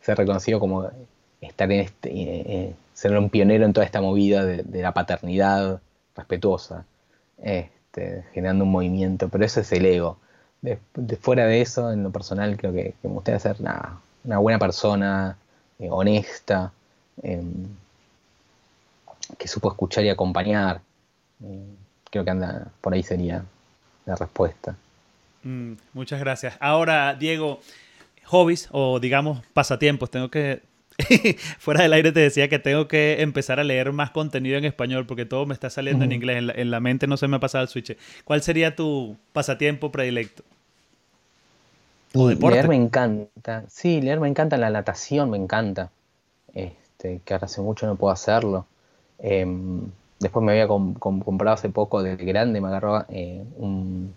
ser 0.00 0.18
reconocido 0.18 0.60
como 0.60 0.90
estar 1.40 1.70
en 1.72 1.80
este, 1.80 2.10
eh, 2.10 2.44
eh, 2.46 2.74
ser 2.94 3.16
un 3.16 3.30
pionero 3.30 3.64
en 3.64 3.72
toda 3.72 3.86
esta 3.86 4.00
movida 4.00 4.44
de, 4.44 4.82
la 4.82 4.92
paternidad 4.92 5.80
respetuosa, 6.16 6.84
este, 7.42 8.24
generando 8.32 8.64
un 8.64 8.70
movimiento, 8.70 9.28
pero 9.28 9.44
eso 9.44 9.60
es 9.60 9.72
el 9.72 9.86
ego. 9.86 10.18
De, 10.62 10.78
fuera 11.20 11.46
de 11.46 11.60
eso, 11.60 11.92
en 11.92 12.02
lo 12.04 12.10
personal, 12.10 12.56
creo 12.56 12.72
que, 12.72 12.94
me 13.02 13.10
gustaría 13.10 13.40
ser 13.40 13.56
una, 13.58 14.38
buena 14.38 14.58
persona, 14.58 15.36
honesta, 15.90 16.72
em, 17.22 17.66
que 19.38 19.48
supo 19.48 19.70
escuchar 19.70 20.04
y 20.04 20.08
acompañar. 20.08 20.80
creo 22.10 22.24
que 22.24 22.30
anda 22.30 22.68
por 22.80 22.94
ahí 22.94 23.02
sería 23.02 23.44
la 24.06 24.16
respuesta. 24.16 24.76
Mm, 25.42 25.72
muchas 25.92 26.20
gracias. 26.20 26.56
Ahora, 26.60 27.14
Diego, 27.14 27.60
hobbies 28.24 28.68
o 28.70 29.00
digamos 29.00 29.42
pasatiempos, 29.52 30.10
tengo 30.10 30.30
que... 30.30 30.62
Fuera 31.58 31.82
del 31.82 31.92
aire 31.92 32.12
te 32.12 32.20
decía 32.20 32.48
que 32.48 32.58
tengo 32.58 32.88
que 32.88 33.22
empezar 33.22 33.60
a 33.60 33.64
leer 33.64 33.92
más 33.92 34.10
contenido 34.10 34.58
en 34.58 34.64
español 34.64 35.06
porque 35.06 35.24
todo 35.24 35.46
me 35.46 35.54
está 35.54 35.70
saliendo 35.70 36.04
en 36.04 36.12
inglés. 36.12 36.52
En 36.54 36.70
la, 36.70 36.80
mente 36.80 37.06
no 37.06 37.16
se 37.16 37.28
me 37.28 37.36
ha 37.36 37.40
pasado 37.40 37.62
el 37.62 37.68
switch. 37.68 37.96
¿Cuál 38.24 38.42
sería 38.42 38.76
tu 38.76 39.16
pasatiempo 39.32 39.90
predilecto? 39.90 40.42
Leer 42.14 42.68
me 42.68 42.76
encanta. 42.76 43.64
Sí, 43.68 44.00
leer 44.00 44.20
me 44.20 44.28
encanta. 44.28 44.56
La 44.56 44.70
natación 44.70 45.30
me 45.30 45.38
encanta. 45.38 45.90
Este, 46.54 47.20
que 47.24 47.34
ahora 47.34 47.46
hace 47.46 47.60
mucho 47.60 47.86
no 47.86 47.96
puedo 47.96 48.12
hacerlo. 48.12 48.66
Em, 49.18 49.80
después 50.20 50.44
me 50.44 50.52
había 50.52 50.68
comprado 50.68 51.54
hace 51.54 51.68
poco 51.68 52.02
de 52.02 52.16
grande, 52.16 52.60
me 52.60 52.68
agarró 52.68 53.04
eh, 53.08 53.42
un 53.56 54.12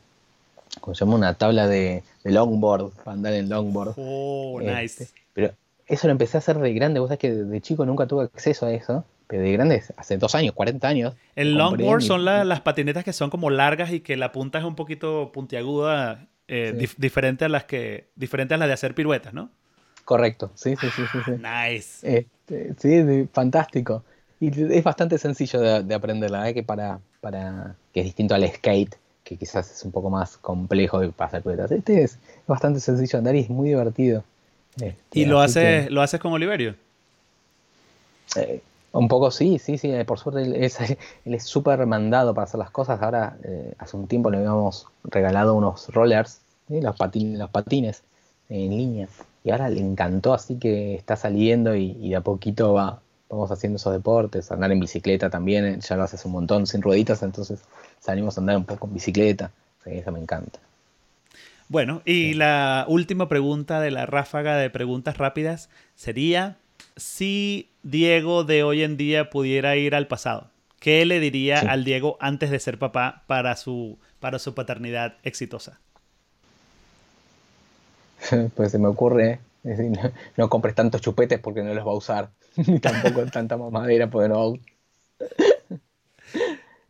como 0.82 0.96
se 0.96 1.06
llama? 1.06 1.16
Una 1.16 1.34
tabla 1.34 1.68
de, 1.68 2.04
longboard, 2.24 2.92
para 3.04 3.14
andar 3.14 3.34
en 3.34 3.50
longboard. 3.50 3.94
Oh, 3.98 4.60
este, 4.62 4.82
nice. 4.82 5.08
Pero 5.34 5.54
eso 5.88 6.08
lo 6.08 6.12
empecé 6.12 6.38
a 6.38 6.40
hacer 6.40 6.58
de 6.58 6.74
grande, 6.74 7.00
vos 7.00 7.10
sabés 7.10 7.20
que 7.20 7.32
de 7.32 7.62
chico 7.62 7.86
nunca 7.86 8.08
tuve 8.08 8.24
acceso 8.24 8.66
a 8.66 8.74
eso, 8.74 9.06
pero 9.28 9.44
de 9.44 9.52
grande 9.52 9.84
hace 9.98 10.18
dos 10.18 10.36
años, 10.36 10.54
40 10.54 10.88
años. 10.88 11.16
El 11.36 11.56
longboard 11.56 12.02
son 12.02 12.26
las 12.26 12.62
patinetas 12.62 13.04
que 13.04 13.14
son 13.14 13.30
como 13.30 13.50
largas 13.50 13.92
y 13.92 14.00
que 14.00 14.18
la 14.18 14.32
punta 14.32 14.60
es 14.60 14.66
un 14.66 14.76
poquito 14.76 15.32
puntiaguda, 15.32 16.28
eh, 16.48 16.88
diferente, 16.98 17.46
a 17.46 17.50
las 17.50 17.66
que, 17.66 18.08
diferente 18.16 18.54
a 18.54 18.58
las 18.58 18.68
de 18.68 18.74
hacer 18.74 18.96
piruetas, 18.96 19.34
¿no? 19.34 19.50
Correcto, 20.04 20.52
sí, 20.54 20.76
sí, 20.76 20.88
sí, 20.96 21.02
sí. 21.26 21.32
nice. 21.32 22.28
Este, 22.48 22.76
sí, 22.78 23.28
fantástico. 23.34 24.04
Y 24.40 24.74
es 24.74 24.84
bastante 24.84 25.18
sencillo 25.18 25.60
de, 25.60 25.96
aprender, 25.96 26.30
la 26.30 26.40
verdad 26.40 26.54
que 26.54 26.64
para, 26.64 27.00
para 27.22 27.76
que 27.94 28.02
es 28.02 28.06
distinto 28.06 28.36
al 28.36 28.48
skate, 28.48 28.96
que 29.24 29.38
quizás 29.38 29.72
es 29.72 29.84
un 29.84 29.92
poco 29.92 30.12
más 30.12 30.38
complejo 30.38 31.00
de 31.00 31.10
pasar 31.10 31.44
ruedas. 31.44 31.72
Este 31.72 32.04
es 32.04 32.20
bastante 32.46 32.80
sencillo 32.80 33.14
de 33.14 33.18
andar 33.18 33.36
y 33.36 33.40
es 33.40 33.50
muy 33.50 33.70
divertido. 33.70 34.24
Este, 34.76 34.96
¿Y 35.14 35.26
lo 35.26 35.40
haces, 35.40 35.90
lo 35.90 36.02
haces 36.02 36.20
con 36.20 36.34
Oliverio? 36.34 36.76
Eh, 38.36 38.62
un 38.92 39.08
poco 39.08 39.32
sí, 39.32 39.60
sí, 39.60 39.78
sí. 39.78 39.92
Por 40.06 40.20
suerte 40.20 40.42
él 41.26 41.34
es 41.34 41.44
súper 41.44 41.86
mandado 41.86 42.34
para 42.34 42.46
hacer 42.46 42.60
las 42.60 42.72
cosas. 42.72 43.02
Ahora, 43.02 43.38
eh, 43.44 43.74
hace 43.78 43.98
un 43.98 44.08
tiempo 44.08 44.30
le 44.30 44.38
habíamos 44.38 44.88
regalado 45.04 45.56
unos 45.56 45.90
rollers, 45.90 46.42
los, 46.70 46.96
patines, 46.96 47.40
los 47.40 47.50
patines 47.50 48.04
en 48.50 48.70
línea. 48.70 49.08
Y 49.44 49.52
ahora 49.52 49.70
le 49.70 49.80
encantó, 49.80 50.34
así 50.34 50.58
que 50.58 50.96
está 50.96 51.16
saliendo 51.16 51.76
y, 51.76 51.98
y 52.02 52.10
de 52.10 52.16
a 52.16 52.22
poquito 52.22 52.74
va, 52.74 53.00
vamos 53.30 53.52
haciendo 53.52 53.78
esos 53.78 53.94
deportes, 53.94 54.52
andar 54.52 54.72
en 54.72 54.80
bicicleta 54.80 55.30
también, 55.30 55.80
ya 55.82 55.96
lo 55.96 56.04
haces 56.04 56.26
un 56.26 56.32
montón 56.32 56.68
sin 56.68 56.82
rueditas, 56.82 57.24
entonces 57.24 57.60
salimos 58.00 58.38
a 58.38 58.42
andar 58.42 58.58
un 58.58 58.66
poco 58.66 58.88
en 58.88 58.94
bicicleta, 58.94 59.52
eso 59.86 60.12
me 60.12 60.20
encanta. 60.20 60.60
Bueno, 61.68 62.02
y 62.06 62.34
la 62.36 62.86
última 62.88 63.28
pregunta 63.28 63.80
de 63.80 63.92
la 63.92 64.06
ráfaga 64.06 64.58
de 64.58 64.70
preguntas 64.70 65.18
rápidas 65.18 65.70
sería 65.96 66.58
si 66.96 67.70
Diego 67.84 68.44
de 68.44 68.64
hoy 68.64 68.84
en 68.84 68.98
día 68.98 69.30
pudiera 69.30 69.76
ir 69.76 69.96
al 69.96 70.08
pasado. 70.08 70.50
¿Qué 70.80 71.06
le 71.06 71.20
diría 71.20 71.60
al 71.60 71.84
Diego 71.84 72.18
antes 72.20 72.52
de 72.52 72.60
ser 72.60 72.78
papá 72.78 73.24
para 73.26 73.56
su, 73.56 73.98
para 74.20 74.38
su 74.40 74.54
paternidad 74.54 75.16
exitosa? 75.24 75.80
Pues 78.56 78.72
se 78.72 78.80
me 78.80 78.88
ocurre, 78.88 79.40
no 80.38 80.50
compres 80.50 80.74
tantos 80.74 81.02
chupetes 81.02 81.40
porque 81.40 81.64
no 81.64 81.74
los 81.74 81.86
va 81.86 81.92
a 81.92 81.96
usar. 81.96 82.30
ni 82.56 82.80
tampoco 82.80 83.26
tanta 83.26 83.58
mamadera, 83.58 84.10
porque 84.10 84.30
no. 84.30 84.54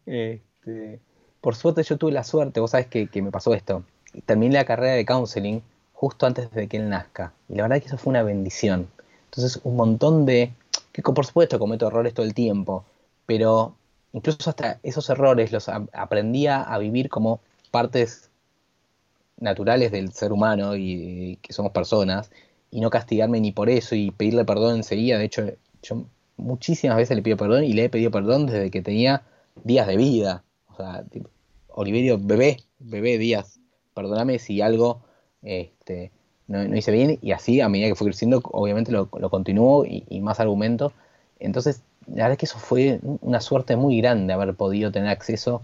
este, 0.05 0.99
por 1.41 1.55
suerte 1.55 1.83
yo 1.83 1.97
tuve 1.97 2.11
la 2.11 2.23
suerte, 2.23 2.59
vos 2.59 2.71
sabés 2.71 2.87
que, 2.87 3.09
me 3.21 3.31
pasó 3.31 3.53
esto. 3.53 3.83
Terminé 4.21 4.53
la 4.53 4.65
carrera 4.65 4.93
de 4.93 5.05
counseling 5.05 5.61
justo 5.93 6.25
antes 6.25 6.51
de 6.51 6.67
que 6.67 6.77
él 6.77 6.89
nazca. 6.89 7.33
Y 7.49 7.55
la 7.55 7.63
verdad 7.63 7.79
que 7.79 7.87
eso 7.87 7.97
fue 7.97 8.11
una 8.11 8.23
bendición. 8.23 8.87
Entonces, 9.25 9.59
un 9.63 9.75
montón 9.75 10.25
de. 10.25 10.51
que 10.91 11.01
por 11.01 11.25
supuesto 11.25 11.59
cometo 11.59 11.87
errores 11.87 12.13
todo 12.13 12.25
el 12.25 12.33
tiempo, 12.33 12.85
pero 13.25 13.75
incluso 14.13 14.49
hasta 14.49 14.79
esos 14.83 15.09
errores 15.09 15.51
los 15.51 15.67
aprendía 15.69 16.61
a 16.61 16.77
vivir 16.77 17.09
como 17.09 17.39
partes 17.71 18.29
naturales 19.37 19.91
del 19.91 20.13
ser 20.13 20.31
humano 20.31 20.75
y 20.75 21.37
que 21.41 21.51
somos 21.51 21.71
personas 21.71 22.31
y 22.71 22.79
no 22.79 22.89
castigarme 22.89 23.41
ni 23.41 23.51
por 23.51 23.69
eso 23.69 23.95
y 23.95 24.11
pedirle 24.11 24.45
perdón 24.45 24.77
enseguida. 24.77 25.17
De 25.17 25.25
hecho, 25.25 25.43
yo 25.83 26.05
muchísimas 26.37 26.97
veces 26.97 27.15
le 27.15 27.23
pido 27.23 27.37
perdón 27.37 27.63
y 27.63 27.73
le 27.73 27.85
he 27.85 27.89
pedido 27.89 28.11
perdón 28.11 28.45
desde 28.45 28.71
que 28.71 28.81
tenía 28.81 29.23
días 29.63 29.87
de 29.87 29.97
vida. 29.97 30.43
O 30.67 30.77
sea, 30.77 31.03
Oliverio, 31.69 32.17
bebé, 32.19 32.63
bebé 32.79 33.17
días, 33.17 33.59
perdóname 33.95 34.37
si 34.37 34.61
algo 34.61 34.99
este, 35.41 36.11
no, 36.47 36.63
hice 36.75 36.91
bien 36.91 37.17
y 37.21 37.31
así 37.31 37.61
a 37.61 37.69
medida 37.69 37.87
que 37.87 37.95
fue 37.95 38.07
creciendo, 38.07 38.41
obviamente 38.51 38.91
lo, 38.91 39.09
lo 39.19 39.29
continuó 39.29 39.85
y, 39.85 40.19
más 40.21 40.39
argumentos. 40.39 40.93
Entonces, 41.39 41.81
la 42.07 42.15
verdad 42.15 42.31
es 42.33 42.37
que 42.37 42.45
eso 42.45 42.59
fue 42.59 42.99
una 43.21 43.41
suerte 43.41 43.75
muy 43.75 43.97
grande 43.97 44.33
haber 44.33 44.53
podido 44.55 44.91
tener 44.91 45.09
acceso 45.09 45.61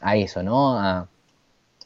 a 0.00 0.16
eso, 0.16 0.42
¿no? 0.42 0.78
A, 0.78 1.08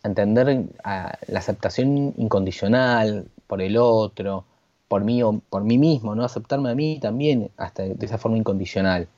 entender 0.05 0.67
a 0.85 1.19
la 1.27 1.39
aceptación 1.41 2.15
incondicional 2.17 3.27
por 3.49 3.61
el 3.61 3.77
otro, 3.77 4.45
por 4.89 5.05
mí 5.05 5.23
o 5.23 5.41
por 5.51 5.65
mí 5.65 5.79
mismo, 5.79 6.15
¿no? 6.15 6.25
Aceptarme 6.25 6.71
a 6.71 6.75
mí 6.75 7.01
también 7.01 7.51
hasta 7.57 7.83
de 7.83 8.07
esa 8.07 8.19
forma 8.19 8.37
incondicional. 8.39 9.09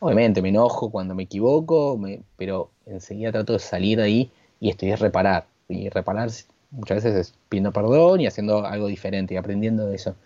Obviamente 0.00 0.42
me 0.42 0.48
enojo 0.50 0.90
cuando 0.90 1.14
me 1.14 1.24
equivoco, 1.24 2.00
pero 2.36 2.70
enseguida 2.86 3.32
trato 3.32 3.52
de 3.52 3.58
salir 3.60 3.98
de 3.98 4.04
ahí 4.04 4.30
y 4.60 4.70
estoy 4.70 4.90
es 4.90 5.00
reparar. 5.00 5.46
Y 5.68 5.88
reparar 5.90 6.30
muchas 6.70 7.02
veces 7.02 7.28
es 7.28 7.34
pidiendo 7.48 7.72
perdón 7.72 8.20
y 8.20 8.26
haciendo 8.26 8.64
algo 8.64 8.86
diferente 8.86 9.34
y 9.34 9.36
aprendiendo 9.36 9.86
de 9.86 9.96
eso. 9.96 10.16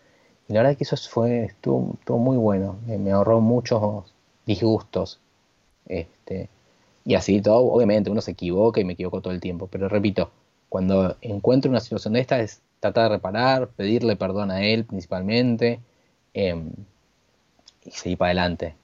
Y 0.48 0.52
la 0.52 0.60
verdad 0.60 0.72
es 0.72 0.78
que 0.78 0.84
eso 0.84 0.96
fue, 0.96 1.44
estuvo, 1.44 2.18
muy 2.18 2.36
bueno. 2.36 2.78
Me, 2.86 3.10
ahorró 3.10 3.40
muchos 3.40 4.12
disgustos. 4.46 5.20
Este, 5.86 6.48
y 7.04 7.14
así 7.14 7.40
todo, 7.40 7.64
obviamente 7.64 8.10
uno 8.10 8.20
se 8.20 8.32
equivoca 8.32 8.80
y 8.80 8.84
me 8.84 8.94
equivoco 8.94 9.20
todo 9.20 9.32
el 9.32 9.40
tiempo. 9.40 9.68
Pero 9.68 9.88
repito, 9.88 10.30
cuando 10.68 11.16
encuentro 11.20 11.70
una 11.70 11.80
situación 11.80 12.14
de 12.14 12.20
esta 12.20 12.40
es 12.40 12.60
tratar 12.80 13.04
de 13.04 13.16
reparar, 13.16 13.68
pedirle 13.68 14.16
perdón 14.16 14.50
a 14.50 14.64
él 14.64 14.84
principalmente 14.84 15.80
em, 16.34 16.70
y 17.84 17.90
seguir 17.92 18.18
para 18.18 18.30
adelante. 18.30 18.74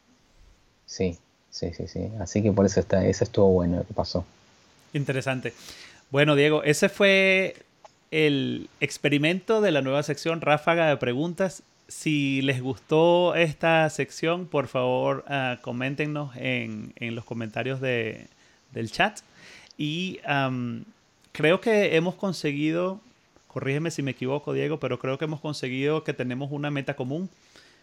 Sí, 0.87 1.19
sí, 1.51 1.73
sí, 1.75 1.89
sí. 1.89 2.11
Así 2.21 2.43
que 2.43 2.53
por 2.53 2.67
eso 2.67 2.81
está, 2.81 3.05
ese 3.05 3.25
estuvo 3.25 3.49
bueno 3.49 3.85
que 3.87 3.95
pasó. 3.95 4.25
Interesante. 4.93 5.53
Bueno, 6.11 6.37
Diego, 6.37 6.63
ese 6.63 6.89
fue 6.89 7.57
el 8.11 8.69
experimento 8.81 9.61
de 9.61 9.73
la 9.73 9.83
nueva 9.83 10.03
sección 10.03 10.41
Ráfaga 10.41 10.89
de 10.89 10.97
Preguntas. 10.97 11.63
Si 11.87 12.43
les 12.43 12.63
gustó 12.63 13.35
esta 13.35 13.89
sección, 13.91 14.47
por 14.47 14.69
favor, 14.69 15.25
uh, 15.29 15.61
coméntenos 15.61 16.35
en, 16.37 16.93
los 16.99 17.25
comentarios 17.25 17.81
de, 17.81 18.27
del 18.73 18.91
chat. 18.91 19.21
Y 19.77 20.19
creo 21.33 21.61
que 21.61 21.97
hemos 21.97 22.15
conseguido 22.15 23.01
corrígeme 23.49 23.91
si 23.91 24.03
me 24.03 24.13
equivoco, 24.13 24.53
Diego, 24.53 24.79
pero 24.79 24.99
creo 25.01 25.19
que 25.19 25.25
hemos 25.25 25.41
conseguido 25.41 26.05
que 26.05 26.15
tenemos 26.15 26.53
una 26.53 26.71
meta 26.71 26.95
común. 26.95 27.29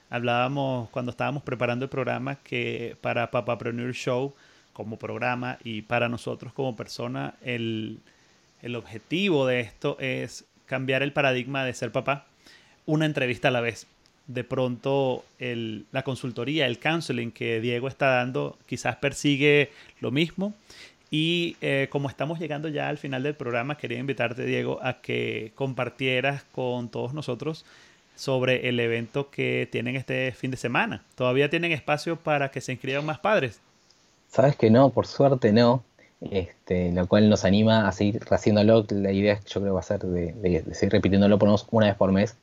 Hablábamos 0.09 0.89
cuando 0.89 1.11
estábamos 1.11 1.43
preparando 1.43 1.83
el 1.83 1.89
programa 1.89 2.35
que 2.35 2.95
para 3.01 3.29
Papapreneur 3.29 3.93
Show 3.93 4.33
como 4.71 4.97
programa 4.97 5.57
y 5.63 5.81
para 5.81 6.07
nosotros 6.07 6.53
como 6.53 6.75
persona, 6.75 7.33
el, 7.41 7.99
el 8.61 8.75
objetivo 8.75 9.45
de 9.45 9.59
esto 9.61 9.97
es 9.99 10.45
cambiar 10.65 11.03
el 11.03 11.13
paradigma 11.13 11.63
de 11.63 11.73
ser 11.73 11.91
papá 11.91 12.25
una 12.85 13.05
entrevista 13.05 13.49
a 13.49 13.51
la 13.51 13.61
vez. 13.61 13.87
De 14.27 14.43
pronto 14.43 15.23
la 15.39 16.03
consultoría, 16.03 16.65
el 16.65 16.79
counseling 16.79 17.31
que 17.31 17.61
Diego 17.61 17.87
está 17.87 18.07
dando 18.07 18.57
quizás 18.65 18.95
persigue 18.95 19.71
lo 19.99 20.11
mismo. 20.11 20.53
Y 21.11 21.55
eh, 21.61 21.87
como 21.91 22.09
estamos 22.09 22.39
llegando 22.39 22.67
ya 22.67 22.89
al 22.89 22.97
final 22.97 23.21
del 23.21 23.35
programa, 23.35 23.77
quería 23.77 23.99
invitarte, 23.99 24.43
Diego, 24.43 24.79
a 24.81 25.01
que 25.01 25.51
compartieras 25.55 26.43
con 26.51 26.89
todos 26.89 27.13
nosotros 27.13 27.63
sobre 28.15 28.67
el 28.67 28.79
evento 28.79 29.29
que 29.29 29.67
tienen 29.71 29.95
este 29.95 30.31
fin 30.31 30.49
de 30.51 30.57
semana. 30.57 31.03
¿Todavía 31.15 31.49
tienen 31.49 31.71
espacio 31.71 32.15
para 32.15 32.49
que 32.49 32.61
se 32.61 32.71
inscriban 32.71 33.05
más 33.05 33.19
padres? 33.19 33.59
Sabes 34.29 34.55
que 34.55 34.69
no, 34.69 34.89
por 34.89 35.05
suerte 35.05 35.53
no. 35.53 35.83
Este, 36.31 36.91
lo 36.91 37.07
cual 37.07 37.29
nos 37.29 37.45
anima 37.45 37.87
a 37.87 37.91
seguir 37.91 38.21
haciéndolo. 38.29 38.85
La 38.89 39.11
idea 39.11 39.33
es 39.33 39.41
que 39.41 39.49
yo 39.49 39.61
creo 39.61 39.73
va 39.73 39.79
a 39.79 39.83
ser 39.83 39.99
de, 40.01 40.63
seguir 40.73 40.93
repitiéndolo 40.93 41.37
por 41.37 41.49
una 41.71 41.87
vez 41.87 41.95
por 41.95 42.11
mes, 42.11 42.37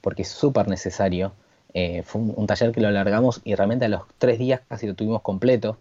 porque 0.00 0.22
es 0.22 0.28
súper 0.28 0.68
necesario. 0.68 1.32
Eh, 1.74 2.02
fue 2.04 2.20
un, 2.22 2.46
taller 2.46 2.72
que 2.72 2.80
lo 2.80 2.88
alargamos 2.88 3.40
y 3.44 3.54
realmente 3.54 3.84
a 3.84 3.88
los 3.88 4.02
tres 4.18 4.38
días 4.38 4.62
casi 4.68 4.86
lo 4.86 4.94
tuvimos 4.94 5.22
completo. 5.22 5.78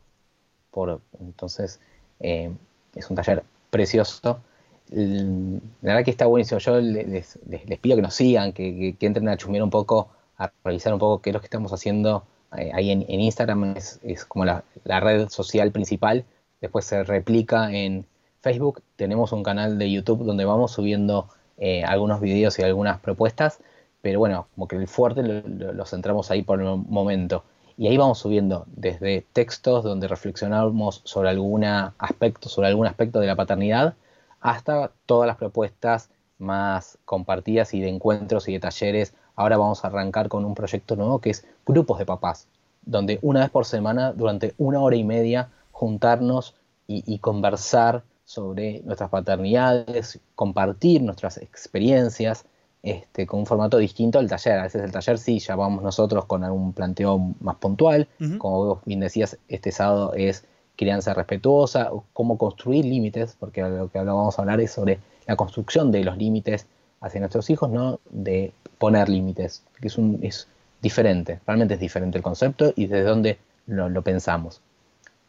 Por, 0.72 1.02
entonces, 1.20 1.80
eh, 2.20 2.52
es 2.96 3.10
un 3.10 3.16
taller 3.16 3.44
precioso 3.70 4.42
la 4.90 5.60
verdad 5.82 6.04
que 6.04 6.12
está 6.12 6.26
buenísimo. 6.26 6.60
Yo 6.60 6.80
les, 6.80 7.40
pido 7.82 7.96
que 7.96 8.02
nos 8.02 8.14
sigan, 8.14 8.54
que, 8.54 8.96
entren 9.00 9.28
a 9.30 9.38
chumear 9.38 9.64
un 9.64 9.70
poco, 9.70 10.10
a 10.38 10.52
revisar 10.64 10.94
un 10.94 11.00
poco 11.00 11.22
qué 11.22 11.32
es 11.32 11.34
lo 11.34 11.40
que 11.40 11.48
estamos 11.48 11.74
haciendo 11.74 12.24
eh, 12.58 12.72
ahí 12.74 12.92
en, 12.92 13.04
Instagram. 13.10 13.76
Es, 13.76 14.26
como 14.26 14.46
la, 14.46 14.64
red 14.86 15.30
social 15.30 15.72
principal. 15.72 16.26
Después 16.62 16.86
se 16.86 17.04
replica 17.04 17.72
en 17.72 18.06
Facebook. 18.42 18.82
Tenemos 18.96 19.32
un 19.32 19.44
canal 19.44 19.78
de 19.78 19.92
YouTube 19.92 20.24
donde 20.24 20.46
vamos 20.46 20.72
subiendo 20.72 21.30
eh, 21.58 21.84
algunos 21.84 22.22
videos 22.22 22.58
y 22.60 22.64
algunas 22.64 23.00
propuestas. 23.00 23.60
Pero 24.02 24.20
bueno, 24.20 24.48
como 24.56 24.68
que 24.68 24.76
el 24.76 24.88
fuerte 24.88 25.24
lo, 25.24 25.86
centramos 25.86 26.32
ahí 26.32 26.44
por 26.44 26.62
el 26.62 26.68
momento. 26.78 27.44
Y 27.78 27.88
ahí 27.88 27.98
vamos 27.98 28.20
subiendo 28.20 28.66
desde 28.68 29.26
textos 29.34 29.84
donde 29.84 30.08
reflexionamos 30.08 31.02
sobre 31.04 31.30
algún 31.30 31.64
aspecto, 31.64 32.50
sobre 32.50 32.68
algún 32.70 32.88
aspecto 32.88 33.20
de 33.20 33.28
la 33.28 33.36
paternidad, 33.36 33.96
hasta 34.40 34.92
todas 35.06 35.28
las 35.28 35.38
propuestas 35.38 36.10
más 36.40 36.98
compartidas 37.06 37.74
y 37.74 37.82
de 37.82 37.90
encuentros 37.90 38.48
y 38.48 38.54
de 38.54 38.60
talleres. 38.60 39.14
Ahora 39.36 39.58
vamos 39.58 39.84
a 39.84 39.90
arrancar 39.90 40.30
con 40.30 40.46
un 40.46 40.56
proyecto 40.56 40.96
nuevo 40.96 41.20
que 41.20 41.30
es 41.32 41.46
grupos 41.66 42.00
de 42.00 42.06
papás, 42.06 42.48
donde 42.84 43.20
una 43.22 43.42
vez 43.42 43.50
por 43.50 43.66
semana, 43.66 44.14
durante 44.14 44.56
una 44.58 44.80
hora 44.80 44.96
y 44.96 45.04
media, 45.04 45.50
juntarnos 45.78 46.56
y, 46.88 47.20
conversar 47.20 48.04
sobre 48.26 48.82
nuestras 48.84 49.12
paternidades, 49.12 50.20
compartir 50.34 51.04
nuestras 51.04 51.38
experiencias, 51.38 52.46
este, 52.82 53.28
con 53.28 53.42
un 53.42 53.46
formato 53.46 53.78
distinto 53.78 54.18
al 54.18 54.28
taller. 54.28 54.58
A 54.58 54.64
veces 54.64 54.82
el 54.82 54.92
taller 54.92 55.20
sí, 55.20 55.38
ya 55.38 55.56
vamos 55.56 55.84
nosotros 55.84 56.26
con 56.26 56.44
algún 56.44 56.74
planteo 56.74 57.20
más 57.42 57.58
puntual. 57.58 58.08
Como 58.40 58.66
vos 58.66 58.80
bien 58.86 59.02
decías, 59.02 59.38
este 59.50 59.72
sábado 59.72 60.14
es 60.16 60.46
crianza 60.78 61.14
respetuosa, 61.14 61.92
cómo 62.14 62.40
construir 62.40 62.86
límites, 62.86 63.36
porque 63.40 63.62
lo 63.62 63.92
que 63.92 64.00
vamos 64.00 64.40
a 64.40 64.42
hablar 64.42 64.60
es 64.62 64.72
sobre 64.72 65.00
la 65.28 65.36
construcción 65.36 65.92
de 65.92 66.04
los 66.04 66.18
límites 66.18 66.66
hacia 67.02 67.20
nuestros 67.20 67.50
hijos, 67.52 67.70
no 67.70 68.00
de 68.10 68.52
poner 68.80 69.10
límites, 69.10 69.64
que 69.80 69.90
es, 69.90 69.98
un, 70.00 70.20
es 70.24 70.48
diferente, 70.82 71.40
realmente 71.46 71.76
es 71.76 71.80
diferente 71.80 72.18
el 72.18 72.24
concepto 72.24 72.74
y 72.76 72.88
desde 72.88 73.04
dónde 73.04 73.38
lo, 73.68 74.02
pensamos. 74.02 74.62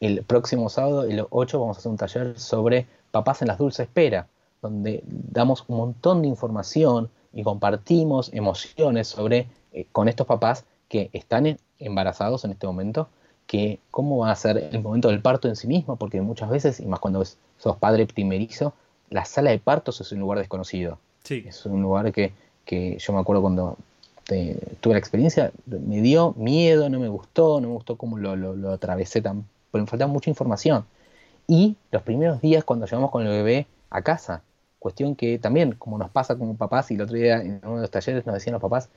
El 0.00 0.22
próximo 0.22 0.68
sábado, 0.68 1.04
el 1.04 1.26
8, 1.28 1.60
vamos 1.60 1.76
a 1.76 1.80
hacer 1.80 1.90
un 1.90 1.98
taller 1.98 2.38
sobre 2.38 2.86
papás 3.10 3.42
en 3.42 3.48
las 3.48 3.58
dulces 3.58 3.86
espera, 3.86 4.28
donde 4.62 5.02
damos 5.06 5.64
un 5.68 5.76
montón 5.76 6.22
de 6.22 6.28
información 6.28 7.10
y 7.32 7.42
compartimos 7.42 8.32
emociones 8.32 9.08
sobre 9.08 9.48
eh, 9.72 9.86
con 9.92 10.08
estos 10.08 10.26
papás 10.26 10.64
que 10.88 11.10
están 11.12 11.58
embarazados 11.78 12.44
en 12.44 12.52
este 12.52 12.66
momento 12.66 13.08
que 13.48 13.80
cómo 13.90 14.18
va 14.18 14.30
a 14.30 14.36
ser 14.36 14.68
el 14.72 14.82
momento 14.82 15.08
del 15.08 15.22
parto 15.22 15.48
en 15.48 15.56
sí 15.56 15.66
mismo, 15.66 15.96
porque 15.96 16.20
muchas 16.20 16.50
veces, 16.50 16.80
y 16.80 16.86
más 16.86 17.00
cuando 17.00 17.24
sos 17.24 17.76
padre 17.78 18.06
primerizo, 18.06 18.74
la 19.08 19.24
sala 19.24 19.50
de 19.50 19.58
partos 19.58 20.00
es 20.02 20.12
un 20.12 20.20
lugar 20.20 20.38
desconocido. 20.38 20.98
Sí. 21.24 21.44
Es 21.48 21.64
un 21.64 21.80
lugar 21.80 22.12
que, 22.12 22.32
yo 22.98 23.12
me 23.14 23.20
acuerdo 23.20 23.40
cuando 23.40 23.76
tuve 24.80 24.92
la 24.92 24.98
experiencia, 24.98 25.50
me 25.64 26.02
dio 26.02 26.34
miedo, 26.36 26.90
no 26.90 27.00
me 27.00 27.08
gustó, 27.08 27.62
no 27.62 27.68
me 27.68 27.74
gustó 27.74 27.96
cómo 27.96 28.18
lo, 28.18 28.36
lo, 28.36 28.70
atravesé 28.70 29.22
tan, 29.22 29.46
pero 29.70 29.84
me 29.84 29.88
faltaba 29.88 30.10
mucha 30.10 30.30
información. 30.30 30.84
Y 31.46 31.76
los 31.90 32.02
primeros 32.02 32.40
días 32.40 32.64
cuando 32.64 32.86
llegamos 32.86 33.10
con 33.10 33.26
el 33.26 33.32
bebé 33.32 33.66
a 33.90 34.02
casa, 34.02 34.42
cuestión 34.78 35.16
que 35.16 35.38
también, 35.38 35.72
como 35.72 35.98
nos 35.98 36.10
pasa 36.10 36.36
como 36.36 36.56
papás, 36.56 36.90
y 36.90 36.94
el 36.94 37.02
otro 37.02 37.16
día 37.16 37.40
en 37.40 37.60
uno 37.64 37.76
de 37.76 37.82
los 37.82 37.90
talleres 37.90 38.26
nos 38.26 38.34
decían 38.34 38.52
los 38.52 38.62
papás, 38.62 38.90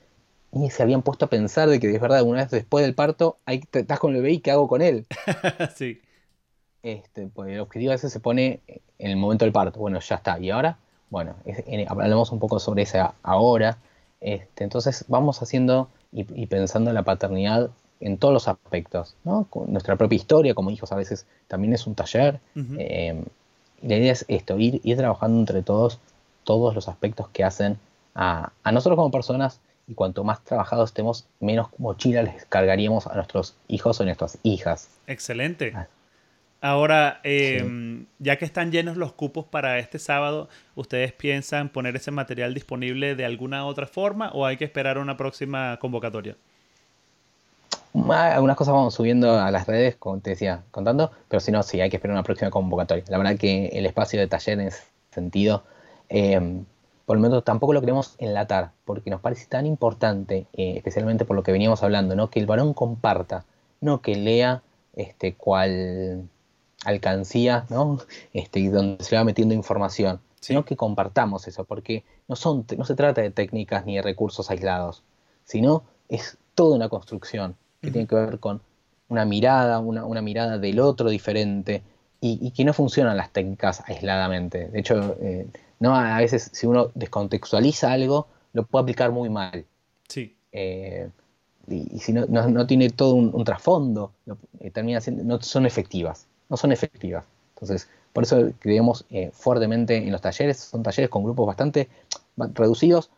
y 0.54 0.70
se 0.70 0.84
habían 0.84 1.02
puesto 1.02 1.26
a 1.26 1.30
pensar 1.30 1.70
de 1.70 1.80
que 1.80 1.94
es 1.94 2.02
verdad, 2.02 2.24
una 2.24 2.42
vez 2.42 2.52
después 2.52 2.84
del 2.84 2.94
parto, 2.94 3.38
ahí 3.46 3.64
estás 3.72 4.00
con 4.00 4.12
el 4.12 4.22
bebé 4.22 4.34
y 4.34 4.40
qué 4.40 4.52
hago 4.52 4.68
con 4.68 4.82
él. 4.82 5.06
sí. 5.76 6.02
Este, 6.84 7.28
pues 7.28 7.52
el 7.52 7.60
objetivo 7.60 7.92
a 7.92 7.96
veces 7.96 8.12
se 8.12 8.20
pone 8.20 8.60
en 8.68 9.12
el 9.12 9.18
momento 9.18 9.46
del 9.46 9.54
parto. 9.54 9.80
Bueno, 9.80 10.00
ya 10.00 10.16
está. 10.16 10.40
Y 10.40 10.50
ahora, 10.50 10.78
bueno, 11.10 11.36
hablamos 11.88 12.32
un 12.32 12.40
poco 12.40 12.60
sobre 12.60 12.84
esa 12.84 13.14
ahora. 13.24 13.78
Este, 14.20 14.64
entonces 14.64 15.06
vamos 15.08 15.42
haciendo 15.42 15.90
y, 16.12 16.46
pensando 16.48 16.90
en 16.90 16.96
la 16.96 17.04
paternidad 17.04 17.70
en 18.02 18.18
todos 18.18 18.34
los 18.34 18.48
aspectos, 18.48 19.16
¿no? 19.24 19.46
Con 19.50 19.72
nuestra 19.72 19.96
propia 19.96 20.18
historia 20.18 20.54
como 20.54 20.72
hijos 20.72 20.92
a 20.92 20.96
veces 20.96 21.26
también 21.48 21.74
es 21.74 21.88
un 21.88 21.96
taller. 21.96 22.40
Eh, 22.78 23.24
la 23.82 23.96
idea 23.96 24.12
es 24.12 24.26
esto, 24.28 24.58
ir, 24.60 24.82
ir 24.84 24.98
trabajando 24.98 25.40
entre 25.40 25.62
todos 25.64 26.00
todos 26.44 26.74
los 26.76 26.88
aspectos 26.88 27.30
que 27.30 27.44
hacen 27.44 27.78
a, 28.16 28.52
a 28.64 28.72
nosotros 28.72 28.98
como 28.98 29.12
personas 29.12 29.62
y 29.88 29.94
cuanto 29.94 30.24
más 30.24 30.44
trabajados 30.44 30.90
estemos, 30.90 31.28
menos 31.40 31.68
mochila 31.78 32.24
les 32.24 32.46
cargaríamos 32.46 33.08
a 33.08 33.16
nuestros 33.16 33.56
hijos 33.68 34.00
o 34.00 34.06
nuestras 34.06 34.38
hijas. 34.44 34.90
Excelente. 35.08 35.74
Ah. 35.76 35.88
Ahora, 36.64 37.20
em, 37.24 38.06
ya 38.20 38.38
que 38.38 38.46
están 38.46 38.72
llenos 38.72 38.96
los 38.96 39.14
cupos 39.14 39.46
para 39.46 39.80
este 39.80 39.98
sábado, 39.98 40.48
¿ustedes 40.76 41.12
piensan 41.12 41.70
poner 41.70 41.96
ese 41.96 42.12
material 42.12 42.54
disponible 42.54 43.16
de 43.16 43.26
alguna 43.26 43.66
otra 43.66 43.88
forma 43.88 44.30
o 44.32 44.46
hay 44.46 44.58
que 44.58 44.66
esperar 44.66 45.00
una 45.00 45.18
próxima 45.18 45.78
convocatoria? 45.82 46.38
Algunas 47.94 48.56
cosas 48.56 48.74
vamos 48.74 48.94
subiendo 48.94 49.40
a 49.40 49.52
las 49.52 49.68
redes, 49.68 49.96
como 49.98 50.20
te 50.20 50.32
decía, 50.32 50.64
contando, 50.72 51.12
pero 51.28 51.40
si 51.42 51.52
no, 51.52 51.62
sí, 51.62 51.82
hay 51.82 51.90
que 51.90 51.98
esperar 51.98 52.14
una 52.14 52.24
próxima 52.24 52.50
convocatoria. 52.50 53.04
La 53.10 53.18
verdad 53.18 53.38
que 53.38 53.68
el 53.68 53.86
espacio 53.86 54.20
de 54.20 54.28
taller 54.28 54.60
en 54.60 54.68
ese 54.68 54.84
sentido 55.12 55.64
em, 56.08 56.64
por 57.06 57.18
lo 57.18 57.22
menos 57.24 57.44
tampoco 57.44 57.74
lo 57.74 57.82
queremos 57.82 58.16
enlatar, 58.20 58.72
porque 58.86 59.10
nos 59.10 59.20
parece 59.20 59.46
tan 59.48 59.66
importante, 59.66 60.48
eh, 60.54 60.76
especialmente 60.78 61.26
por 61.26 61.36
lo 61.36 61.44
que 61.44 61.52
veníamos 61.52 61.84
hablando, 61.84 62.16
¿no? 62.16 62.30
que 62.30 62.40
el 62.40 62.46
varón 62.46 62.74
comparta, 62.74 63.44
no 63.82 64.02
que 64.02 64.16
lea 64.16 64.62
este, 64.96 65.34
cual 65.34 66.30
alcancía, 66.86 67.66
¿no? 67.70 68.00
Este, 68.34 68.70
donde 68.70 69.04
se 69.04 69.16
va 69.16 69.26
metiendo 69.26 69.54
información, 69.54 70.22
sino 70.40 70.64
que 70.64 70.78
compartamos 70.78 71.48
eso, 71.48 71.66
porque 71.66 72.04
no, 72.30 72.36
son, 72.36 72.66
no 72.78 72.86
se 72.86 72.96
trata 72.96 73.22
de 73.22 73.32
técnicas 73.32 73.86
ni 73.86 73.98
de 73.98 74.02
recursos 74.02 74.50
aislados, 74.50 75.04
sino 75.44 75.84
es 76.08 76.38
toda 76.56 76.76
una 76.76 76.90
construcción 76.90 77.56
que 77.82 77.92
tiene 77.92 78.08
que 78.08 78.16
ver 78.16 78.40
con 78.40 78.62
una 79.10 79.26
mirada, 79.26 79.80
una, 79.80 80.22
mirada 80.22 80.58
del 80.58 80.80
otro 80.80 81.10
diferente, 81.10 81.84
y, 82.24 82.52
que 82.52 82.64
no 82.64 82.74
funcionan 82.74 83.18
las 83.18 83.32
técnicas 83.32 83.84
aisladamente. 83.88 84.70
De 84.70 84.80
hecho, 84.80 85.18
eh, 85.22 85.48
¿no? 85.80 85.96
A 85.96 86.20
veces 86.20 86.52
si 86.54 86.68
uno 86.68 86.92
descontextualiza 86.94 87.92
algo, 87.92 88.28
lo 88.54 88.64
puede 88.64 88.84
aplicar 88.84 89.12
muy 89.12 89.30
mal. 89.30 89.66
Sí. 90.08 90.36
Eh, 90.52 91.10
y, 91.68 91.98
si 91.98 92.14
no, 92.14 92.28
no, 92.28 92.68
tiene 92.68 92.92
todo 92.92 93.16
un, 93.16 93.44
trasfondo, 93.44 94.12
eh, 94.60 94.70
termina 94.70 95.02
siendo, 95.02 95.24
no 95.24 95.42
son 95.42 95.66
efectivas, 95.66 96.28
no 96.48 96.58
son 96.58 96.72
efectivas. 96.72 97.26
Entonces, 97.56 97.90
por 98.14 98.24
eso 98.24 98.52
creemos 98.60 99.06
fuertemente 99.32 99.98
en 99.98 100.12
los 100.12 100.22
talleres, 100.22 100.58
son 100.58 100.84
talleres 100.84 101.10
con 101.10 101.24
grupos 101.24 101.48
bastante 101.48 101.90
reducidos 102.38 103.10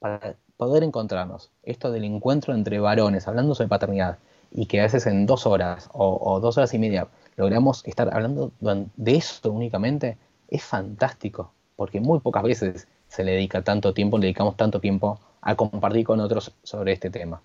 para 0.00 0.34
poder 0.60 0.82
encontrarnos. 0.82 1.48
Esto 1.62 1.90
del 1.90 2.04
encuentro 2.04 2.54
entre 2.54 2.80
varones, 2.80 3.26
hablando 3.26 3.54
sobre 3.54 3.70
paternidad, 3.70 4.18
y 4.52 4.66
que 4.66 4.80
a 4.80 4.82
veces 4.82 5.06
en 5.06 5.24
dos 5.24 5.46
horas 5.46 5.88
o, 5.94 6.38
dos 6.38 6.58
horas 6.58 6.74
y 6.74 6.78
media 6.78 7.08
logramos 7.36 7.82
estar 7.86 8.12
hablando 8.12 8.52
de 8.60 9.16
eso 9.16 9.50
únicamente, 9.50 10.18
es 10.48 10.62
fantástico 10.62 11.50
porque 11.76 11.98
muy 11.98 12.20
pocas 12.20 12.42
veces 12.42 12.86
se 13.08 13.24
le 13.24 13.32
dedica 13.32 13.62
tanto 13.62 13.94
tiempo, 13.94 14.18
le 14.18 14.26
dedicamos 14.26 14.54
tanto 14.58 14.80
tiempo 14.80 15.18
a 15.40 15.54
compartir 15.54 16.04
con 16.04 16.20
otros 16.20 16.52
sobre 16.62 16.92
este 16.92 17.08
tema, 17.08 17.40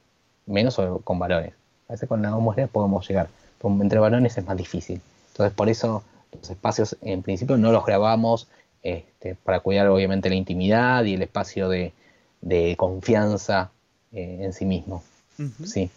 menos 0.46 0.78
con 1.06 1.18
varones. 1.18 1.54
A 1.88 1.94
veces 1.94 2.10
con 2.10 2.22
las 2.22 2.34
mujeres 2.34 2.70
podemos 2.70 3.08
llegar, 3.08 3.30
pero 3.62 3.74
entre 3.82 4.00
varones 4.00 4.38
es 4.38 4.46
más 4.46 4.58
difícil. 4.58 5.00
Entonces 5.32 5.56
por 5.56 5.70
eso 5.70 6.04
los 6.34 6.50
espacios 6.50 6.98
en 7.02 7.22
principio 7.22 7.56
no 7.56 7.72
los 7.72 7.86
grabamos 7.86 8.50
este, 8.84 9.36
para 9.36 9.62
cuidar 9.62 9.88
obviamente 9.88 10.28
la 10.28 10.36
intimidad 10.36 11.06
y 11.06 11.14
el 11.14 11.22
espacio 11.22 11.70
de, 11.70 11.94
confianza 12.78 13.72
eh, 14.12 14.40
en 14.42 14.54
sí 14.54 14.66
mismo. 14.66 15.04
Sí. 15.66 15.90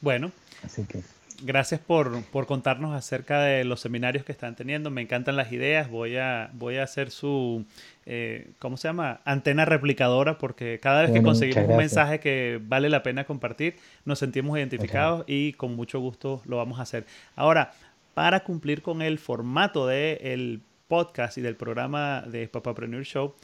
Bueno. 0.00 0.32
Así 0.64 0.84
que. 0.84 1.02
gracias 1.42 1.80
por, 1.80 2.22
por, 2.26 2.46
contarnos 2.46 2.94
acerca 2.94 3.40
de 3.40 3.64
los 3.64 3.80
seminarios 3.80 4.24
que 4.24 4.32
están 4.32 4.56
teniendo. 4.56 4.90
Me 4.90 5.02
encantan 5.02 5.36
las 5.36 5.52
ideas. 5.52 5.90
Voy 5.90 6.16
a, 6.16 6.50
voy 6.54 6.76
a 6.78 6.84
hacer 6.84 7.10
su, 7.10 7.64
eh, 8.06 8.50
¿cómo 8.58 8.76
se 8.76 8.88
llama? 8.88 9.20
Antena 9.24 9.64
replicadora, 9.64 10.38
porque 10.38 10.80
cada 10.80 11.02
vez 11.02 11.12
que 11.12 11.22
conseguimos 11.22 11.68
un 11.68 11.76
mensaje 11.76 12.20
que 12.20 12.60
vale 12.62 12.88
la 12.88 13.02
pena 13.02 13.24
compartir, 13.24 13.76
nos 14.04 14.18
sentimos 14.18 14.58
identificados 14.58 15.24
y 15.26 15.52
con 15.54 15.76
mucho 15.76 16.00
gusto 16.00 16.42
lo 16.44 16.56
vamos 16.56 16.78
a 16.78 16.82
hacer. 16.82 17.06
Ahora, 17.36 17.72
para 18.14 18.44
cumplir 18.44 18.82
con 18.82 19.02
el 19.02 19.18
formato 19.18 19.86
del 19.86 20.60
podcast 20.88 21.38
y 21.38 21.40
del 21.40 21.56
programa 21.56 22.22
de 22.22 22.48
Papapreneur 22.48 23.04
Show, 23.04 23.34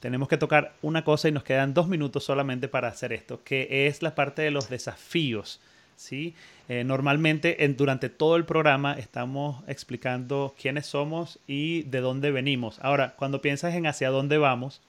tenemos 0.00 0.28
que 0.28 0.36
tocar 0.36 0.74
una 0.82 1.04
cosa 1.04 1.28
y 1.28 1.32
nos 1.32 1.44
quedan 1.44 1.74
dos 1.74 1.88
minutos 1.88 2.24
solamente 2.24 2.68
para 2.68 2.88
hacer 2.88 3.12
esto, 3.12 3.42
que 3.42 3.86
es 3.86 4.02
la 4.02 4.14
parte 4.14 4.42
de 4.42 4.50
los 4.50 4.68
desafíos. 4.68 5.60
¿sí? 5.96 6.34
Eh, 6.68 6.84
normalmente 6.84 7.64
en, 7.64 7.76
durante 7.76 8.08
todo 8.08 8.36
el 8.36 8.44
programa 8.44 8.94
estamos 8.94 9.64
explicando 9.68 10.54
quiénes 10.60 10.86
somos 10.86 11.38
y 11.46 11.82
de 11.84 12.00
dónde 12.00 12.30
venimos. 12.30 12.78
Ahora, 12.80 13.14
cuando 13.16 13.40
piensas 13.40 13.74
en 13.74 13.86
hacia 13.86 14.10
dónde 14.10 14.38
vamos, 14.38 14.82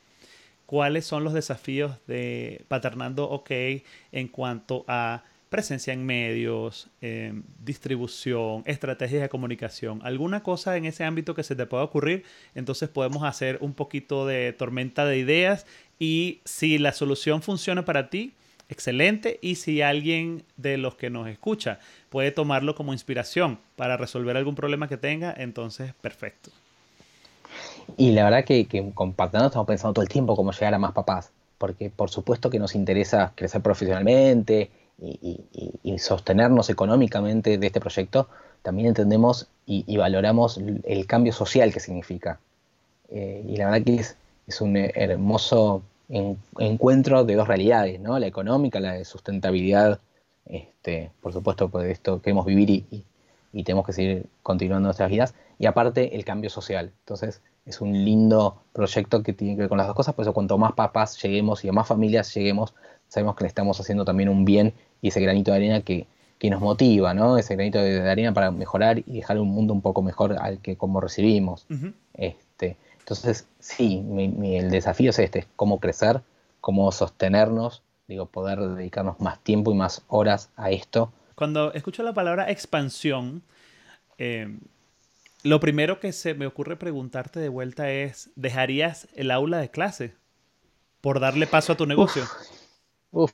¿cuáles 0.65 1.05
son 1.05 1.23
los 1.23 1.33
desafíos 1.33 1.93
de 2.07 2.65
Paternando 2.67 3.29
OK 3.29 3.51
en 4.11 4.27
cuanto 4.27 4.83
a 4.87 5.23
presencia 5.49 5.93
en 5.93 6.05
medios, 6.05 6.89
em, 7.01 7.43
distribución, 7.63 8.63
estrategias 8.65 9.21
de 9.21 9.29
comunicación, 9.29 10.01
alguna 10.03 10.43
cosa 10.43 10.77
en 10.77 10.85
ese 10.85 11.03
ámbito 11.03 11.35
que 11.35 11.43
se 11.43 11.55
te 11.55 11.65
pueda 11.65 11.83
ocurrir, 11.83 12.23
entonces 12.55 12.89
podemos 12.89 13.23
hacer 13.23 13.57
un 13.61 13.73
poquito 13.73 14.25
de 14.25 14.53
tormenta 14.53 15.05
de 15.05 15.17
ideas 15.17 15.65
y 15.99 16.41
si 16.45 16.77
la 16.77 16.91
solución 16.91 17.41
funciona 17.41 17.85
para 17.85 18.09
ti, 18.09 18.33
excelente, 18.69 19.39
y 19.41 19.55
si 19.55 19.81
alguien 19.81 20.43
de 20.57 20.77
los 20.77 20.95
que 20.95 21.09
nos 21.09 21.27
escucha 21.27 21.79
puede 22.09 22.31
tomarlo 22.31 22.75
como 22.75 22.93
inspiración 22.93 23.59
para 23.75 23.97
resolver 23.97 24.35
algún 24.37 24.55
problema 24.55 24.87
que 24.87 24.97
tenga, 24.97 25.33
entonces 25.37 25.93
perfecto. 26.01 26.51
Y 27.95 28.11
la 28.11 28.25
verdad 28.25 28.43
que, 28.43 28.65
que 28.65 28.79
estamos 28.79 29.67
pensando 29.67 29.93
todo 29.93 30.03
el 30.03 30.09
tiempo 30.09 30.35
cómo 30.35 30.51
llegar 30.51 30.73
a 30.73 30.77
más 30.79 30.91
papás, 30.91 31.31
porque 31.57 31.89
por 31.89 32.09
supuesto 32.09 32.49
que 32.49 32.59
nos 32.59 32.75
interesa 32.75 33.31
crecer 33.35 33.61
profesionalmente, 33.61 34.69
y, 34.99 35.97
sostenernos 35.99 36.69
económicamente 36.69 37.57
de 37.57 37.67
este 37.67 37.79
proyecto, 37.79 38.29
también 38.61 38.89
entendemos 38.89 39.47
y, 39.65 39.97
valoramos 39.97 40.59
el 40.83 41.05
cambio 41.07 41.33
social 41.33 41.73
que 41.73 41.79
significa. 41.79 42.39
Eh, 43.09 43.43
y 43.47 43.57
la 43.57 43.65
verdad 43.65 43.85
que 43.85 43.95
es, 43.95 44.17
es 44.47 44.61
un 44.61 44.75
hermoso 44.77 45.83
encuentro 46.09 47.25
de 47.25 47.35
dos 47.35 47.47
realidades, 47.47 47.99
¿no? 47.99 48.17
La 48.19 48.27
económica, 48.27 48.79
la 48.79 48.93
de 48.93 49.05
sustentabilidad, 49.05 49.99
este, 50.45 51.11
por 51.21 51.33
supuesto, 51.33 51.69
pues 51.69 51.89
esto 51.89 52.21
queremos 52.21 52.45
vivir 52.45 52.69
y, 52.69 53.03
y 53.51 53.63
tenemos 53.63 53.85
que 53.85 53.93
seguir 53.93 54.25
continuando 54.43 54.87
nuestras 54.87 55.09
vidas, 55.09 55.35
y 55.59 55.65
aparte 55.65 56.15
el 56.15 56.23
cambio 56.23 56.49
social. 56.49 56.91
Entonces, 56.99 57.41
es 57.65 57.81
un 57.81 58.05
lindo 58.05 58.61
proyecto 58.71 59.23
que 59.23 59.33
tiene 59.33 59.55
que 59.55 59.61
ver 59.61 59.69
con 59.69 59.77
las 59.77 59.87
dos 59.87 59.95
cosas, 59.95 60.13
por 60.15 60.23
eso 60.23 60.33
cuanto 60.33 60.57
más 60.57 60.73
papás 60.73 61.21
lleguemos 61.21 61.65
y 61.65 61.69
a 61.69 61.73
más 61.73 61.87
familias 61.87 62.33
lleguemos, 62.33 62.73
sabemos 63.07 63.35
que 63.35 63.43
le 63.43 63.49
estamos 63.49 63.79
haciendo 63.79 64.05
también 64.05 64.29
un 64.29 64.45
bien 64.45 64.73
y 65.01 65.09
ese 65.09 65.21
granito 65.21 65.51
de 65.51 65.57
arena 65.57 65.81
que, 65.81 66.07
nos 66.49 66.61
motiva, 66.61 67.13
¿no? 67.13 67.37
Ese 67.37 67.55
granito 67.55 67.79
de, 67.79 68.09
arena 68.09 68.33
para 68.33 68.51
mejorar 68.51 68.99
y 68.99 69.13
dejar 69.13 69.39
un 69.39 69.49
mundo 69.49 69.73
un 69.73 69.81
poco 69.81 70.01
mejor 70.01 70.37
al 70.39 70.59
que 70.59 70.77
como 70.77 71.01
recibimos. 71.01 71.65
este, 72.13 72.77
entonces, 72.99 73.47
sí, 73.59 74.03
el 74.43 74.69
desafío 74.69 75.11
es 75.11 75.19
este, 75.19 75.47
cómo 75.55 75.79
crecer, 75.79 76.21
cómo 76.61 76.91
sostenernos, 76.91 77.81
digo, 78.07 78.25
poder 78.25 78.59
dedicarnos 78.59 79.19
más 79.19 79.39
tiempo 79.39 79.71
y 79.71 79.75
más 79.75 80.03
horas 80.07 80.49
a 80.55 80.71
esto. 80.71 81.11
Cuando 81.35 81.73
escucho 81.73 82.03
la 82.03 82.13
palabra 82.13 82.49
expansión, 82.51 83.43
eh, 84.17 84.57
lo 85.43 85.59
primero 85.59 85.99
que 85.99 86.11
se 86.11 86.33
me 86.33 86.47
ocurre 86.47 86.75
preguntarte 86.75 87.39
de 87.39 87.49
vuelta 87.49 87.91
es, 87.91 88.29
¿dejarías 88.35 89.07
el 89.15 89.31
aula 89.31 89.59
de 89.59 89.69
clase 89.69 90.13
por 90.99 91.19
darle 91.19 91.47
paso 91.47 91.73
a 91.73 91.77
tu 91.77 91.85
negocio? 91.85 92.23
uf 93.11 93.31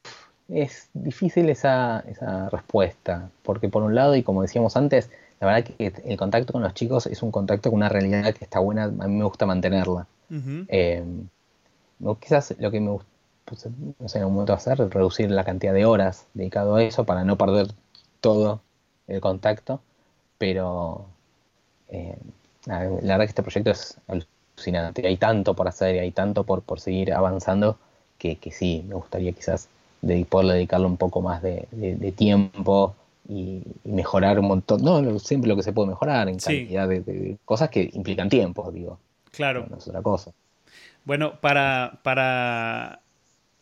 es 0.50 0.90
difícil 0.94 1.50
esa, 1.50 2.04
respuesta, 2.52 3.30
porque 3.44 3.70
por 3.70 3.84
un 3.84 3.96
lado, 3.96 4.16
y 4.16 4.24
como 4.24 4.42
decíamos 4.42 4.76
antes, 4.76 5.10
la 5.40 5.48
verdad 5.48 5.64
que 5.64 5.94
el 6.06 6.18
contacto 6.18 6.54
con 6.54 6.64
los 6.64 6.74
chicos 6.74 7.06
es 7.08 7.22
un 7.22 7.32
contacto 7.32 7.70
con 7.70 7.78
una 7.78 7.90
realidad 7.90 8.34
que 8.34 8.44
está 8.44 8.60
buena, 8.60 8.86
a 8.86 8.90
mí 8.90 9.16
me 9.16 9.26
gusta 9.26 9.46
mantenerla. 9.46 10.08
Eh, 10.68 11.04
quizás 12.20 12.56
lo 12.58 12.72
que 12.72 12.80
me 12.80 12.92
gusta, 12.92 13.10
pues, 13.46 13.68
no 14.00 14.08
sé, 14.08 14.20
en 14.20 14.26
un 14.26 14.34
momento 14.34 14.54
hacer 14.54 14.80
es 14.82 14.90
reducir 14.90 15.30
la 15.30 15.44
cantidad 15.44 15.74
de 15.74 15.86
horas 15.86 16.26
dedicado 16.34 16.76
a 16.76 16.84
eso 16.84 17.04
para 17.04 17.24
no 17.24 17.38
perder 17.38 17.68
todo 18.22 18.62
el 19.08 19.22
contacto, 19.22 19.82
pero 20.38 21.06
eh, 21.90 22.18
la 22.66 22.80
verdad 22.80 23.20
que 23.20 23.26
este 23.26 23.44
proyecto 23.44 23.72
es 23.72 23.98
alucinante, 24.08 25.06
hay 25.06 25.18
tanto 25.18 25.54
por 25.56 25.68
hacer 25.68 25.96
y 25.96 26.00
hay 26.00 26.12
tanto 26.12 26.46
por, 26.46 26.62
por 26.62 26.80
seguir 26.80 27.14
avanzando 27.14 27.78
que, 28.18 28.38
que 28.38 28.52
sí, 28.52 28.86
me 28.88 28.96
gustaría 28.96 29.34
quizás 29.34 29.68
de 30.04 30.26
poder 30.26 30.54
dedicarle 30.54 30.86
un 30.86 30.98
poco 30.98 31.22
más 31.22 31.42
de, 31.42 32.14
tiempo 32.16 32.96
y, 33.28 33.64
mejorar 33.86 34.38
un 34.38 34.48
montón, 34.48 34.84
no, 34.84 35.18
siempre 35.18 35.48
lo 35.48 35.56
que 35.56 35.64
se 35.64 35.74
puede 35.74 35.90
mejorar 35.90 36.28
en 36.28 36.38
cantidad 36.38 36.88
de, 36.88 37.38
cosas 37.46 37.70
que 37.70 37.90
implican 37.94 38.30
tiempo, 38.30 38.70
digo. 38.72 39.00
Claro. 39.32 39.66
No, 39.70 39.78
es 39.78 39.88
otra 39.88 40.02
cosa. 40.02 40.32
Bueno, 41.06 41.40
para, 41.42 42.00
para 42.04 43.02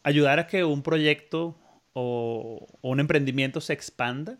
ayudar 0.03 0.39
a 0.39 0.47
que 0.47 0.63
un 0.63 0.81
proyecto 0.81 1.55
o, 1.93 2.67
un 2.81 2.99
emprendimiento 2.99 3.61
se 3.61 3.73
expanda, 3.73 4.37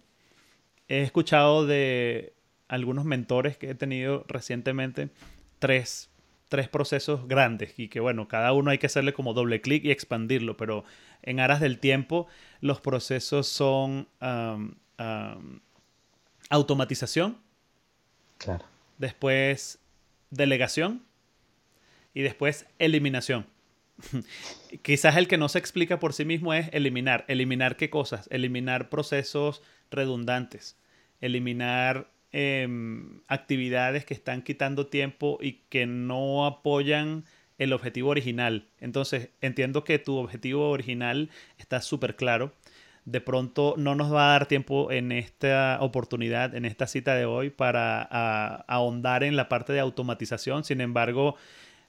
he 0.87 1.03
escuchado 1.03 1.65
de 1.65 2.33
algunos 2.67 3.05
mentores 3.05 3.57
que 3.57 3.69
he 3.69 3.75
tenido 3.75 4.25
recientemente 4.27 5.09
tres, 5.59 6.09
tres 6.51 6.67
procesos 6.67 7.29
grandes 7.29 7.79
y 7.79 7.87
que 7.87 8.01
bueno, 8.01 8.27
cada 8.27 8.51
uno 8.51 8.71
hay 8.71 8.77
que 8.77 8.87
hacerle 8.87 9.13
como 9.13 9.33
doble 9.33 9.61
clic 9.61 9.85
y 9.85 9.91
expandirlo, 9.91 10.57
pero 10.57 10.83
en 11.21 11.39
aras 11.39 11.61
del 11.61 11.79
tiempo, 11.79 12.27
los 12.59 12.81
procesos 12.81 13.47
son 13.47 14.09
automatización. 16.49 17.37
Claro. 18.37 18.65
Después 18.97 19.79
delegación. 20.29 21.05
Y 22.13 22.21
después 22.21 22.65
eliminación. 22.79 23.45
Quizás 24.81 25.15
el 25.15 25.29
que 25.29 25.37
no 25.37 25.47
se 25.47 25.57
explica 25.57 25.99
por 25.99 26.11
sí 26.11 26.25
mismo 26.25 26.53
es 26.53 26.67
eliminar. 26.73 27.23
¿Eliminar 27.29 27.77
qué 27.77 27.89
cosas? 27.89 28.27
Eliminar 28.29 28.89
procesos 28.89 29.61
redundantes. 29.89 30.75
Eliminar 31.21 32.10
em, 32.31 33.19
actividades 33.27 34.05
que 34.05 34.13
están 34.13 34.41
quitando 34.41 34.87
tiempo 34.87 35.37
y 35.41 35.61
que 35.69 35.85
no 35.85 36.45
apoyan 36.45 37.25
el 37.57 37.73
objetivo 37.73 38.09
original. 38.09 38.67
Entonces, 38.79 39.29
entiendo 39.41 39.83
que 39.83 39.99
tu 39.99 40.17
objetivo 40.17 40.69
original 40.69 41.29
está 41.57 41.81
súper 41.81 42.15
claro. 42.15 42.53
De 43.05 43.21
pronto 43.21 43.75
no 43.77 43.95
nos 43.95 44.13
va 44.13 44.29
a 44.29 44.31
dar 44.31 44.47
tiempo 44.47 44.91
en 44.91 45.11
esta 45.11 45.77
oportunidad, 45.81 46.55
en 46.55 46.65
esta 46.65 46.87
cita 46.87 47.15
de 47.15 47.25
hoy, 47.25 47.49
para 47.49 48.01
ahondar 48.67 49.23
en 49.23 49.35
la 49.35 49.49
parte 49.49 49.73
de 49.73 49.79
automatización. 49.79 50.63
Sin 50.63 50.81
embargo, 50.81 51.35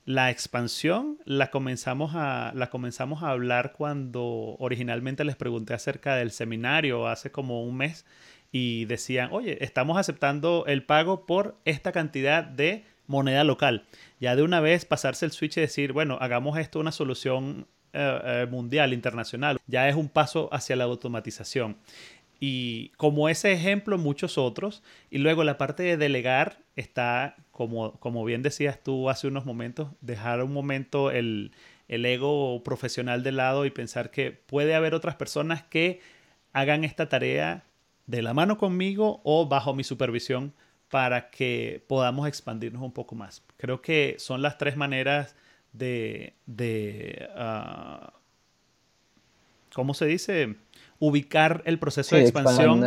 la 0.04 0.30
expansión 0.30 1.18
la 1.24 1.50
comenzamos, 1.50 2.12
a, 2.14 2.52
la 2.54 2.70
comenzamos 2.70 3.22
a 3.22 3.30
hablar 3.30 3.72
cuando 3.72 4.56
originalmente 4.58 5.24
les 5.24 5.36
pregunté 5.36 5.74
acerca 5.74 6.16
del 6.16 6.32
seminario 6.32 7.06
hace 7.06 7.30
como 7.30 7.62
un 7.62 7.76
mes 7.76 8.04
y 8.52 8.84
decían, 8.84 9.30
oye, 9.32 9.64
estamos 9.64 9.96
aceptando 9.96 10.64
el 10.66 10.84
pago 10.84 11.24
por 11.24 11.56
esta 11.64 11.90
cantidad 11.90 12.44
de 12.44 12.84
moneda 13.06 13.44
local. 13.44 13.86
Ya 14.20 14.36
de 14.36 14.42
una 14.42 14.60
vez 14.60 14.84
pasarse 14.84 15.24
el 15.24 15.32
switch 15.32 15.56
y 15.56 15.62
decir, 15.62 15.92
bueno, 15.92 16.18
hagamos 16.20 16.58
esto 16.58 16.78
una 16.78 16.92
solución 16.92 17.66
eh, 17.94 18.20
eh, 18.24 18.46
mundial, 18.50 18.92
internacional, 18.92 19.58
ya 19.66 19.88
es 19.88 19.96
un 19.96 20.10
paso 20.10 20.50
hacia 20.52 20.76
la 20.76 20.84
automatización. 20.84 21.78
Y 22.40 22.88
como 22.96 23.28
ese 23.28 23.52
ejemplo, 23.52 23.98
muchos 23.98 24.36
otros. 24.36 24.82
Y 25.10 25.18
luego 25.18 25.44
la 25.44 25.58
parte 25.58 25.84
de 25.84 25.96
delegar 25.96 26.58
está, 26.74 27.36
como, 27.52 27.92
como 28.00 28.24
bien 28.24 28.42
decías 28.42 28.82
tú 28.82 29.08
hace 29.08 29.28
unos 29.28 29.46
momentos, 29.46 29.88
dejar 30.00 30.42
un 30.42 30.52
momento 30.52 31.10
el, 31.10 31.52
el 31.86 32.04
ego 32.04 32.62
profesional 32.64 33.22
de 33.22 33.32
lado 33.32 33.64
y 33.64 33.70
pensar 33.70 34.10
que 34.10 34.32
puede 34.32 34.74
haber 34.74 34.92
otras 34.92 35.14
personas 35.14 35.62
que 35.62 36.00
hagan 36.52 36.82
esta 36.84 37.08
tarea 37.08 37.64
de 38.06 38.22
la 38.22 38.34
mano 38.34 38.58
conmigo 38.58 39.20
o 39.24 39.46
bajo 39.46 39.74
mi 39.74 39.84
supervisión 39.84 40.54
para 40.88 41.30
que 41.30 41.84
podamos 41.88 42.28
expandirnos 42.28 42.82
un 42.82 42.92
poco 42.92 43.14
más. 43.14 43.42
Creo 43.56 43.80
que 43.80 44.16
son 44.18 44.42
las 44.42 44.58
tres 44.58 44.76
maneras 44.76 45.36
de, 45.72 46.34
de 46.46 47.28
ah, 47.34 48.12
¿cómo 49.74 49.94
se 49.94 50.06
dice? 50.06 50.56
Ubicar 50.98 51.62
el 51.64 51.78
proceso 51.78 52.16
de 52.16 52.22
expansión 52.22 52.82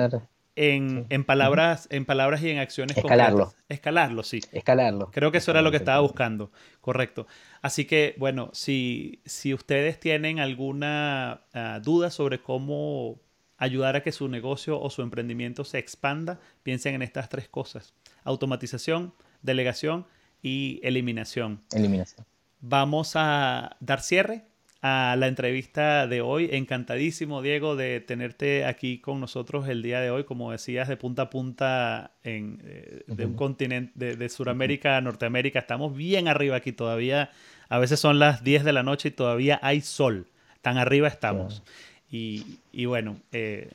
en, 0.55 1.23
palabras, 1.25 1.87
en 1.91 2.05
palabras 2.05 2.41
y 2.41 2.49
en 2.49 2.59
acciones 2.59 2.95
Escalarlo. 2.95 3.53
Escalarlo, 3.67 4.23
sí. 4.23 4.39
Escalarlo. 4.51 5.11
Creo 5.11 5.31
que 5.31 5.39
eso 5.39 5.51
era 5.51 5.61
lo 5.61 5.71
que 5.71 5.77
estaba 5.77 5.99
buscando. 5.99 6.51
Correcto. 6.81 7.27
Así 7.61 7.85
que, 7.85 8.15
bueno, 8.17 8.51
si, 8.53 9.21
si 9.25 9.53
ustedes 9.53 9.99
tienen 9.99 10.39
alguna 10.39 11.41
ah, 11.53 11.79
duda 11.83 12.09
sobre 12.09 12.39
cómo 12.41 13.19
ayudar 13.57 13.95
a 13.95 14.03
que 14.03 14.11
su 14.11 14.27
negocio 14.27 14.79
o 14.79 14.89
su 14.89 15.01
emprendimiento 15.01 15.63
se 15.63 15.79
expanda, 15.79 16.39
piensen 16.63 16.95
en 16.95 17.01
estas 17.01 17.29
tres 17.29 17.47
cosas. 17.47 17.93
Automatización, 18.23 19.13
delegación 19.41 20.05
y 20.41 20.79
eliminación. 20.83 21.61
Eliminación. 21.73 22.25
Vamos 22.61 23.13
a 23.15 23.77
dar 23.79 24.01
cierre 24.01 24.45
a 24.81 25.15
la 25.17 25.27
entrevista 25.27 26.05
de 26.07 26.21
hoy. 26.21 26.49
Encantadísimo, 26.51 27.41
Diego, 27.41 27.75
de 27.75 28.01
tenerte 28.01 28.65
aquí 28.65 28.99
con 28.99 29.19
nosotros 29.19 29.67
el 29.67 29.81
día 29.81 29.99
de 29.99 30.11
hoy, 30.11 30.25
como 30.25 30.51
decías, 30.51 30.87
de 30.87 30.97
punta 30.97 31.23
a 31.23 31.29
punta 31.29 32.11
en, 32.23 32.61
eh, 32.65 33.03
de 33.07 33.25
un 33.25 33.33
continente, 33.33 33.91
de, 33.95 34.15
de 34.15 34.29
Sudamérica 34.29 34.97
a 34.97 35.01
Norteamérica. 35.01 35.59
Estamos 35.59 35.95
bien 35.95 36.27
arriba 36.27 36.57
aquí 36.57 36.71
todavía. 36.71 37.31
A 37.69 37.79
veces 37.79 37.99
son 37.99 38.19
las 38.19 38.43
10 38.43 38.63
de 38.63 38.73
la 38.73 38.83
noche 38.83 39.09
y 39.09 39.11
todavía 39.11 39.59
hay 39.63 39.81
sol. 39.81 40.27
Tan 40.61 40.77
arriba 40.77 41.07
estamos. 41.07 41.63
Y, 42.09 42.85
bueno, 42.85 43.19
eh, 43.31 43.71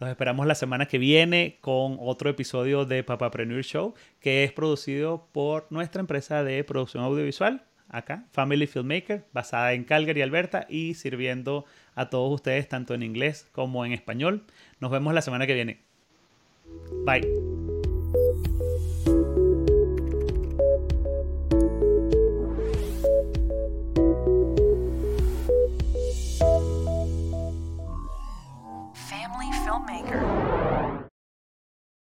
Los 0.00 0.10
esperamos 0.10 0.48
la 0.48 0.56
semana 0.56 0.86
que 0.86 0.98
viene 0.98 1.58
con 1.60 1.96
otro 2.00 2.28
episodio 2.28 2.86
de 2.86 3.04
Papapreneur 3.04 3.62
Show, 3.62 3.94
que 4.18 4.42
es 4.42 4.50
producido 4.50 5.28
por 5.30 5.68
nuestra 5.70 6.00
empresa 6.00 6.42
de 6.42 6.64
producción 6.64 7.04
audiovisual, 7.04 7.62
acá, 7.92 8.24
Family 8.32 8.66
Filmmaker, 8.66 9.24
basada 9.32 9.74
en 9.74 9.84
Calgary, 9.84 10.22
Alberta, 10.22 10.66
y 10.68 10.94
sirviendo 10.94 11.64
a 11.94 12.10
todos 12.10 12.32
ustedes 12.34 12.68
tanto 12.68 12.94
en 12.94 13.02
inglés 13.02 13.46
como 13.52 13.84
en 13.84 13.92
español. 13.92 14.42
Nos 14.80 14.90
vemos 14.90 15.14
la 15.14 15.22
semana 15.22 15.46
que 15.46 15.54
viene. 15.54 15.78
Bye. 17.04 17.61